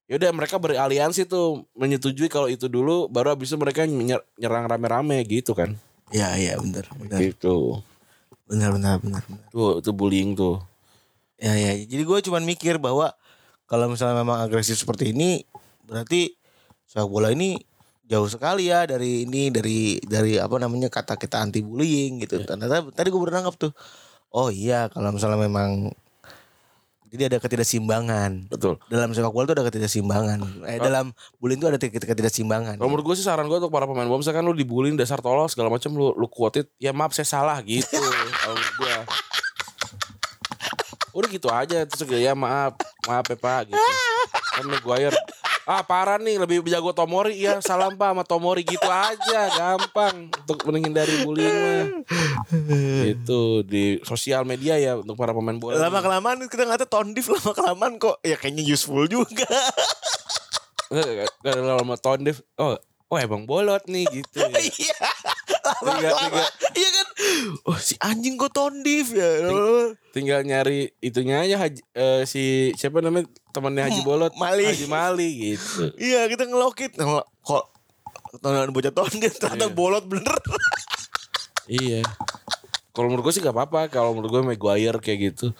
Yaudah 0.08 0.32
mereka 0.32 0.56
beraliansi 0.56 1.28
tuh 1.28 1.68
menyetujui 1.76 2.32
kalau 2.32 2.48
itu 2.48 2.72
dulu 2.72 3.12
baru 3.12 3.36
habis 3.36 3.52
itu 3.52 3.60
mereka 3.60 3.84
nyer- 3.84 4.24
nyerang 4.40 4.64
rame-rame 4.72 5.20
gitu 5.28 5.52
kan. 5.52 5.76
Iya, 6.16 6.40
iya 6.40 6.54
benar, 6.56 6.88
benar. 6.96 7.20
Gitu. 7.20 7.84
Benar 8.48 8.72
benar 8.72 8.96
benar. 9.04 9.22
benar. 9.28 9.52
Tuh, 9.52 9.84
itu 9.84 9.92
bullying 9.92 10.32
tuh. 10.32 10.64
Ya 11.36 11.60
ya. 11.60 11.76
Jadi 11.76 12.04
gue 12.08 12.20
cuman 12.24 12.48
mikir 12.48 12.80
bahwa 12.80 13.12
kalau 13.68 13.92
misalnya 13.92 14.24
memang 14.24 14.40
agresif 14.40 14.80
seperti 14.80 15.12
ini 15.12 15.44
berarti 15.84 16.32
sepak 16.88 17.12
bola 17.12 17.36
ini 17.36 17.60
jauh 18.08 18.32
sekali 18.32 18.72
ya 18.72 18.88
dari 18.88 19.28
ini 19.28 19.52
dari 19.52 20.00
dari 20.00 20.40
apa 20.40 20.56
namanya 20.56 20.88
kata 20.88 21.20
kita 21.20 21.44
anti 21.44 21.60
bullying 21.60 22.24
gitu. 22.24 22.40
Ternyata 22.48 22.88
tadi 22.96 23.12
gue 23.12 23.20
baru 23.20 23.44
nangkep 23.44 23.56
tuh. 23.60 23.72
Oh 24.32 24.48
iya 24.48 24.88
kalau 24.88 25.12
misalnya 25.12 25.36
memang 25.36 25.92
jadi 27.08 27.32
ada 27.32 27.38
ketidakseimbangan. 27.40 28.52
Betul. 28.52 28.78
Dalam 28.88 29.12
sepak 29.12 29.32
bola 29.32 29.48
itu 29.48 29.56
ada 29.56 29.66
ketidakseimbangan. 29.66 30.40
Eh, 30.68 30.78
dalam 30.78 31.16
bullying 31.40 31.58
itu 31.58 31.68
ada 31.68 31.80
ketidak- 31.80 32.12
ketidakseimbangan. 32.12 32.76
Kalau 32.76 32.90
menurut 32.92 33.08
gue 33.08 33.16
sih 33.16 33.26
saran 33.26 33.48
gue 33.48 33.58
untuk 33.58 33.72
para 33.72 33.88
pemain 33.88 34.04
bola 34.04 34.20
misalkan 34.20 34.44
lu 34.44 34.52
dibullying 34.52 35.00
dasar 35.00 35.18
tolol 35.18 35.48
segala 35.48 35.72
macam 35.72 35.92
lu 35.92 36.12
lu 36.14 36.28
kuotit 36.28 36.68
ya 36.78 36.92
maaf 36.92 37.16
saya 37.16 37.26
salah 37.26 37.64
gitu. 37.64 37.88
Kalau 38.44 38.56
gue. 38.60 38.96
Udah 41.16 41.30
gitu 41.32 41.48
aja 41.50 41.82
terus 41.88 42.06
ya 42.12 42.38
maaf 42.38 42.78
maaf 43.08 43.26
ya 43.26 43.36
pak 43.36 43.72
gitu. 43.72 43.80
Kan 44.54 44.66
Maguire 44.68 45.18
ah 45.68 45.84
parah 45.84 46.16
nih 46.16 46.40
lebih 46.40 46.64
jago 46.64 46.96
Tomori 46.96 47.44
ya 47.44 47.60
salam 47.60 48.00
pak 48.00 48.16
sama 48.16 48.24
Tomori 48.24 48.64
gitu 48.64 48.88
aja 48.88 49.52
gampang 49.52 50.32
untuk 50.32 50.64
menghindari 50.64 51.28
bullying 51.28 51.52
mah. 51.60 51.84
itu 53.04 53.68
di 53.68 54.00
sosial 54.08 54.48
media 54.48 54.80
ya 54.80 54.96
untuk 54.96 55.20
para 55.20 55.36
pemain 55.36 55.60
bola. 55.60 55.76
Lama 55.76 56.00
kelamaan 56.00 56.40
kita 56.48 56.64
ngata 56.64 56.88
tondif 56.88 57.28
lama 57.28 57.52
kelamaan 57.52 58.00
kok 58.00 58.16
ya 58.24 58.40
kayaknya 58.40 58.64
useful 58.64 59.04
juga. 59.12 59.44
Gak 61.44 61.52
ada 61.52 61.84
lama 61.84 62.00
Tondef. 62.00 62.40
Oh, 62.56 62.80
oh 63.12 63.18
emang 63.20 63.44
bolot 63.44 63.84
nih 63.92 64.08
gitu. 64.08 64.40
Ya. 64.40 64.56
Iya. 64.56 65.00
Lama 65.84 66.00
kelamaan. 66.00 66.52
Iya 66.80 66.90
kan. 66.96 67.08
Oh 67.68 67.76
si 67.76 68.00
anjing 68.00 68.40
kok 68.40 68.56
tondif 68.56 69.12
ya. 69.12 69.52
tinggal 70.16 70.42
nyari 70.48 70.96
itunya 71.04 71.44
aja 71.44 71.60
eh, 71.76 72.24
si 72.24 72.72
siapa 72.80 73.04
namanya 73.04 73.28
temannya 73.58 73.84
Haji 73.84 74.00
Bolot 74.02 74.34
Mali. 74.34 74.66
Haji 74.68 74.86
Mali 74.86 75.28
gitu 75.50 75.94
Iya 76.04 76.26
kita 76.26 76.46
ngelokit. 76.46 76.94
Ngelo- 76.94 77.26
Kok 77.42 77.64
tonton 78.38 78.70
bocah 78.70 78.92
tondif 78.92 79.34
ternyata 79.36 79.66
Iya. 79.66 79.74
bolot 79.74 80.04
bener. 80.06 80.36
iya 81.66 82.00
kalau 82.90 83.08
menurut 83.08 83.26
gue 83.26 83.32
sih 83.32 83.40
gak 83.40 83.52
apa-apa 83.52 83.88
kalau 83.88 84.12
menurut 84.12 84.32
gue 84.32 84.42
Maguire 84.48 84.96
kayak 84.98 85.18
gitu 85.28 85.52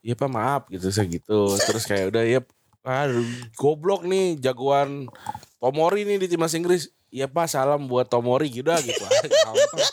iya 0.00 0.12
pak 0.12 0.26
maaf 0.26 0.62
gitu 0.66 0.88
saya 0.88 1.06
gitu 1.06 1.54
terus 1.58 1.82
kayak 1.82 2.08
udah 2.08 2.22
ya 2.22 2.38
aduh 2.82 3.22
goblok 3.54 4.02
nih 4.02 4.34
jagoan 4.36 5.06
Tomori 5.56 6.02
nih 6.02 6.16
di 6.16 6.26
timnas 6.26 6.52
Inggris 6.52 6.88
iya 7.08 7.24
pak 7.24 7.46
salam 7.46 7.84
buat 7.84 8.06
Tomori 8.06 8.48
gitu 8.48 8.64
dah 8.64 8.78
gitu 8.78 9.00
aja, 9.00 9.24
gampang. 9.24 9.88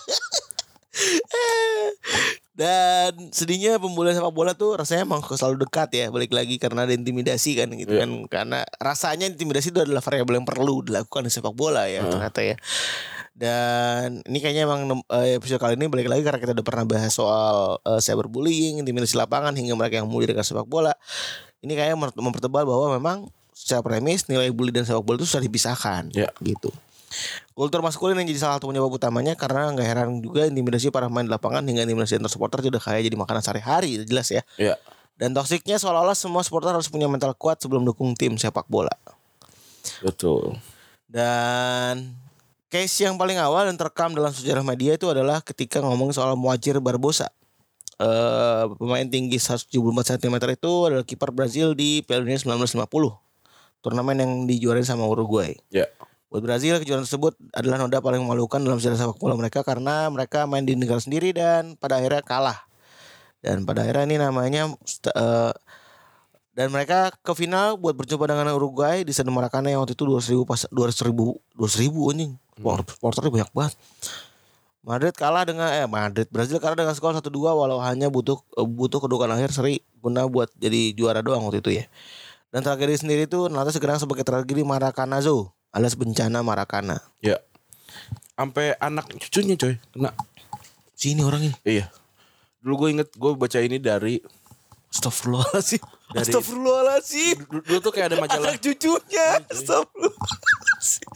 Dan 2.52 3.32
sedihnya 3.32 3.80
pembulian 3.80 4.12
sepak 4.12 4.30
bola 4.30 4.52
tuh 4.52 4.76
rasanya 4.76 5.08
emang 5.08 5.24
selalu 5.24 5.64
dekat 5.64 5.88
ya 5.90 6.06
balik 6.08 6.30
lagi 6.30 6.60
karena 6.60 6.84
ada 6.84 6.92
intimidasi 6.92 7.56
kan 7.56 7.72
gitu 7.72 7.96
Iya. 7.96 8.04
kan. 8.04 8.12
Karena 8.28 8.60
rasanya 8.76 9.26
intimidasi 9.26 9.72
itu 9.72 9.80
adalah 9.80 10.00
variabel 10.00 10.36
yang 10.36 10.48
perlu 10.48 10.84
dilakukan 10.84 11.24
di 11.24 11.32
sepak 11.32 11.52
bola 11.52 11.88
ya 11.88 12.04
ternyata 12.04 12.44
ya. 12.44 12.56
Dan 13.32 14.20
ini 14.28 14.38
kayaknya 14.38 14.68
emang 14.68 14.82
eh, 15.08 15.40
episode 15.40 15.58
kali 15.58 15.74
ini 15.74 15.88
balik 15.88 16.06
lagi 16.06 16.22
karena 16.22 16.38
kita 16.38 16.52
udah 16.52 16.66
pernah 16.66 16.84
bahas 16.86 17.10
soal 17.10 17.80
eh, 17.82 17.98
cyberbullying 17.98 18.84
intimidasi 18.84 19.16
lapangan 19.16 19.56
hingga 19.56 19.72
mereka 19.74 19.98
yang 19.98 20.12
bully 20.12 20.28
dengan 20.28 20.44
sepak 20.44 20.68
bola. 20.68 20.92
Ini 21.60 21.72
kayaknya 21.72 21.96
mempertebal 22.14 22.68
bahwa 22.68 22.92
memang 22.92 23.18
secara 23.56 23.80
premis 23.82 24.28
nilai 24.28 24.52
bully 24.52 24.70
dan 24.70 24.84
sepak 24.84 25.02
bola 25.02 25.16
itu 25.16 25.26
sudah 25.26 25.42
dipisahkan 25.42 26.12
Ya. 26.12 26.28
gitu 26.42 26.68
Kultur 27.52 27.84
maskulin 27.84 28.18
yang 28.18 28.28
jadi 28.32 28.40
salah 28.48 28.56
satu 28.58 28.72
penyebab 28.72 28.90
utamanya 28.90 29.36
karena 29.36 29.70
nggak 29.70 29.88
heran 29.88 30.10
juga 30.24 30.48
intimidasi 30.48 30.90
para 30.90 31.12
pemain 31.12 31.28
di 31.28 31.32
lapangan 31.32 31.62
hingga 31.62 31.84
intimidasi 31.84 32.18
antar 32.18 32.32
supporter 32.32 32.64
itu 32.64 32.72
udah 32.72 32.82
kayak 32.82 33.06
jadi 33.06 33.18
makanan 33.20 33.42
sehari-hari 33.44 34.02
jelas 34.08 34.32
ya. 34.32 34.44
ya 34.56 34.76
Dan 35.20 35.36
toksiknya 35.36 35.78
seolah-olah 35.78 36.18
semua 36.18 36.42
supporter 36.42 36.74
harus 36.74 36.90
punya 36.90 37.06
mental 37.06 37.36
kuat 37.38 37.62
sebelum 37.62 37.86
dukung 37.86 38.16
tim 38.18 38.40
sepak 38.40 38.66
bola. 38.72 38.94
betul 40.02 40.58
Dan 41.06 42.16
case 42.72 43.04
yang 43.04 43.20
paling 43.20 43.36
awal 43.38 43.68
dan 43.68 43.76
terekam 43.76 44.16
dalam 44.16 44.32
sejarah 44.32 44.64
media 44.64 44.96
itu 44.96 45.06
adalah 45.12 45.44
ketika 45.44 45.84
ngomong 45.84 46.16
soal 46.16 46.40
Muajir 46.40 46.80
Barbosa. 46.80 47.28
Eh 48.02 48.66
pemain 48.80 49.06
tinggi 49.06 49.38
174 49.38 50.18
cm 50.18 50.36
itu 50.56 50.72
adalah 50.88 51.06
kiper 51.06 51.30
Brazil 51.30 51.76
di 51.78 52.02
Piala 52.02 52.26
Dunia 52.26 52.40
1950. 52.40 52.88
Turnamen 53.82 54.18
yang 54.18 54.32
dijuarai 54.48 54.82
sama 54.82 55.06
Uruguay. 55.06 55.54
ya 55.70 55.86
Buat 56.32 56.48
Brazil 56.48 56.80
kejuaraan 56.80 57.04
tersebut 57.04 57.36
adalah 57.52 57.76
noda 57.76 58.00
paling 58.00 58.24
memalukan 58.24 58.64
dalam 58.64 58.80
sejarah 58.80 59.04
sepak 59.04 59.20
bola 59.20 59.36
mereka 59.36 59.68
karena 59.68 60.08
mereka 60.08 60.48
main 60.48 60.64
di 60.64 60.80
negara 60.80 61.04
sendiri 61.04 61.36
dan 61.36 61.76
pada 61.76 62.00
akhirnya 62.00 62.24
kalah. 62.24 62.56
Dan 63.44 63.68
pada 63.68 63.84
akhirnya 63.84 64.08
ini 64.08 64.16
namanya 64.16 64.72
eh, 65.12 65.54
dan 66.56 66.72
mereka 66.72 67.12
ke 67.20 67.36
final 67.36 67.76
buat 67.76 68.00
berjumpa 68.00 68.32
dengan 68.32 68.48
Uruguay 68.56 69.04
di 69.04 69.12
Stadion 69.12 69.36
Maracana 69.36 69.76
yang 69.76 69.84
waktu 69.84 69.92
itu 69.92 70.08
200 70.08 70.32
ribu 70.32 70.44
pas 70.48 70.64
200 70.72 71.08
ribu 71.12 71.36
200 71.60 71.84
ribu 71.84 72.00
anjing. 72.08 72.32
Supporter 72.56 72.96
supporternya 72.96 73.32
banyak 73.36 73.52
banget. 73.52 73.74
Madrid 74.88 75.14
kalah 75.20 75.44
dengan 75.44 75.68
eh 75.68 75.84
Madrid 75.84 76.32
Brazil 76.32 76.64
kalah 76.64 76.80
dengan 76.80 76.96
skor 76.96 77.12
1-2 77.12 77.28
walau 77.28 77.84
hanya 77.84 78.08
butuh 78.08 78.40
eh, 78.56 78.64
butuh 78.64 79.04
kedudukan 79.04 79.36
akhir 79.36 79.52
seri 79.52 79.84
guna 80.00 80.32
buat 80.32 80.48
jadi 80.56 80.96
juara 80.96 81.20
doang 81.20 81.44
waktu 81.44 81.60
itu 81.60 81.84
ya. 81.84 81.92
Dan 82.56 82.64
tragedi 82.64 82.96
sendiri 83.04 83.28
itu 83.28 83.52
nanti 83.52 83.76
sekarang 83.76 84.00
sebagai 84.00 84.24
tragedi 84.24 84.64
Maracanazo 84.64 85.52
alias 85.72 85.96
bencana 85.96 86.40
Maracana. 86.42 87.00
ya 87.20 87.40
sampai 88.34 88.74
anak 88.78 89.08
cucunya 89.18 89.56
coy 89.56 89.76
kena 89.92 90.12
Sini 90.94 91.22
orang 91.22 91.50
ini. 91.50 91.56
iya 91.64 91.90
dulu 92.60 92.86
gue 92.86 92.90
inget 92.94 93.10
gue 93.12 93.32
baca 93.34 93.58
ini 93.58 93.78
dari 93.78 94.22
Astagfirullahaladzim. 94.92 95.80
Dari- 96.12 96.20
Astagfirullahaladzim. 96.28 97.36
dulu, 97.48 97.62
dulu 97.64 97.80
tuh 97.80 97.92
kayak 97.96 98.08
ada 98.12 98.18
majalah 98.20 98.52
Anak 98.52 98.60
cucunya. 98.60 99.28
Astagfirullahaladzim. 99.48 101.08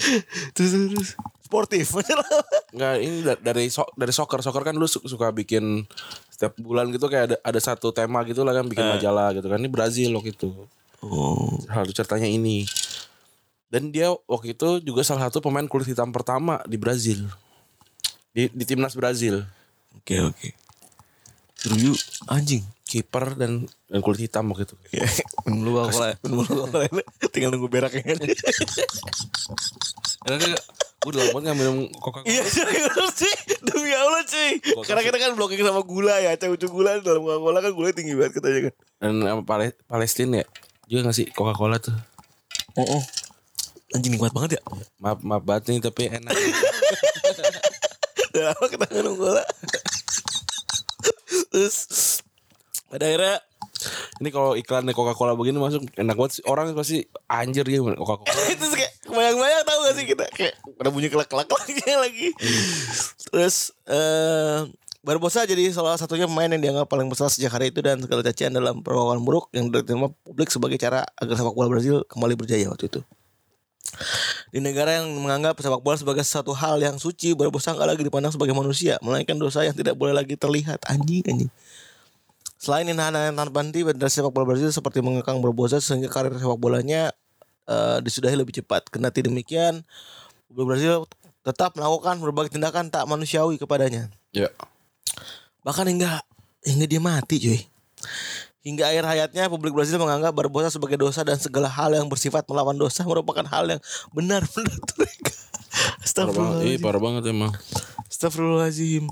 Terus, 0.56 0.70
terus, 0.72 0.86
terus. 0.96 1.10
Sportif. 1.44 1.88
Nggak 2.76 2.94
ini 3.04 3.18
da- 3.22 3.42
dari 3.44 3.68
so, 3.68 3.84
dari 3.94 4.16
soccer 4.16 4.40
soccer 4.40 4.64
kan 4.64 4.80
su- 4.88 5.04
suka 5.04 5.30
bikin 5.30 5.84
setiap 6.32 6.56
bulan 6.58 6.88
gitu 6.90 7.06
kayak 7.06 7.26
ada 7.32 7.38
ada 7.44 7.60
satu 7.60 7.92
tema 7.92 8.24
gitu 8.24 8.48
lah 8.48 8.56
kan 8.56 8.66
bikin 8.66 8.84
majalah 8.84 9.32
gitu 9.32 9.48
kan 9.48 9.60
ini 9.60 9.68
Brazil 9.72 10.12
waktu 10.16 10.36
itu 10.36 10.52
oh. 11.00 11.56
satu 11.64 11.92
ceritanya 11.92 12.28
ini 12.28 12.68
dan 13.76 13.92
dia 13.92 14.08
waktu 14.24 14.56
itu 14.56 14.80
juga 14.80 15.04
salah 15.04 15.28
satu 15.28 15.44
pemain 15.44 15.68
kulit 15.68 15.92
hitam 15.92 16.16
pertama 16.16 16.64
di 16.64 16.80
Brazil. 16.80 17.28
Di, 18.32 18.48
di 18.48 18.64
timnas 18.64 18.96
Brazil. 18.96 19.44
Oke 20.00 20.24
oke. 20.24 20.56
Seru 21.60 21.92
yuk. 21.92 22.00
Anjing. 22.32 22.64
kiper 22.86 23.36
dan 23.36 23.68
dan 23.92 24.00
kulit 24.00 24.24
hitam 24.24 24.48
waktu 24.48 24.64
itu. 24.64 24.78
Ya, 24.96 25.04
dulu 25.44 25.84
Coca-Cola. 25.84 26.16
Tinggal 27.34 27.52
nunggu 27.52 27.68
beraknya. 27.68 28.16
karena 30.24 30.38
kan 30.40 30.52
gue 30.56 31.10
udah 31.12 31.22
lama 31.28 31.38
nggak 31.44 31.58
minum 31.58 31.78
coca 32.00 32.22
cola 32.22 32.32
Iya 32.32 32.48
serius 32.56 33.12
sih. 33.20 33.34
Demi 33.60 33.92
Allah 33.92 34.24
cuy. 34.24 34.52
Karena 34.86 35.02
kita 35.04 35.18
kan 35.20 35.36
blocking 35.36 35.66
sama 35.66 35.84
gula 35.84 36.16
ya. 36.24 36.32
Cewek 36.40 36.64
gula 36.70 37.02
dalam 37.04 37.26
Coca-Cola 37.26 37.60
kan 37.60 37.72
gula 37.76 37.90
tinggi 37.92 38.16
banget 38.16 38.40
katanya 38.40 38.60
kan. 38.70 38.74
Dan 39.04 39.14
sama 39.20 39.42
Pale- 39.44 39.78
Palestina 39.84 40.36
ya? 40.40 40.48
Juga 40.88 41.12
ngasih 41.12 41.26
coca 41.36 41.52
cola 41.52 41.76
tuh? 41.82 41.98
Oh, 42.78 42.86
oh. 42.88 43.04
Anjing 43.96 44.20
nikmat 44.20 44.36
banget 44.36 44.60
ya? 44.60 44.62
Maaf 45.00 45.24
maaf 45.24 45.44
banget 45.48 45.72
nih 45.72 45.80
tapi 45.80 46.12
enak. 46.12 46.36
Udah 48.36 48.44
lama 48.52 48.66
kita 48.68 48.86
minum 48.92 49.16
Terus 51.56 51.76
Pada 52.92 53.08
akhirnya 53.08 53.40
ini 54.24 54.32
kalau 54.32 54.56
iklannya 54.56 54.96
coca 54.96 55.16
cola 55.16 55.36
begini 55.36 55.60
masuk 55.60 55.88
enak 55.96 56.16
banget 56.16 56.32
sih. 56.40 56.44
Orang 56.44 56.76
pasti 56.76 57.08
anjir 57.32 57.64
gitu 57.64 57.88
coca 57.96 58.24
cola 58.24 58.32
Terus 58.60 58.76
kayak 58.76 58.92
Kebayang-bayang 59.08 59.64
tau 59.64 59.80
gak 59.88 59.96
sih 59.96 60.06
kita? 60.08 60.26
Kayak 60.36 60.60
Udah 60.76 60.92
bunyi 60.92 61.08
kelak-kelak-kelaknya 61.08 61.96
lagi 62.04 62.36
Terus 63.32 63.72
eh 63.88 64.68
Barbosa 65.06 65.46
jadi 65.46 65.70
salah 65.70 66.02
satunya 66.02 66.26
pemain 66.26 66.50
yang 66.50 66.58
dianggap 66.66 66.90
paling 66.90 67.06
besar 67.06 67.30
sejak 67.30 67.54
hari 67.54 67.70
itu 67.70 67.78
dan 67.86 68.02
segala 68.02 68.26
cacian 68.26 68.58
dalam 68.58 68.82
perlakuan 68.82 69.22
buruk 69.22 69.54
yang 69.54 69.70
diterima 69.70 70.10
publik 70.26 70.50
sebagai 70.50 70.82
cara 70.82 71.06
agar 71.22 71.38
sepak 71.38 71.54
bola 71.54 71.70
Brazil 71.70 72.02
kembali 72.10 72.34
berjaya 72.34 72.66
waktu 72.74 72.90
itu. 72.90 73.06
Di 74.50 74.60
negara 74.64 75.02
yang 75.02 75.12
menganggap 75.20 75.60
sepak 75.60 75.82
bola 75.82 75.96
sebagai 75.96 76.24
satu 76.26 76.52
hal 76.56 76.82
yang 76.82 76.98
suci, 76.98 77.36
Barbosa 77.38 77.76
nggak 77.76 77.96
lagi 77.96 78.02
dipandang 78.04 78.34
sebagai 78.34 78.56
manusia, 78.56 79.00
melainkan 79.04 79.38
dosa 79.38 79.64
yang 79.64 79.76
tidak 79.76 79.96
boleh 79.96 80.16
lagi 80.16 80.36
terlihat 80.36 80.84
anjing 80.88 81.24
anjing. 81.28 81.52
Selain 82.56 82.88
inhanan 82.88 83.36
tanpa 83.36 83.62
henti, 83.62 83.86
Federasi 83.86 84.24
Sepak 84.24 84.32
Bola 84.32 84.56
Brazil 84.56 84.72
seperti 84.72 85.04
mengekang 85.04 85.44
Barbosa 85.44 85.78
sehingga 85.84 86.10
karir 86.10 86.34
sepak 86.34 86.58
bolanya 86.58 87.14
eh, 87.68 87.98
disudahi 88.02 88.36
lebih 88.40 88.58
cepat. 88.64 88.90
Kendati 88.90 89.28
demikian, 89.28 89.84
Brazil 90.50 91.06
tetap 91.46 91.78
melakukan 91.78 92.18
berbagai 92.18 92.58
tindakan 92.58 92.90
tak 92.90 93.06
manusiawi 93.06 93.62
kepadanya. 93.62 94.10
ya 94.34 94.50
Bahkan 95.62 95.86
hingga 95.94 96.26
hingga 96.66 96.86
dia 96.90 97.02
mati 97.02 97.36
cuy. 97.38 97.62
Hingga 98.66 98.90
akhir 98.90 99.04
hayatnya 99.06 99.46
publik 99.46 99.78
Brazil 99.78 100.02
menganggap 100.02 100.34
Barbosa 100.34 100.74
sebagai 100.74 100.98
dosa 100.98 101.22
dan 101.22 101.38
segala 101.38 101.70
hal 101.70 101.94
yang 101.94 102.10
bersifat 102.10 102.50
melawan 102.50 102.74
dosa 102.74 103.06
merupakan 103.06 103.46
hal 103.46 103.78
yang 103.78 103.82
benar-benar 104.10 104.74
mereka. 104.98 105.30
iya 105.30 106.02
Astagfirullahaladzim. 106.02 106.82
parah 106.82 107.02
banget 107.04 107.24
emang 107.30 107.54
Astagfirullahaladzim. 108.10 109.06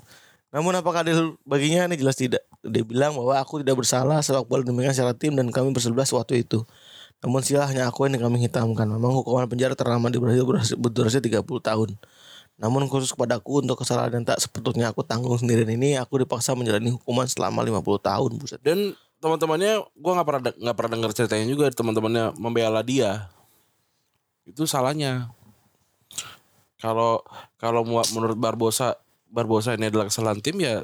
Namun 0.50 0.74
apakah 0.74 1.06
adil 1.06 1.38
baginya 1.46 1.86
ini 1.86 2.02
jelas 2.02 2.18
tidak. 2.18 2.42
Dia 2.66 2.82
bilang 2.82 3.14
bahwa 3.14 3.38
aku 3.38 3.62
tidak 3.62 3.78
bersalah 3.78 4.26
sepak 4.26 4.46
bola 4.50 4.66
demikian 4.66 4.94
secara 4.94 5.14
tim 5.14 5.38
dan 5.38 5.50
kami 5.54 5.70
bersebelas 5.70 6.10
waktu 6.14 6.42
itu. 6.42 6.66
Namun 7.22 7.46
silah 7.46 7.70
hanya 7.70 7.90
aku 7.94 8.10
yang 8.10 8.18
kami 8.22 8.42
hitamkan. 8.50 8.90
Memang 8.90 9.22
hukuman 9.22 9.46
penjara 9.46 9.78
terlama 9.78 10.10
di 10.10 10.18
Brazil 10.18 10.50
berdurasi- 10.50 10.78
berdurasi 10.82 11.22
30 11.22 11.62
tahun. 11.62 11.94
Namun 12.58 12.86
khusus 12.86 13.14
kepadaku 13.14 13.66
untuk 13.66 13.82
kesalahan 13.82 14.18
yang 14.18 14.26
tak 14.26 14.38
sepatutnya 14.42 14.94
aku 14.94 15.02
tanggung 15.02 15.34
sendirian 15.38 15.70
ini, 15.74 15.98
aku 15.98 16.22
dipaksa 16.22 16.54
menjalani 16.54 16.94
hukuman 16.94 17.26
selama 17.26 17.66
50 17.66 17.98
tahun. 18.02 18.30
Buset. 18.38 18.62
Dan 18.62 18.94
teman-temannya 19.24 19.88
gue 19.96 20.12
nggak 20.12 20.28
pernah 20.28 20.42
nggak 20.52 20.76
pernah 20.76 20.92
dengar 21.00 21.12
ceritanya 21.16 21.46
juga 21.48 21.72
teman-temannya 21.72 22.36
membela 22.36 22.84
dia. 22.84 23.32
Itu 24.44 24.68
salahnya. 24.68 25.32
Kalau 26.84 27.24
kalau 27.56 27.88
menurut 27.88 28.36
Barbosa 28.36 29.00
Barbosa 29.32 29.80
ini 29.80 29.88
adalah 29.88 30.12
kesalahan 30.12 30.44
tim 30.44 30.60
ya 30.60 30.84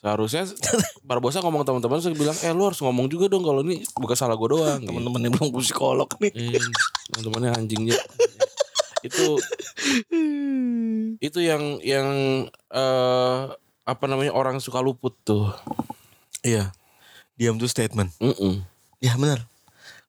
seharusnya 0.00 0.48
Barbosa 1.08 1.44
ngomong 1.44 1.68
teman-teman 1.68 2.00
terus 2.00 2.16
bilang 2.16 2.32
eh 2.40 2.56
lu 2.56 2.64
harus 2.64 2.80
ngomong 2.80 3.04
juga 3.12 3.28
dong 3.28 3.44
kalau 3.44 3.60
ini 3.60 3.84
bukan 4.00 4.16
salah 4.16 4.40
gue 4.40 4.48
doang. 4.48 4.80
Teman-teman 4.88 5.20
yang 5.28 5.32
belum 5.36 5.52
psikolog 5.60 6.08
nih. 6.24 6.32
Iya, 6.32 6.60
teman-temannya 7.12 7.50
anjingnya. 7.60 8.00
itu 9.06 9.36
itu 11.20 11.38
yang 11.40 11.80
yang 11.84 12.08
eh 12.72 13.40
apa 13.84 14.04
namanya 14.08 14.32
orang 14.32 14.56
suka 14.64 14.80
luput 14.80 15.12
tuh. 15.20 15.52
Iya. 16.40 16.72
Diam 17.40 17.56
tuh 17.56 17.72
statement. 17.72 18.12
Mm-mm. 18.20 18.60
Ya 19.00 19.16
benar. 19.16 19.48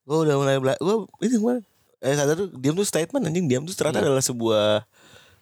Gue 0.03 0.27
udah 0.27 0.35
mulai 0.35 0.59
bela 0.59 0.75
gue 0.75 0.95
ini 1.23 1.39
kemarin. 1.39 1.63
Eh 2.03 2.11
sadar 2.11 2.35
tuh 2.35 2.51
diam 2.59 2.75
tuh 2.75 2.83
statement 2.83 3.23
anjing 3.23 3.47
diam 3.47 3.63
tuh 3.63 3.71
ternyata 3.71 4.03
adalah 4.03 4.19
sebuah 4.19 4.83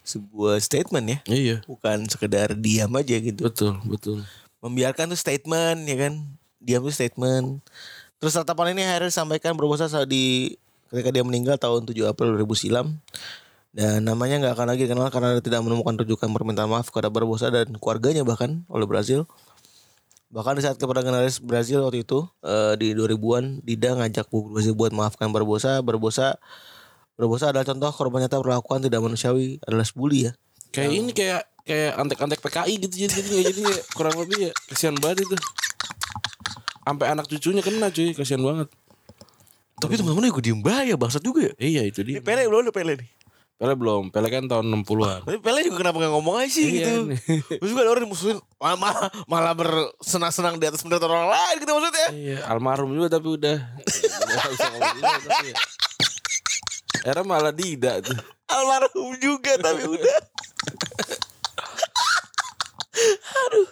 sebuah 0.05 0.61
statement 0.61 1.05
ya. 1.09 1.17
Iya, 1.25 1.55
Bukan 1.65 2.05
sekedar 2.05 2.53
diam 2.53 2.93
aja 2.93 3.17
gitu. 3.17 3.41
betul, 3.41 3.81
betul. 3.89 4.21
Membiarkan 4.61 5.09
tuh 5.09 5.17
statement 5.17 5.89
ya 5.89 5.97
kan. 5.97 6.13
Diam 6.61 6.85
tuh 6.85 6.93
statement. 6.93 7.65
Terus 8.21 8.37
tatapan 8.37 8.77
ini 8.77 8.85
akhirnya 8.85 9.09
disampaikan 9.09 9.57
berbosa 9.57 9.89
saat 9.89 10.05
di 10.05 10.53
ketika 10.93 11.09
dia 11.09 11.25
meninggal 11.25 11.57
tahun 11.57 11.89
7 11.89 12.05
April 12.05 12.37
2000 12.37 12.53
silam. 12.69 13.01
Dan 13.69 14.05
namanya 14.05 14.41
nggak 14.41 14.53
akan 14.57 14.67
lagi 14.73 14.85
dikenal 14.89 15.09
karena 15.13 15.37
tidak 15.41 15.61
menemukan 15.61 15.93
rujukan 16.01 16.29
permintaan 16.33 16.69
maaf 16.69 16.89
kepada 16.89 17.13
Barbosa 17.13 17.53
dan 17.53 17.69
keluarganya 17.77 18.25
bahkan 18.25 18.65
oleh 18.65 18.85
Brazil. 18.89 19.29
Bahkan 20.30 20.57
di 20.57 20.61
saat 20.61 20.77
keperdagangan 20.77 21.25
Brazil 21.41 21.82
waktu 21.82 22.05
itu 22.05 22.30
eh, 22.45 22.77
di 22.77 22.93
2000-an 22.93 23.65
Dida 23.65 23.97
ngajak 23.97 24.30
Brazil 24.30 24.77
buat 24.77 24.93
maafkan 24.93 25.34
Barbosa. 25.34 25.82
Barbosa 25.82 26.38
Barbosa 27.19 27.51
adalah 27.51 27.65
contoh 27.65 27.89
korban 27.91 28.23
nyata 28.23 28.39
perlakuan 28.39 28.80
tidak 28.80 29.01
manusiawi 29.01 29.59
adalah 29.65 29.84
bully 29.91 30.30
ya. 30.30 30.32
Kayak 30.69 30.91
ini 30.93 31.11
kayak 31.11 31.41
kayak 31.65 31.91
antek-antek 31.97 32.39
PKI 32.45 32.73
gitu 32.88 32.95
jadi 33.05 33.13
jadi 33.19 33.30
jadi 33.51 33.63
kurang 33.97 34.15
lebih 34.21 34.49
ya 34.49 34.51
kasihan 34.69 34.95
banget 34.95 35.27
itu. 35.27 35.36
Sampai 36.86 37.05
anak 37.11 37.25
cucunya 37.30 37.61
kena 37.61 37.91
cuy, 37.91 38.15
kasihan 38.15 38.41
banget. 38.41 38.71
Tapi 39.80 39.93
teman-teman 39.95 40.32
juga 40.32 40.41
diem 40.43 40.59
bahaya 40.63 40.95
bangsat 40.95 41.23
juga 41.23 41.51
ya. 41.51 41.53
Iya 41.59 41.82
itu 41.91 42.07
dia. 42.07 42.19
Ini 42.19 42.23
Pele 42.23 42.47
belum 42.47 42.67
ada 42.67 42.71
Pele 42.71 42.93
nih. 42.99 43.09
Pele 43.60 43.76
belum, 43.76 44.07
Pele 44.07 44.32
kan 44.32 44.47
tahun 44.47 44.72
60-an. 44.72 45.28
Tapi 45.28 45.36
Pele 45.43 45.68
juga 45.68 45.84
kenapa 45.84 45.99
gak 45.99 46.16
ngomong 46.16 46.39
aja 46.39 46.47
sih 46.47 46.64
Iya 46.64 46.72
gitu. 46.80 46.93
Terus 47.60 47.70
juga 47.76 47.84
ada 47.84 47.91
orang 47.91 48.07
dimusuhin 48.07 48.39
malah, 48.55 48.80
malah, 48.80 49.07
malah 49.28 49.51
bersenang-senang 49.51 50.55
di 50.55 50.66
atas 50.72 50.80
penderitaan 50.80 51.12
orang 51.12 51.28
lain 51.28 51.55
gitu 51.60 51.72
maksudnya. 51.76 52.07
Iya, 52.16 52.38
almarhum 52.47 52.95
juga 52.95 53.20
tapi 53.20 53.28
udah. 53.36 53.57
Udah 53.60 54.32
nggak 54.32 54.51
bisa 54.55 54.68
ngomong 54.72 54.95
juga, 54.95 55.12
tapi 55.28 55.47
ya. 55.51 55.57
Era 57.03 57.22
malah 57.28 57.51
tidak 57.51 57.95
tuh. 58.07 58.16
Almarhum 58.47 59.10
juga 59.20 59.51
tapi 59.60 59.84
udah. 59.91 60.18
Aduh. 63.43 63.68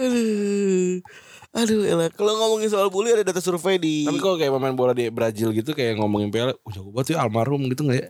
Aduh. 0.00 1.04
Aduh, 1.48 1.80
elah. 1.84 2.08
Kalau 2.16 2.32
ngomongin 2.32 2.72
soal 2.72 2.88
bully 2.88 3.12
ada 3.12 3.24
data 3.28 3.44
survei 3.44 3.76
di 3.76 4.08
Tapi 4.08 4.20
kok 4.20 4.40
kayak 4.40 4.52
pemain 4.56 4.72
bola 4.72 4.96
di 4.96 5.12
Brazil 5.12 5.52
gitu 5.52 5.76
kayak 5.76 6.00
ngomongin 6.00 6.32
Pele, 6.32 6.56
oh 6.64 6.70
jago 6.72 6.88
banget 6.96 7.12
ya 7.12 7.24
almarhum 7.24 7.68
gitu 7.68 7.84
gak 7.88 7.98
ya? 8.00 8.08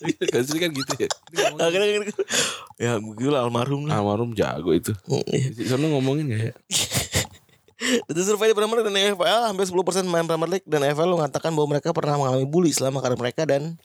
Gak 0.32 0.42
sih 0.48 0.58
kan 0.58 0.70
gitu 0.72 0.92
ya. 0.96 1.08
Akhirnya 1.60 1.88
kan 2.00 2.02
ya 2.80 2.92
gila 2.98 3.44
almarhum 3.44 3.84
lah. 3.84 4.00
Almarhum 4.00 4.32
jago 4.32 4.72
itu. 4.72 4.96
Di 5.28 5.64
sana 5.68 5.88
ngomongin 5.88 6.32
gak 6.32 6.42
ya? 6.50 6.54
Data 7.80 8.20
survei 8.20 8.52
di 8.52 8.56
Premier 8.56 8.84
dan 8.84 8.92
EFL 8.92 9.40
hampir 9.48 9.64
10% 9.64 10.04
pemain 10.04 10.26
Premier 10.28 10.50
League 10.60 10.68
dan 10.68 10.84
EFL 10.84 11.16
mengatakan 11.16 11.48
bahwa 11.56 11.76
mereka 11.76 11.96
pernah 11.96 12.20
mengalami 12.20 12.44
bully 12.44 12.76
selama 12.76 13.00
karir 13.00 13.16
mereka 13.16 13.48
dan 13.48 13.80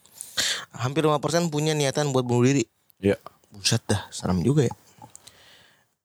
hampir 0.76 1.08
5% 1.08 1.16
punya 1.48 1.72
niatan 1.72 2.12
buat 2.12 2.28
bunuh 2.28 2.44
diri. 2.44 2.68
Iya. 3.00 3.16
Buset 3.56 3.80
dah, 3.88 4.04
serem 4.12 4.44
juga 4.44 4.68
ya. 4.68 4.76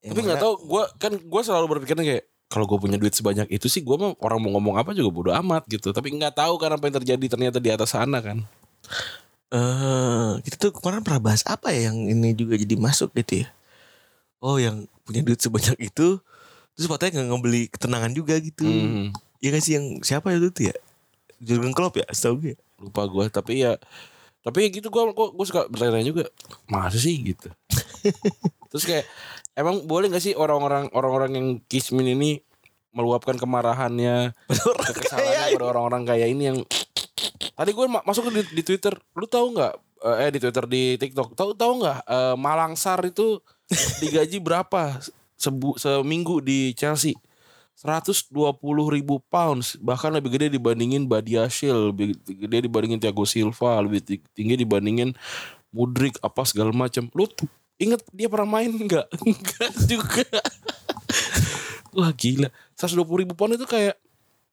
Tapi 0.00 0.20
nggak 0.22 0.38
tahu, 0.38 0.54
gue 0.64 0.82
kan 1.02 1.12
gue 1.18 1.42
selalu 1.42 1.66
berpikirnya 1.76 2.04
kayak 2.06 2.24
kalau 2.50 2.66
gue 2.66 2.78
punya 2.78 2.98
duit 2.98 3.14
sebanyak 3.14 3.46
itu 3.50 3.66
sih 3.66 3.82
gue 3.82 3.94
mah 3.94 4.14
orang 4.22 4.38
mau 4.42 4.58
ngomong 4.58 4.78
apa 4.78 4.94
juga 4.94 5.10
bodo 5.10 5.30
amat 5.34 5.66
gitu. 5.66 5.90
Tapi 5.90 6.14
nggak 6.14 6.38
tahu 6.38 6.62
kan 6.62 6.70
apa 6.74 6.82
yang 6.86 6.96
terjadi 7.02 7.26
ternyata 7.26 7.58
di 7.58 7.70
atas 7.74 7.90
sana 7.94 8.22
kan. 8.22 8.46
Eh, 9.50 10.30
kita 10.46 10.56
tuh 10.56 10.70
kemarin 10.78 11.02
pernah 11.02 11.18
bahas 11.18 11.42
apa 11.42 11.74
ya 11.74 11.90
yang 11.90 11.98
ini 12.06 12.38
juga 12.38 12.54
jadi 12.54 12.78
masuk 12.78 13.10
gitu 13.18 13.42
ya. 13.42 13.48
Oh, 14.38 14.62
yang 14.62 14.86
punya 15.02 15.26
duit 15.26 15.42
sebanyak 15.42 15.76
itu 15.82 16.22
terus 16.78 16.86
katanya 16.86 17.20
nggak 17.20 17.28
ngebeli 17.34 17.62
ketenangan 17.66 18.12
juga 18.14 18.38
gitu. 18.38 18.62
Hmm, 18.64 19.10
Ya 19.42 19.50
gak 19.50 19.64
sih 19.64 19.74
yang 19.74 20.04
siapa 20.06 20.30
itu 20.32 20.48
tuh 20.54 20.70
ya? 20.70 20.76
Jurgen 21.42 21.72
Klopp 21.74 21.96
ya, 21.98 22.06
setahu 22.12 22.46
gue. 22.46 22.54
lupa 22.78 23.04
gue. 23.04 23.24
Tapi 23.28 23.64
ya, 23.64 23.76
tapi 24.40 24.64
ya 24.64 24.68
gitu 24.70 24.88
gue 24.88 25.02
gue 25.12 25.46
suka 25.48 25.66
bertanya 25.66 26.06
juga, 26.06 26.24
masa 26.70 26.96
sih 26.96 27.16
gitu. 27.20 27.50
Terus 28.70 28.84
kayak 28.86 29.04
emang 29.58 29.82
boleh 29.84 30.08
nggak 30.08 30.22
sih 30.22 30.32
orang-orang 30.38 30.88
orang-orang 30.94 31.30
yang 31.36 31.46
kismin 31.66 32.14
ini 32.14 32.30
meluapkan 32.94 33.34
kemarahannya, 33.34 34.32
kekesalannya 34.86 35.58
pada 35.58 35.66
orang-orang 35.66 36.02
kayak 36.06 36.28
ini 36.32 36.42
yang 36.54 36.58
tadi 37.60 37.76
gue 37.76 37.86
ma- 37.92 38.00
masuk 38.08 38.32
di, 38.32 38.40
di 38.56 38.62
Twitter, 38.64 38.96
lu 39.12 39.28
tahu 39.28 39.52
nggak? 39.52 39.74
Eh 40.24 40.30
di 40.32 40.40
Twitter 40.40 40.64
di 40.64 40.96
TikTok, 40.96 41.36
tahu 41.36 41.52
tahu 41.52 41.84
nggak? 41.84 42.00
Eh, 42.08 42.34
Malangsar 42.40 43.04
itu 43.04 43.44
digaji 44.00 44.40
berapa 44.40 44.96
sebu, 45.36 45.76
seminggu 45.76 46.40
di 46.40 46.72
Chelsea? 46.72 47.12
120 47.80 48.28
ribu 48.92 49.24
pounds 49.32 49.80
bahkan 49.80 50.12
lebih 50.12 50.36
gede 50.36 50.60
dibandingin 50.60 51.08
Badiashil 51.08 51.88
lebih 51.88 52.12
gede 52.28 52.68
dibandingin 52.68 53.00
Thiago 53.00 53.24
Silva 53.24 53.80
lebih 53.80 54.04
ti- 54.04 54.20
tinggi 54.36 54.60
dibandingin 54.60 55.16
Mudrik 55.72 56.20
apa 56.20 56.44
segala 56.44 56.76
macam 56.76 57.08
lu 57.16 57.24
inget 57.80 58.04
dia 58.12 58.28
pernah 58.28 58.60
main 58.60 58.68
nggak 58.68 59.06
enggak 59.24 59.72
juga 59.88 60.28
wah 61.96 62.12
gila 62.12 62.52
120 62.76 63.00
ribu 63.24 63.32
pound 63.32 63.56
itu 63.56 63.64
kayak 63.64 63.96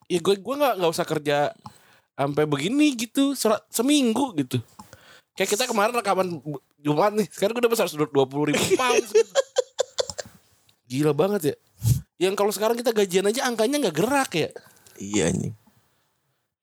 ya 0.08 0.20
gue 0.24 0.36
gue 0.40 0.56
nggak 0.56 0.74
nggak 0.80 0.92
usah 0.96 1.04
kerja 1.04 1.52
sampai 2.18 2.50
begini 2.50 2.98
gitu 2.98 3.38
sera- 3.38 3.62
seminggu 3.70 4.34
gitu. 4.36 4.58
Kayak 5.38 5.54
kita 5.54 5.64
kemarin 5.70 5.94
rekaman 5.94 6.42
Jumat 6.82 7.14
nih 7.14 7.30
sekarang 7.30 7.54
gue 7.54 7.62
udah 7.62 7.72
besar 7.72 7.86
120 7.86 8.10
ribu 8.50 8.64
pounds 8.74 9.14
gitu. 9.14 9.34
gila 10.90 11.14
banget 11.14 11.42
ya. 11.54 11.56
Yang 12.18 12.34
kalau 12.34 12.50
sekarang 12.50 12.74
kita 12.74 12.90
gajian 12.90 13.30
aja 13.30 13.46
angkanya 13.46 13.78
nggak 13.78 13.96
gerak 13.96 14.32
ya. 14.34 14.50
Iya 14.98 15.30
anjing. 15.30 15.54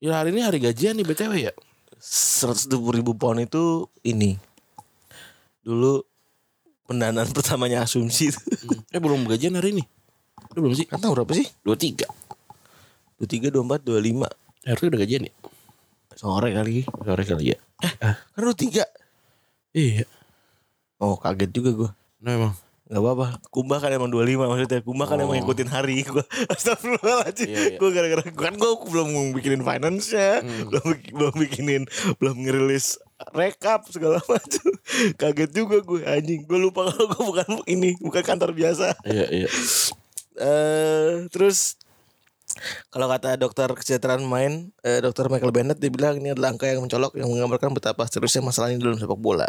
ya 0.03 0.11
hari 0.19 0.35
ini 0.35 0.43
hari 0.43 0.59
gajian 0.59 0.99
nih 0.99 1.07
btw 1.07 1.33
ya. 1.39 1.53
120 2.03 2.75
ribu 2.91 3.15
pound 3.15 3.39
itu 3.39 3.87
ini. 4.03 4.35
Dulu 5.63 6.03
pendanaan 6.85 7.31
pertamanya 7.35 7.87
asumsi 7.87 8.27
itu. 8.29 8.39
eh 8.91 8.99
belum 8.99 9.23
gajian 9.23 9.55
hari 9.55 9.71
ini. 9.71 9.83
Udah 10.51 10.61
belum 10.61 10.75
sih? 10.75 10.83
Kan 10.83 10.99
tahu 10.99 11.15
berapa 11.15 11.31
sih? 11.31 11.47
dua 11.63 11.79
tiga. 11.79 12.11
23, 13.15 13.47
24, 13.47 13.79
25 14.03 14.44
harusnya 14.65 14.89
udah 14.89 15.01
gajian 15.01 15.23
ya? 15.25 15.33
Sore 16.15 16.49
kali. 16.49 16.83
Sore 16.85 17.23
kali 17.23 17.45
ya? 17.51 17.57
Kan 17.99 18.41
23 18.41 18.81
iya. 19.71 20.07
Oh 20.97 21.15
kaget 21.15 21.51
juga 21.51 21.71
gue 21.71 21.89
nah 22.19 22.33
emang. 22.33 22.53
Gak 22.85 23.01
apa-apa. 23.01 23.41
Kumbah 23.49 23.81
kan 23.81 23.89
emang 23.89 24.07
25 24.07 24.45
maksudnya. 24.45 24.79
Kumbah 24.79 25.05
kan 25.05 25.17
Oh. 25.17 25.25
emang 25.25 25.41
ngikutin 25.41 25.67
hari 25.67 26.01
gue 26.01 26.21
Astagfirullahaladzim. 26.53 27.47
Iya, 27.47 27.59
iya. 27.67 27.77
Gue 27.77 27.89
gara-gara 27.89 28.21
Kan 28.29 28.55
gue 28.55 28.71
belum 28.85 29.07
bikinin 29.33 29.61
finance-nya 29.61 30.39
Hmm. 30.39 30.69
belum, 30.69 30.85
belum 31.11 31.33
bikinin 31.35 31.83
Belum 32.17 32.37
ngerilis 32.39 33.01
rekap 33.31 33.89
segala 33.89 34.21
macam 34.29 34.69
Kaget 35.17 35.51
juga 35.51 35.81
gue 35.81 36.05
anjing. 36.05 36.45
Gue 36.45 36.59
lupa 36.59 36.85
kalau 36.87 37.09
gue 37.09 37.23
bukan 37.25 37.47
ini 37.65 37.97
Bukan 37.97 38.21
kantor 38.21 38.53
biasa. 38.53 38.93
Iya 39.03 39.25
iya. 39.33 39.49
Eh 40.35 41.25
Terus 41.29 41.81
kalau 42.89 43.11
kata 43.11 43.35
dokter 43.35 43.67
kesejahteraan 43.67 44.23
main, 44.23 44.71
eh, 44.81 44.99
dokter 45.03 45.27
Michael 45.27 45.51
Bennett 45.51 45.79
dia 45.79 45.91
bilang 45.91 46.19
ini 46.19 46.31
adalah 46.31 46.55
angka 46.55 46.67
yang 46.69 46.83
mencolok 46.83 47.15
yang 47.19 47.27
menggambarkan 47.27 47.75
betapa 47.75 48.07
seriusnya 48.07 48.43
masalah 48.43 48.71
ini 48.71 48.79
dalam 48.79 48.95
sepak 48.95 49.19
bola. 49.19 49.47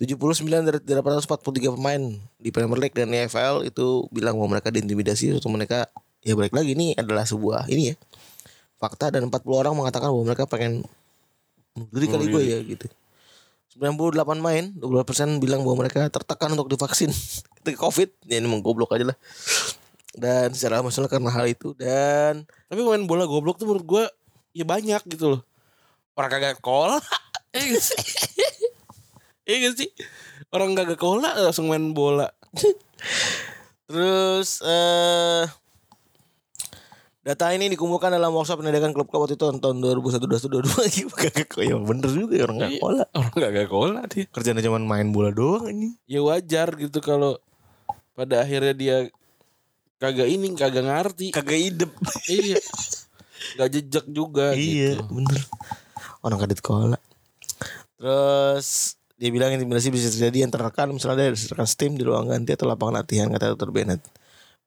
79 0.00 0.64
dari 0.66 0.78
843 0.82 1.76
pemain 1.76 2.02
di 2.40 2.48
Premier 2.50 2.80
League 2.80 2.96
dan 2.96 3.12
EFL 3.12 3.68
itu 3.68 4.08
bilang 4.10 4.40
bahwa 4.40 4.58
mereka 4.58 4.72
diintimidasi 4.72 5.36
atau 5.38 5.52
mereka 5.52 5.86
ya 6.24 6.32
balik 6.34 6.56
lagi 6.56 6.74
ini 6.74 6.96
adalah 6.96 7.28
sebuah 7.28 7.68
ini 7.68 7.92
ya 7.92 7.96
fakta 8.82 9.14
dan 9.14 9.30
40 9.30 9.46
orang 9.54 9.74
mengatakan 9.78 10.10
bahwa 10.10 10.26
mereka 10.26 10.44
pengen 10.50 10.82
diri 11.94 12.10
kali 12.10 12.26
gue 12.26 12.42
ya 12.42 12.58
gitu. 12.66 12.90
98 13.78 14.36
main, 14.36 14.68
12% 14.76 15.40
bilang 15.40 15.64
bahwa 15.64 15.86
mereka 15.86 16.04
tertekan 16.12 16.52
untuk 16.52 16.68
divaksin 16.68 17.08
ketika 17.62 17.78
Covid. 17.80 18.12
Ya 18.28 18.36
ini 18.36 18.44
emang 18.44 18.60
goblok 18.60 18.92
aja 18.92 19.14
lah. 19.14 19.16
Dan 20.12 20.52
secara 20.52 20.84
masalah 20.84 21.08
karena 21.08 21.32
hal 21.32 21.48
itu 21.48 21.72
dan 21.72 22.44
Tapi 22.68 22.80
main 22.84 23.08
bola 23.08 23.24
goblok 23.24 23.56
tuh 23.56 23.64
menurut 23.64 23.84
gue 23.88 24.04
ya 24.52 24.64
banyak 24.68 25.00
gitu 25.08 25.36
loh. 25.36 25.42
Orang 26.16 26.30
kagak 26.32 26.60
sekolah. 26.60 27.00
Iya 27.52 27.76
gak 27.76 27.84
sih? 27.84 28.00
Iya 29.44 29.70
sih? 29.76 29.90
Orang 30.48 30.72
kagak 30.72 30.96
sekolah 30.96 31.36
langsung 31.36 31.68
main 31.68 31.92
bola. 31.92 32.32
terus 33.92 34.64
eh 34.64 35.44
data 37.22 37.52
ini 37.52 37.68
dikumpulkan 37.70 38.08
dalam 38.08 38.32
workshop 38.32 38.64
pendidikan 38.64 38.90
klub 38.96 39.06
klub 39.06 39.28
waktu 39.28 39.36
itu 39.36 39.46
tahun 39.46 39.78
2001 39.84 40.16
2022 40.16 41.12
kagak 41.12 41.46
kok 41.52 41.62
ya 41.62 41.76
bener 41.78 42.08
juga 42.08 42.34
ya 42.34 42.44
orang 42.48 42.56
nggak 42.56 42.72
sekolah. 42.80 43.06
Orang 43.12 43.36
kagak 43.36 43.66
sekolah 43.68 44.02
dia. 44.08 44.24
Kerjanya 44.32 44.62
cuma 44.64 44.78
main 44.80 45.08
bola 45.12 45.30
doang 45.30 45.68
ini. 45.68 45.92
Ya 46.08 46.24
wajar 46.24 46.72
gitu 46.80 46.98
kalau 47.04 47.36
pada 48.16 48.42
akhirnya 48.42 48.74
dia 48.74 48.96
kagak 50.02 50.26
ini 50.26 50.50
kagak 50.58 50.82
ngerti. 50.82 51.30
Kagak 51.30 51.58
idep. 51.62 51.90
iya. 52.34 52.58
Gak 53.58 53.68
jejak 53.70 54.06
juga 54.10 54.54
iya, 54.54 54.98
gitu. 54.98 55.06
bener. 55.14 55.40
Orang 56.26 56.42
kadit 56.42 56.58
sekolah. 56.58 56.98
Terus 57.98 58.98
dia 59.14 59.30
bilang 59.30 59.54
intimidasi 59.54 59.94
bisa 59.94 60.10
terjadi 60.10 60.50
antara 60.50 60.66
rekan 60.66 60.90
misalnya 60.90 61.30
dari 61.30 61.38
rekan 61.38 61.68
steam 61.70 61.94
di 61.94 62.02
ruang 62.02 62.26
ganti 62.26 62.50
atau 62.58 62.66
lapangan 62.66 63.02
latihan 63.02 63.30
kata 63.30 63.54
Dr. 63.54 63.70
Bennett. 63.70 64.02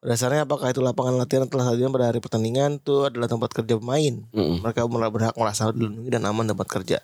Dasarnya 0.06 0.46
apakah 0.46 0.70
itu 0.70 0.80
lapangan 0.86 1.18
latihan 1.18 1.50
telah 1.50 1.74
hadir 1.74 1.90
pada 1.90 2.14
hari 2.14 2.22
pertandingan 2.22 2.78
itu 2.78 3.10
adalah 3.10 3.26
tempat 3.26 3.52
kerja 3.52 3.76
pemain. 3.82 4.22
Mm-mm. 4.32 4.62
Mereka 4.62 4.86
berhak 4.88 5.36
merasa 5.36 5.74
dilindungi 5.74 6.14
dan 6.14 6.24
aman 6.30 6.46
tempat 6.46 6.68
kerja. 6.70 7.02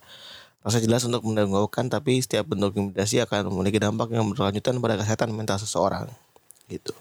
Rasa 0.62 0.78
jelas 0.78 1.02
untuk 1.10 1.26
mendengungkan 1.26 1.90
tapi 1.90 2.22
setiap 2.22 2.46
bentuk 2.54 2.78
intimidasi 2.78 3.26
akan 3.26 3.50
memiliki 3.50 3.82
dampak 3.82 4.14
yang 4.14 4.30
berkelanjutan 4.30 4.78
pada 4.78 5.02
kesehatan 5.02 5.34
mental 5.34 5.58
seseorang. 5.58 6.06
Gitu. 6.70 6.94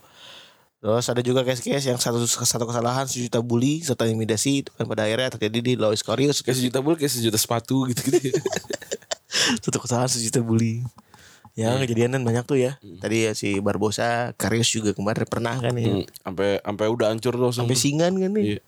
Terus 0.80 1.06
ada 1.12 1.20
juga 1.20 1.44
case-case 1.44 1.92
yang 1.92 2.00
satu 2.00 2.24
satu 2.24 2.64
kesalahan 2.64 3.04
sejuta 3.04 3.44
bully 3.44 3.84
serta 3.84 4.08
intimidasi 4.08 4.64
itu 4.64 4.72
kan 4.72 4.88
pada 4.88 5.04
akhirnya 5.04 5.28
terjadi 5.28 5.58
di 5.60 5.72
Lois 5.76 6.00
Corius 6.00 6.40
Kayak 6.40 6.56
sejuta 6.56 6.80
bul 6.80 6.96
kayak 6.96 7.12
sejuta 7.12 7.36
sepatu 7.36 7.84
gitu-gitu. 7.92 8.32
satu 9.64 9.76
kesalahan 9.76 10.08
sejuta 10.08 10.40
bully. 10.40 10.80
Ya 11.52 11.76
kejadian 11.76 12.16
kan 12.16 12.22
banyak 12.24 12.44
tuh 12.48 12.56
ya. 12.56 12.80
Tadi 12.80 13.28
ya 13.28 13.36
si 13.36 13.60
Barbosa, 13.60 14.32
Karius 14.40 14.72
juga 14.72 14.96
kemarin 14.96 15.28
pernah 15.28 15.60
kan 15.60 15.76
ya. 15.76 16.00
Hmm, 16.00 16.04
Sampai 16.24 16.64
sampai 16.64 16.86
udah 16.88 17.12
hancur 17.12 17.36
tuh 17.36 17.44
langsung. 17.52 17.68
Sampai 17.68 17.76
singan 17.76 18.16
kan 18.16 18.32
nih. 18.32 18.56
Iya. 18.56 18.60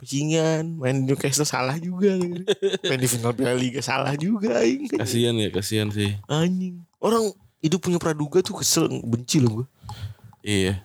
Singan, 0.00 0.64
main 0.80 1.08
Newcastle 1.08 1.48
salah 1.48 1.80
juga 1.80 2.20
gitu. 2.20 2.44
main 2.88 3.00
di 3.00 3.08
final 3.08 3.32
Piala 3.32 3.56
Liga 3.56 3.80
salah 3.80 4.12
juga 4.16 4.60
aing. 4.60 4.92
Kasihan 4.92 5.32
ya, 5.40 5.48
kasihan 5.48 5.88
sih. 5.88 6.20
Anjing. 6.28 6.84
Orang 7.00 7.32
hidup 7.64 7.80
punya 7.80 7.96
praduga 7.96 8.44
tuh 8.44 8.60
kesel 8.60 8.88
benci 9.04 9.40
loh 9.40 9.64
gue. 9.64 9.66
Iya. 10.44 10.84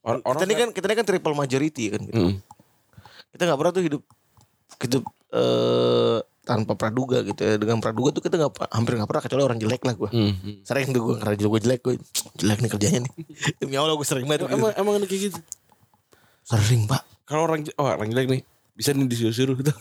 Or- 0.00 0.24
Kita 0.24 0.44
ini 0.48 0.54
kan 0.56 0.68
kita 0.72 0.86
ini 0.88 0.96
kan 0.96 1.06
triple 1.06 1.36
majority 1.36 1.84
kan 1.92 2.00
gitu. 2.08 2.16
Mm. 2.16 2.34
Kita 3.30 3.42
nggak 3.46 3.58
pernah 3.60 3.72
tuh 3.72 3.84
hidup 3.84 4.02
hidup 4.80 5.04
eh 5.30 6.18
tanpa 6.40 6.72
praduga 6.74 7.20
gitu 7.22 7.40
ya. 7.44 7.54
Dengan 7.60 7.78
praduga 7.78 8.10
tuh 8.16 8.22
kita 8.24 8.40
nggak 8.40 8.72
hampir 8.72 8.96
nggak 8.96 9.06
pernah 9.06 9.22
kecuali 9.22 9.42
orang 9.44 9.58
jelek 9.60 9.82
lah 9.84 9.94
gue. 9.94 10.10
Mm, 10.10 10.32
mm. 10.34 10.56
Sering 10.64 10.88
tuh 10.90 11.00
gue 11.04 11.14
karena 11.20 11.34
gue 11.36 11.60
jelek 11.62 11.80
gue 11.84 11.94
jelek 12.40 12.58
nih 12.64 12.70
kerjanya 12.72 13.00
nih. 13.04 13.12
Demi 13.60 13.76
Allah 13.76 13.94
gue 13.94 14.06
sering 14.08 14.26
banget. 14.26 14.48
gitu. 14.48 14.56
Emang 14.56 14.72
emang 14.74 14.94
kayak 15.04 15.22
gitu. 15.30 15.40
Sering 16.48 16.88
pak. 16.88 17.04
Kalau 17.28 17.46
orang 17.46 17.62
oh 17.78 17.86
orang 17.86 18.08
jelek 18.10 18.26
nih 18.26 18.40
bisa 18.74 18.96
nih 18.96 19.06
disuruh-suruh 19.06 19.54
gitu. 19.60 19.72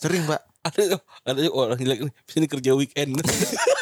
Sering 0.00 0.24
pak. 0.24 0.40
ada 0.60 1.00
ada 1.24 1.40
orang 1.56 1.80
jelek 1.80 2.04
nih 2.04 2.12
bisa 2.28 2.36
nih 2.36 2.50
kerja 2.52 2.70
weekend. 2.76 3.16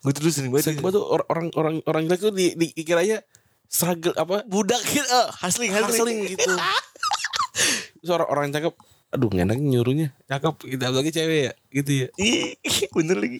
Gue 0.00 0.10
tuh 0.16 0.20
dulu 0.24 0.32
sering 0.32 0.50
banget. 0.50 0.64
Sering 0.72 0.80
banget 0.80 0.96
tuh 0.96 1.04
or- 1.04 1.28
orang 1.28 1.46
orang 1.56 1.74
orang 1.84 2.02
jelek 2.08 2.20
tuh 2.20 2.32
di, 2.32 2.56
dikiranya 2.56 3.20
struggle 3.68 4.16
apa 4.16 4.42
Budak 4.48 4.80
gitu. 4.82 5.04
eh, 5.04 5.28
hustling, 5.44 5.70
hustling. 5.70 6.00
hustling 6.00 6.18
gitu. 6.34 6.50
Terus 8.00 8.10
orang 8.16 8.50
cakep 8.50 8.74
aduh 9.10 9.26
nggak 9.26 9.42
enak 9.42 9.58
nyuruhnya 9.58 10.14
cakep 10.30 10.54
gitu 10.70 10.82
lagi 10.86 11.10
cewek 11.10 11.40
ya 11.42 11.52
gitu 11.74 11.90
ya 11.90 12.08
bener 12.96 13.16
lagi. 13.18 13.38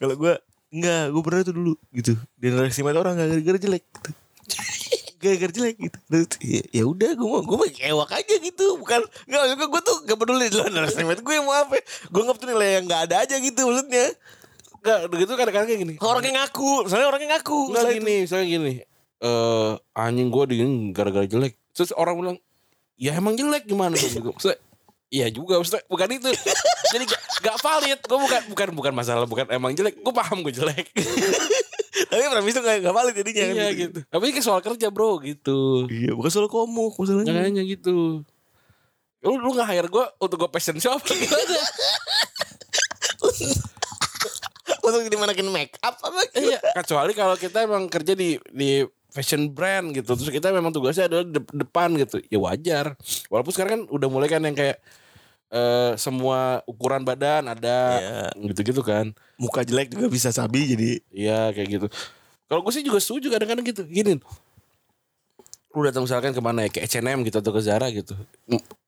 Kalau 0.00 0.14
gue 0.16 0.34
enggak, 0.70 1.02
gue 1.10 1.22
pernah 1.26 1.40
tuh 1.42 1.54
dulu 1.54 1.72
gitu. 1.90 2.12
Mata 2.86 2.98
orang 3.02 3.14
gak 3.18 3.28
gara-gara 3.34 3.58
jelek 3.58 3.84
gitu. 3.84 4.10
Gara-gara 5.20 5.52
jelek 5.52 5.76
gitu. 5.76 5.98
Itu, 6.08 6.36
ya, 6.40 6.62
ya 6.70 6.84
udah 6.86 7.10
gue 7.18 7.28
mau 7.28 7.42
gue 7.42 7.56
mau 7.58 7.68
kewak 7.68 8.10
aja 8.14 8.34
gitu. 8.38 8.66
Bukan 8.78 9.00
enggak 9.26 9.40
maksud 9.44 9.58
gue 9.58 9.82
tuh 9.82 9.96
gak 10.06 10.18
peduli 10.18 10.46
gue 10.48 11.36
mau 11.42 11.54
apa. 11.58 11.76
Gue 12.08 12.22
nggak 12.24 12.36
peduli 12.38 12.52
nilai 12.56 12.70
yang 12.80 12.84
gak 12.88 13.02
ada 13.10 13.16
aja 13.26 13.34
gitu 13.36 13.60
maksudnya. 13.68 14.06
Enggak, 14.80 14.98
gitu 15.12 15.32
kadang-kadang 15.36 15.68
kayak 15.68 15.80
gini. 15.84 15.94
Orangnya 16.00 16.32
ngaku, 16.40 16.88
misalnya 16.88 17.06
orangnya 17.12 17.28
ngaku. 17.36 17.60
Enggak 17.68 17.82
Misalnya 17.84 17.96
gini, 18.00 18.14
misalnya 18.24 18.46
gini. 18.48 18.72
Eh 19.20 19.72
anjing 19.92 20.28
gua 20.32 20.44
di 20.48 20.56
gara-gara 20.96 21.28
jelek. 21.28 21.52
Terus 21.76 21.92
orang 21.92 22.16
bilang, 22.16 22.36
"Ya 22.96 23.12
emang 23.16 23.36
jelek 23.36 23.68
gimana 23.68 23.92
dong?" 23.92 24.08
gitu. 24.08 24.32
Maksudnya, 24.32 24.56
Iya 25.10 25.26
juga, 25.34 25.58
maksudnya 25.58 25.82
bukan 25.90 26.06
itu. 26.06 26.30
Jadi 26.94 27.04
gak, 27.06 27.22
gak 27.42 27.56
valid. 27.58 27.98
Gue 28.06 28.18
bukan 28.18 28.42
bukan 28.54 28.68
bukan 28.78 28.92
masalah, 28.94 29.26
bukan 29.26 29.46
emang 29.50 29.74
jelek. 29.74 29.98
Gue 29.98 30.14
paham 30.14 30.46
gue 30.46 30.54
jelek. 30.54 30.86
Tapi 32.10 32.22
premis 32.30 32.54
itu 32.54 32.62
gak, 32.62 32.78
gak 32.86 32.94
valid 32.94 33.14
jadinya 33.18 33.44
kan 33.50 33.54
iya 33.58 33.68
gitu. 33.74 33.98
Tapi 34.06 34.24
ini 34.30 34.40
soal 34.40 34.62
kerja 34.62 34.86
bro 34.94 35.18
gitu. 35.18 35.90
Iya 35.90 36.14
bukan 36.14 36.30
soal 36.30 36.46
komuk 36.46 36.94
masalahnya. 36.94 37.26
Jangannya 37.26 37.62
gitu. 37.66 38.22
Lu 39.26 39.34
lu 39.34 39.50
gak 39.58 39.66
hire 39.66 39.90
gue 39.90 40.04
untuk 40.22 40.46
gue 40.46 40.50
passion 40.54 40.78
shop 40.78 41.02
gimana? 41.02 41.58
Untuk 44.92 45.06
dimanakin 45.06 45.46
make 45.48 45.74
up 45.80 45.96
apa 45.96 46.20
iya, 46.34 46.58
kecuali 46.74 47.12
kalau 47.12 47.34
kita 47.34 47.62
emang 47.62 47.86
kerja 47.86 48.12
di 48.12 48.34
di 48.50 48.82
fashion 49.08 49.48
brand 49.48 49.90
gitu. 49.90 50.12
Terus 50.12 50.28
kita 50.28 50.50
memang 50.50 50.70
tugasnya 50.70 51.06
adalah 51.06 51.24
de- 51.24 51.54
depan 51.56 51.94
gitu. 51.94 52.18
Ya 52.26 52.38
wajar. 52.38 52.94
Walaupun 53.26 53.50
sekarang 53.50 53.72
kan 53.72 53.82
udah 53.88 54.06
mulai 54.06 54.26
kan 54.26 54.40
yang 54.40 54.54
kayak 54.54 54.78
eh 55.50 55.92
semua 55.98 56.62
ukuran 56.62 57.02
badan 57.02 57.42
ada 57.44 57.76
Iya. 57.98 58.22
gitu-gitu 58.50 58.82
kan. 58.82 59.10
Muka 59.34 59.62
jelek 59.62 59.90
juga 59.90 60.06
bisa 60.06 60.30
sabi 60.30 60.62
jadi 60.68 60.90
Iya 61.10 61.50
kayak 61.50 61.68
gitu. 61.70 61.86
Kalau 62.46 62.62
gue 62.62 62.70
sih 62.70 62.82
juga 62.82 62.98
setuju 62.98 63.30
kadang-kadang 63.30 63.62
gitu. 63.62 63.82
Gini, 63.82 64.18
lu 65.70 65.86
datang 65.86 66.02
misalkan 66.02 66.34
ke 66.34 66.42
mana 66.42 66.66
ya 66.66 66.70
ke 66.70 66.82
H&M 66.82 67.22
gitu 67.22 67.38
atau 67.38 67.54
ke 67.54 67.62
Zara 67.62 67.86
gitu, 67.90 68.18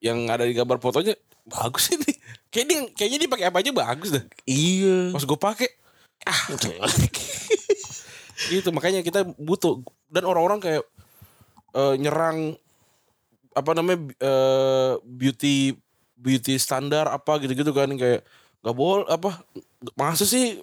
yang 0.02 0.26
ada 0.26 0.42
di 0.42 0.50
gambar 0.50 0.82
fotonya 0.82 1.14
bagus 1.46 1.94
ini. 1.94 2.10
Kayak 2.52 2.66
dia, 2.68 2.78
kayaknya 2.92 3.18
dia 3.22 3.30
pakai 3.30 3.46
apa 3.48 3.58
aja 3.62 3.70
bagus 3.72 4.10
dah. 4.12 4.24
Iya. 4.44 5.08
Pas 5.08 5.24
gue 5.24 5.38
pakai, 5.40 5.68
ah. 6.26 6.40
Gitu. 8.50 8.68
Makanya 8.76 9.00
kita 9.04 9.24
butuh. 9.38 9.82
Dan 10.12 10.26
orang-orang 10.28 10.60
kayak 10.60 10.82
eh, 11.72 11.94
nyerang 11.98 12.56
apa 13.52 13.70
namanya 13.76 14.00
eh, 14.16 14.92
beauty 15.04 15.76
beauty 16.16 16.54
standar 16.56 17.10
apa 17.10 17.36
gitu-gitu 17.42 17.74
kan 17.74 17.90
kayak 17.98 18.22
nggak 18.62 18.76
boleh 18.78 19.04
apa 19.10 19.42
masa 19.98 20.22
sih 20.22 20.54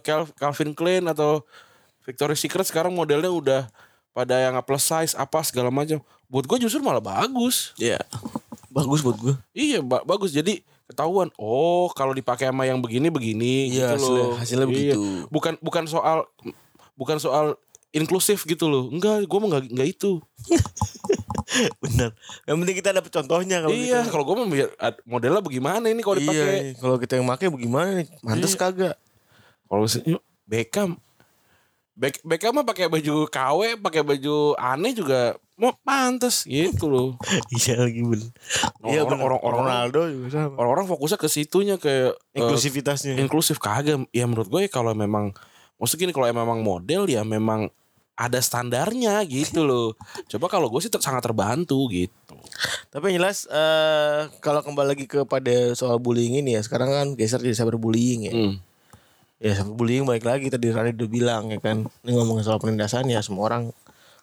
Cal- 0.00 0.32
Calvin 0.40 0.72
Klein 0.72 1.04
atau 1.04 1.44
Victoria's 2.02 2.40
Secret 2.40 2.64
sekarang 2.64 2.96
modelnya 2.96 3.28
udah 3.28 3.68
pada 4.12 4.36
yang 4.40 4.56
plus 4.64 4.84
size 4.84 5.12
apa 5.16 5.40
segala 5.44 5.72
macam. 5.72 6.00
Buat 6.28 6.48
gue 6.48 6.64
justru 6.68 6.80
malah 6.80 7.04
bagus. 7.04 7.76
Iya. 7.76 8.00
Bagus 8.72 9.04
buat 9.04 9.16
gue. 9.20 9.34
iya 9.52 9.84
ba- 9.84 10.04
bagus. 10.04 10.32
Jadi 10.32 10.64
ketahuan 10.92 11.28
oh 11.34 11.88
kalau 11.90 12.12
dipakai 12.12 12.46
sama 12.46 12.62
yang 12.62 12.78
begini 12.78 13.08
begini 13.08 13.68
Iya, 13.68 13.92
gitu 13.92 14.04
loh 14.04 14.36
hasilnya- 14.36 14.38
hasilnya 14.38 14.66
Iya. 14.66 14.72
begitu. 14.94 15.00
bukan 15.28 15.52
bukan 15.58 15.84
soal 15.86 16.18
bukan 16.94 17.16
soal 17.16 17.56
inklusif 17.90 18.44
gitu 18.44 18.66
loh 18.66 18.88
enggak 18.88 19.22
gue 19.22 19.38
mau 19.38 19.48
nggak 19.48 19.64
nggak 19.68 19.88
itu 19.90 20.20
Bener. 21.78 22.16
Yang 22.42 22.56
penting 22.56 22.76
kita 22.78 22.90
dapet 22.92 23.12
contohnya 23.12 23.60
kalau 23.60 23.74
iya 23.74 24.00
kita. 24.00 24.08
kalau 24.08 24.24
gue 24.24 24.34
mau 24.34 24.48
biar- 24.48 24.72
modelnya 25.04 25.42
bagaimana 25.42 25.84
ini 25.86 26.00
kalau 26.00 26.16
dipakai 26.16 26.40
Iya, 26.72 26.80
kalau 26.80 26.96
kita 26.96 27.12
yang 27.14 27.28
pakai 27.28 27.46
bagaimana 27.50 27.88
nih? 27.94 28.06
Mantes 28.22 28.52
Iya. 28.52 28.60
kagak? 28.62 28.94
kalau 29.68 29.84
Beckham 30.44 30.96
Beck, 31.92 32.20
Beckham 32.22 32.52
mah 32.52 32.64
pakai 32.64 32.88
baju 32.88 33.24
KW 33.26 33.76
pakai 33.76 34.00
baju 34.00 34.36
aneh 34.54 34.92
juga 34.92 35.36
mau 35.54 35.76
pantas 35.78 36.42
gitu 36.42 36.86
loh 36.86 37.08
iya 37.54 37.76
lagi 37.78 38.00
bener. 38.00 38.32
Iya 38.82 39.04
Orang- 39.04 39.20
orang- 39.20 39.42
orang- 39.42 39.60
Ronaldo 39.62 40.00
juga 40.08 40.26
sama. 40.30 40.56
orang-orang 40.56 40.86
fokusnya 40.88 41.16
ke 41.16 41.28
situnya 41.28 41.76
kayak 41.76 42.16
eh, 42.30 42.38
Inklusivitasnya. 42.38 43.14
inklusif 43.16 43.56
kagak 43.58 44.08
ya 44.08 44.24
menurut 44.24 44.48
gue 44.48 44.66
kalau 44.66 44.90
memang 44.92 45.36
maksudnya 45.76 46.02
gini 46.02 46.12
kalau 46.12 46.26
memang 46.26 46.60
model 46.60 47.04
ya 47.06 47.22
memang 47.22 47.68
ada 48.14 48.38
standarnya 48.38 49.20
gitu 49.24 49.60
loh 49.60 49.92
coba 50.30 50.48
kalau 50.48 50.66
gue 50.66 50.80
sih 50.80 50.88
ter- 50.88 50.98
sangat 50.98 51.20
terbantu 51.22 51.86
gitu 51.88 52.36
Tapi 52.88 53.08
yang 53.10 53.20
jelas 53.20 53.44
eh 53.46 54.32
kalau 54.38 54.60
kembali 54.60 54.88
lagi 54.90 55.04
kepada 55.04 55.72
soal 55.72 55.96
bullying 55.96 56.36
ini 56.36 56.54
ya, 56.54 56.60
sekarang 56.60 56.88
kan 56.88 57.06
geser 57.12 57.38
jadi 57.38 57.52
cyberbullying 57.54 58.20
ya. 58.22 58.32
Hmm. 58.32 58.54
Ya 59.42 59.58
cyberbullying 59.58 60.06
balik 60.06 60.22
lagi 60.22 60.46
tadi 60.54 60.70
Rani 60.70 60.94
udah 60.94 61.10
bilang 61.10 61.50
ya 61.50 61.58
kan. 61.58 61.82
Ini 62.06 62.10
ngomongin 62.14 62.46
soal 62.46 62.62
penindasan 62.62 63.10
ya 63.10 63.18
semua 63.18 63.50
orang 63.50 63.74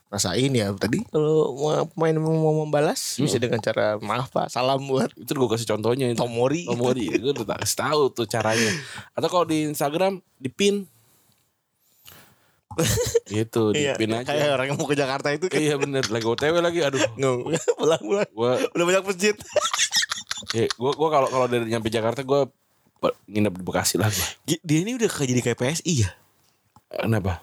rasain 0.10 0.50
ya 0.50 0.74
tadi 0.74 1.06
kalau 1.14 1.54
mau 1.54 1.86
pemain 1.94 2.18
mau 2.18 2.66
membalas 2.66 3.22
bisa 3.22 3.38
dengan 3.38 3.62
cara 3.62 4.02
maaf 4.02 4.34
pak 4.34 4.50
salam 4.50 4.82
buat 4.90 5.14
Itu 5.14 5.38
gue 5.38 5.50
kasih 5.54 5.70
contohnya 5.76 6.10
itu. 6.10 6.18
Tomori 6.18 6.66
Tomori, 6.72 7.14
gue 7.14 7.36
udah 7.36 7.46
tahu 7.62 8.16
tuh 8.16 8.26
caranya. 8.26 8.72
Atau 9.14 9.28
kalau 9.30 9.46
di 9.46 9.70
Instagram 9.70 10.24
di 10.40 10.50
pin. 10.50 10.88
gitu, 13.28 13.76
di 13.76 13.84
iya 13.84 13.98
pin 14.00 14.14
aja. 14.14 14.24
kayak 14.24 14.56
orang 14.56 14.72
yang 14.72 14.78
mau 14.80 14.88
ke 14.88 14.96
Jakarta 14.96 15.36
itu 15.36 15.52
kan 15.52 15.60
Iya 15.60 15.76
bener, 15.76 16.06
lagi 16.08 16.24
OTW 16.24 16.64
lagi, 16.64 16.80
aduh. 16.80 17.02
nggak 17.18 17.36
pulang 17.82 18.00
pulang 18.00 18.30
Gue, 18.32 18.54
udah 18.72 18.86
banyak 18.88 19.04
masjid 19.04 19.36
ya, 20.56 20.66
gue, 20.70 20.92
gue 20.96 21.10
kalau 21.12 21.28
kalau 21.28 21.46
dari 21.52 21.68
nyampe 21.68 21.92
Jakarta 21.92 22.24
gue 22.24 22.48
nginep 23.26 23.54
di 23.54 23.64
Bekasi 23.64 23.96
lah. 23.96 24.08
gua. 24.08 24.28
Gi- 24.44 24.60
dia 24.60 24.80
ini 24.80 24.92
udah 24.94 25.08
jadi 25.08 25.42
kayak 25.42 25.58
PSI 25.58 25.94
ya 26.04 26.10
Kenapa? 26.92 27.40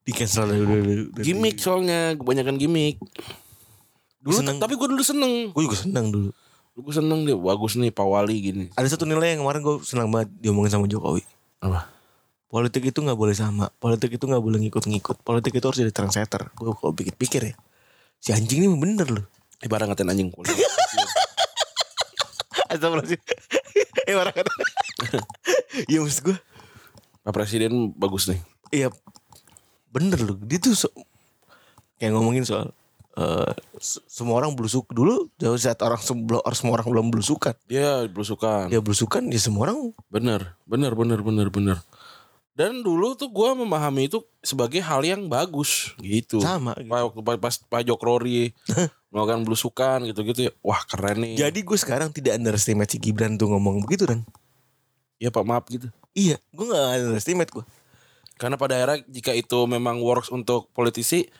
di 0.00 0.12
cancel 0.12 0.44
udah, 0.46 0.58
udah, 0.58 0.78
udah 1.10 1.22
Gimik 1.22 1.56
soalnya, 1.56 2.12
kebanyakan 2.14 2.54
gimik. 2.54 3.00
Dulu, 4.18 4.36
Seneng. 4.36 4.56
tapi 4.56 4.72
gue 4.74 4.84
dulu 4.86 5.00
seneng. 5.00 5.48
gue 5.48 5.62
juga 5.62 5.76
senang 5.78 6.08
dulu 6.08 6.30
Gue 6.74 6.90
seneng 6.90 7.22
dia, 7.22 7.32
bagus 7.34 7.74
nih 7.74 7.88
Pak 7.88 8.02
Wali 8.02 8.36
gini. 8.42 8.64
ada 8.72 8.84
satu 8.84 9.04
nilai 9.04 9.32
yang 9.32 9.40
kemarin 9.40 9.60
gue 9.60 9.76
senang 9.80 10.08
banget 10.08 10.28
diomongin 10.38 10.68
sama 10.70 10.84
Jokowi 10.84 11.22
Apa? 11.58 11.86
politik 12.46 12.84
itu 12.84 12.98
nggak 12.98 13.14
boleh 13.14 13.32
sama 13.32 13.66
politik 13.74 14.10
itu 14.10 14.24
nggak 14.24 14.38
boleh 14.38 14.58
ngikut-ngikut 14.60 15.20
politik 15.20 15.52
itu 15.52 15.64
harus 15.64 15.76
jadi 15.76 15.90
trendsetter 15.90 16.50
gue 16.50 16.72
kalau 16.72 16.90
pikir-pikir 16.90 17.42
ya 17.44 17.54
si 18.16 18.30
anjing 18.30 18.60
ini 18.60 18.70
bener 18.70 19.06
loh 19.08 19.26
Ibarat 19.60 19.88
ngatain 19.88 20.06
anjing 20.06 20.28
kulit. 20.28 20.50
Astagfirullahaladzim 22.66 23.20
Eh 24.04 24.14
orang 24.14 24.32
kata 24.32 24.50
Ya 25.92 25.98
maksud 25.98 26.22
gue 26.24 26.36
Pak 27.20 27.32
Presiden 27.32 27.92
bagus 27.92 28.26
nih. 28.26 28.40
Iya 28.68 28.88
Bener 29.88 30.18
loh 30.18 30.36
Dia 30.38 30.58
tuh 30.58 30.74
so- 30.74 30.94
Kayak 31.96 32.12
ngomongin 32.12 32.42
soal 32.42 32.74
eh, 33.14 33.52
se- 33.78 34.04
Semua 34.04 34.36
orang 34.36 34.52
belusuk 34.52 34.88
dulu 34.88 35.32
Jauh 35.36 35.56
saat 35.56 35.80
orang 35.80 36.00
semua 36.00 36.42
orang 36.72 36.86
belum 36.86 37.06
belusukan 37.08 37.56
Dia 37.64 38.04
belusukan. 38.06 38.68
Ya 38.68 38.78
belusukan 38.78 39.24
ya 39.26 39.38
semua 39.38 39.68
orang 39.68 39.92
Bener, 40.08 40.52
bener, 40.64 40.92
bener, 40.92 41.20
bener, 41.20 41.48
bener. 41.48 41.78
Dan 42.54 42.86
dulu 42.86 43.18
tuh 43.18 43.34
gue 43.34 43.50
memahami 43.66 44.06
itu 44.06 44.22
sebagai 44.38 44.78
hal 44.78 45.02
yang 45.02 45.26
bagus 45.26 45.90
gitu. 45.98 46.38
Sama 46.38 46.78
gitu. 46.78 46.90
Waktu 46.90 47.20
pas, 47.26 47.36
pas 47.42 47.54
Pak 47.58 47.82
Jokrori 47.82 48.54
melakukan 49.10 49.42
belusukan 49.42 50.06
gitu-gitu 50.06 50.50
ya. 50.50 50.52
Wah 50.62 50.82
keren 50.86 51.26
nih. 51.26 51.34
Jadi 51.34 51.66
gue 51.66 51.78
sekarang 51.78 52.14
tidak 52.14 52.38
underestimate 52.38 52.94
si 52.94 53.02
Gibran 53.02 53.34
tuh 53.34 53.50
ngomong 53.50 53.82
begitu 53.82 54.06
kan 54.06 54.22
ya 55.22 55.30
Pak 55.32 55.44
maaf 55.46 55.64
gitu. 55.72 55.88
Iya 56.14 56.38
gue 56.54 56.66
gak 56.68 56.84
underestimate 57.00 57.50
gue 57.50 57.64
Karena 58.38 58.58
pada 58.58 58.74
akhirnya 58.78 58.98
jika 59.06 59.30
itu 59.30 59.58
memang 59.70 60.02
works 60.02 60.26
untuk 60.30 60.66
politisi, 60.74 61.30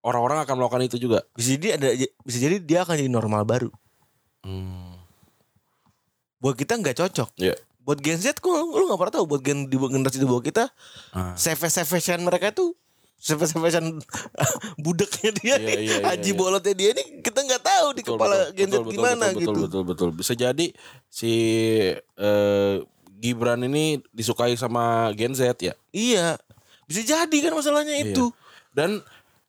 orang-orang 0.00 0.40
akan 0.44 0.56
melakukan 0.56 0.88
itu 0.88 0.96
juga. 0.96 1.20
Bisa 1.36 1.56
jadi 1.56 1.76
ada 1.76 1.88
Bisa 2.24 2.38
jadi 2.40 2.56
dia 2.60 2.84
akan 2.84 2.96
jadi 2.96 3.12
normal 3.12 3.44
baru 3.44 3.70
Hmm. 4.40 4.96
Buat 6.40 6.56
kita 6.56 6.80
nggak 6.80 6.96
cocok 6.96 7.36
Ya. 7.36 7.52
Buat 7.80 7.98
Gen 8.00 8.20
Z 8.20 8.38
kok 8.38 8.50
lu 8.52 8.84
gak 8.86 9.00
pernah 9.00 9.14
tahu 9.16 9.24
Buat 9.26 9.42
gen, 9.42 9.66
di 9.66 9.76
generasi 9.76 10.20
di 10.20 10.28
bawah 10.28 10.44
kita 10.44 10.68
Ah. 11.10 11.32
Save-save 11.34 11.88
mereka 12.20 12.52
tuh 12.52 12.76
Save-save 13.20 13.60
budaknya 14.84 15.30
dia 15.36 15.54
Iya, 15.54 15.56
nih 15.58 15.76
iya, 15.76 15.96
iya, 16.00 16.04
Haji 16.06 16.30
iya. 16.32 16.38
bolotnya 16.38 16.72
dia 16.72 16.90
nih 16.92 17.20
Kita 17.20 17.40
nggak 17.40 17.62
tahu 17.62 17.86
di 17.92 18.02
Betul, 18.02 18.14
kepala 18.16 18.34
betul, 18.38 18.54
Gen 18.54 18.68
Z 18.68 18.74
betul, 18.76 18.92
gimana 18.92 19.24
betul, 19.26 19.36
gitu 19.36 19.50
Betul, 19.50 19.64
betul, 19.64 19.82
betul. 19.84 20.08
Bisa 20.14 20.32
jadi 20.32 20.66
si 21.06 21.32
eh, 21.96 22.76
Gibran 23.20 23.60
ini 23.60 24.00
disukai 24.16 24.56
sama 24.56 25.12
Gen 25.12 25.36
Z 25.36 25.52
ya. 25.60 25.76
Iya 25.92 26.40
Bisa 26.88 27.04
jadi 27.04 27.36
kan 27.44 27.52
masalahnya 27.52 28.00
Iya. 28.00 28.08
itu 28.08 28.32
Dan 28.72 29.04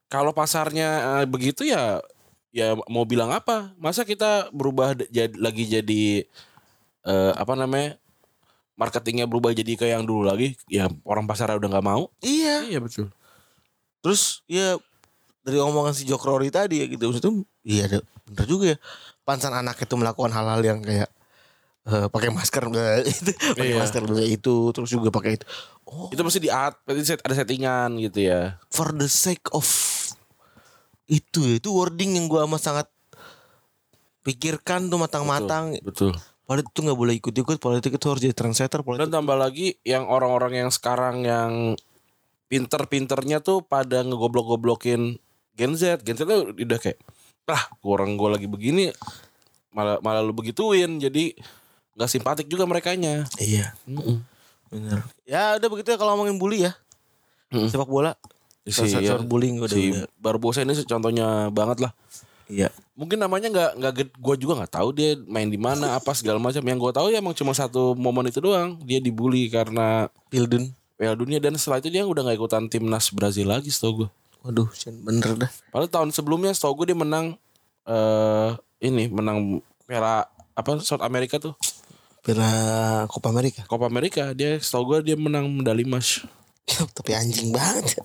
kalau 0.07 0.35
pasarnya 0.35 1.23
eh, 1.23 1.25
begitu 1.25 1.63
ya 1.63 2.03
ya 2.51 2.75
mau 2.91 3.07
bilang 3.07 3.31
apa? 3.31 3.71
Masa 3.79 4.03
kita 4.03 4.51
berubah 4.51 4.91
jadi 5.07 5.31
lagi 5.39 5.63
jadi 5.63 6.27
eh, 7.01 7.31
apa 7.33 7.55
namanya? 7.55 7.95
Marketingnya 8.81 9.29
berubah 9.29 9.53
jadi 9.53 9.77
kayak 9.77 9.93
yang 10.01 10.05
dulu 10.09 10.25
lagi 10.25 10.57
ya 10.65 10.89
orang 11.05 11.29
pasarnya 11.29 11.61
udah 11.61 11.69
nggak 11.77 11.85
mau. 11.85 12.09
Iya. 12.25 12.65
Iya 12.65 12.81
betul. 12.81 13.13
Terus 14.01 14.41
ya 14.49 14.81
Dari 15.41 15.57
omongan 15.57 15.97
si 15.97 16.05
Jokrori 16.05 16.53
tadi 16.53 16.81
ya 16.81 16.85
gitu 16.85 17.09
Maksudnya 17.09 17.41
Iya 17.65 17.83
ada- 17.89 18.05
bener 18.29 18.45
juga 18.45 18.65
ya. 18.73 18.77
Pansan 19.25 19.53
anak 19.53 19.77
itu 19.81 19.93
melakukan 19.97 20.29
hal-hal 20.29 20.61
yang 20.61 20.81
kayak 20.81 21.09
eh, 21.89 22.07
pakai 22.13 22.29
masker 22.29 22.69
itu 23.05 23.31
pakai 23.57 23.73
Iya. 23.73 23.81
masker 23.81 24.05
itu 24.25 24.55
terus 24.69 24.89
juga 24.89 25.09
pakai 25.09 25.37
itu. 25.41 25.45
Oh. 25.89 26.09
Itu 26.13 26.21
mesti 26.21 26.37
di 26.41 26.49
art 26.53 26.77
set 27.01 27.21
ada 27.25 27.33
settingan 27.33 27.97
gitu 28.01 28.21
ya. 28.21 28.57
For 28.69 28.93
the 28.93 29.09
sake 29.09 29.49
of 29.53 29.65
itu 31.09 31.41
ya 31.41 31.57
itu 31.57 31.69
wording 31.73 32.21
yang 32.21 32.29
gua 32.29 32.45
amat 32.45 32.61
sangat 32.61 32.87
pikirkan 34.21 34.93
tuh 34.93 35.01
matang-matang. 35.01 35.73
Betul 35.81 36.13
politik 36.51 36.75
itu 36.75 36.83
nggak 36.83 36.99
boleh 36.99 37.15
ikut-ikut 37.15 37.57
politik 37.63 37.95
itu 37.95 38.05
harus 38.11 38.19
jadi 38.19 38.35
trendsetter 38.35 38.83
dan 38.83 39.07
politik 39.07 39.07
tambah 39.07 39.39
lagi 39.39 39.79
yang 39.87 40.03
orang-orang 40.03 40.67
yang 40.67 40.67
sekarang 40.67 41.23
yang 41.23 41.79
pinter-pinternya 42.51 43.39
tuh 43.39 43.63
pada 43.63 44.03
ngegoblok-goblokin 44.03 45.15
Gen 45.55 45.73
Z. 45.79 46.03
Gen 46.03 46.19
Z 46.19 46.27
tuh 46.27 46.51
udah 46.51 46.79
kayak 46.83 46.99
lah 47.47 47.71
orang 47.87 48.19
gue 48.19 48.29
lagi 48.35 48.47
begini 48.51 48.91
malah 49.71 50.03
malah 50.03 50.19
lu 50.19 50.35
begituin. 50.35 50.99
Jadi 50.99 51.39
nggak 51.95 52.11
simpatik 52.11 52.51
juga 52.51 52.67
merekanya. 52.67 53.23
Iya. 53.39 53.71
Benar 54.67 55.07
ya 55.23 55.55
udah 55.55 55.69
begitu 55.71 55.95
ya 55.95 55.97
kalau 56.03 56.19
ngomongin 56.19 56.35
bully 56.35 56.67
ya. 56.67 56.75
Mm. 57.55 57.71
sepak 57.71 57.87
bola. 57.87 58.19
Si, 58.67 58.91
ya, 58.91 59.17
bullying 59.23 59.57
udah, 59.63 59.71
si 59.71 59.95
udah. 59.95 60.05
Barbosa 60.19 60.67
ini 60.67 60.75
contohnya 60.83 61.47
banget 61.47 61.87
lah 61.87 61.95
iya. 62.51 62.69
Mungkin 62.99 63.17
namanya 63.17 63.47
nggak 63.47 63.71
nggak 63.79 63.93
gue 64.19 64.35
juga 64.35 64.61
nggak 64.61 64.73
tahu 64.75 64.91
dia 64.91 65.15
main 65.25 65.47
di 65.47 65.57
mana 65.57 65.93
apa 65.97 66.11
segala 66.11 66.37
macam. 66.37 66.59
Yang 66.59 66.79
gue 66.83 66.91
tahu 66.91 67.07
ya 67.09 67.23
emang 67.23 67.33
cuma 67.33 67.55
satu 67.55 67.95
momen 67.95 68.27
itu 68.27 68.43
doang. 68.43 68.75
Dia 68.83 68.99
dibully 68.99 69.47
karena 69.47 70.11
Pilden 70.27 70.75
Piala 71.01 71.17
Dunia 71.17 71.41
dan 71.41 71.57
setelah 71.57 71.81
itu 71.81 71.89
dia 71.89 72.05
udah 72.05 72.21
nggak 72.21 72.37
ikutan 72.37 72.69
timnas 72.69 73.09
Brazil 73.09 73.49
lagi 73.49 73.73
setahu 73.73 74.05
gue 74.05 74.09
waduh 74.45 74.69
bener 75.01 75.33
dah. 75.33 75.51
Padahal 75.73 75.89
tahun 75.89 76.09
sebelumnya 76.13 76.53
setahu 76.53 76.85
gue 76.85 76.93
dia 76.93 76.97
menang 76.97 77.37
eh 77.89 78.49
ini 78.85 79.09
menang 79.09 79.65
Piala 79.89 80.29
apa 80.53 80.77
South 80.81 81.01
America 81.01 81.41
tuh. 81.41 81.57
Piala 82.21 82.49
Copa 83.09 83.33
America. 83.33 83.65
Copa 83.65 83.89
America 83.89 84.29
dia 84.37 84.61
setahu 84.61 84.93
gue 84.93 85.13
dia 85.13 85.17
menang 85.17 85.49
medali 85.49 85.85
emas. 85.85 86.21
tapi 86.97 87.17
anjing 87.17 87.49
banget. 87.49 87.97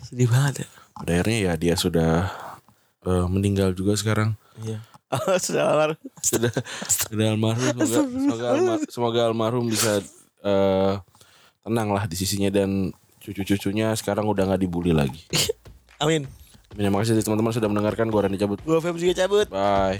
Sedih 0.00 0.28
banget 0.32 0.64
ya. 0.64 0.68
Pada 0.96 1.12
akhirnya 1.20 1.36
ya 1.36 1.52
dia 1.60 1.74
sudah 1.76 2.32
eh, 3.06 3.26
meninggal 3.26 3.70
juga 3.70 3.94
sekarang. 3.94 4.34
iya 4.60 4.82
sudah 5.38 5.64
almarhum 5.70 6.02
Sudah 6.18 6.50
sudah 6.88 7.26
almarhum 7.30 7.74
semoga 7.78 8.02
semoga, 8.10 8.46
alma- 8.50 8.86
semoga 8.88 9.20
almarhum 9.24 9.66
bisa 9.66 10.02
eh, 10.42 10.94
tenang 11.62 11.88
lah 11.90 12.04
di 12.04 12.14
sisinya 12.14 12.50
dan 12.50 12.90
cucu-cucunya 13.18 13.94
sekarang 13.94 14.26
udah 14.26 14.46
nggak 14.46 14.60
dibully 14.60 14.90
lagi. 14.90 15.22
amin 16.02 16.26
Terima 16.66 17.00
kasih 17.00 17.16
teman-teman 17.18 17.56
sudah 17.56 17.70
mendengarkan. 17.72 18.10
Gua 18.10 18.26
Randy 18.26 18.36
cabut. 18.36 18.60
gua 18.60 18.82
Feb 18.82 18.98
juga 18.98 19.14
cabut 19.16 19.48
Bye. 19.48 19.96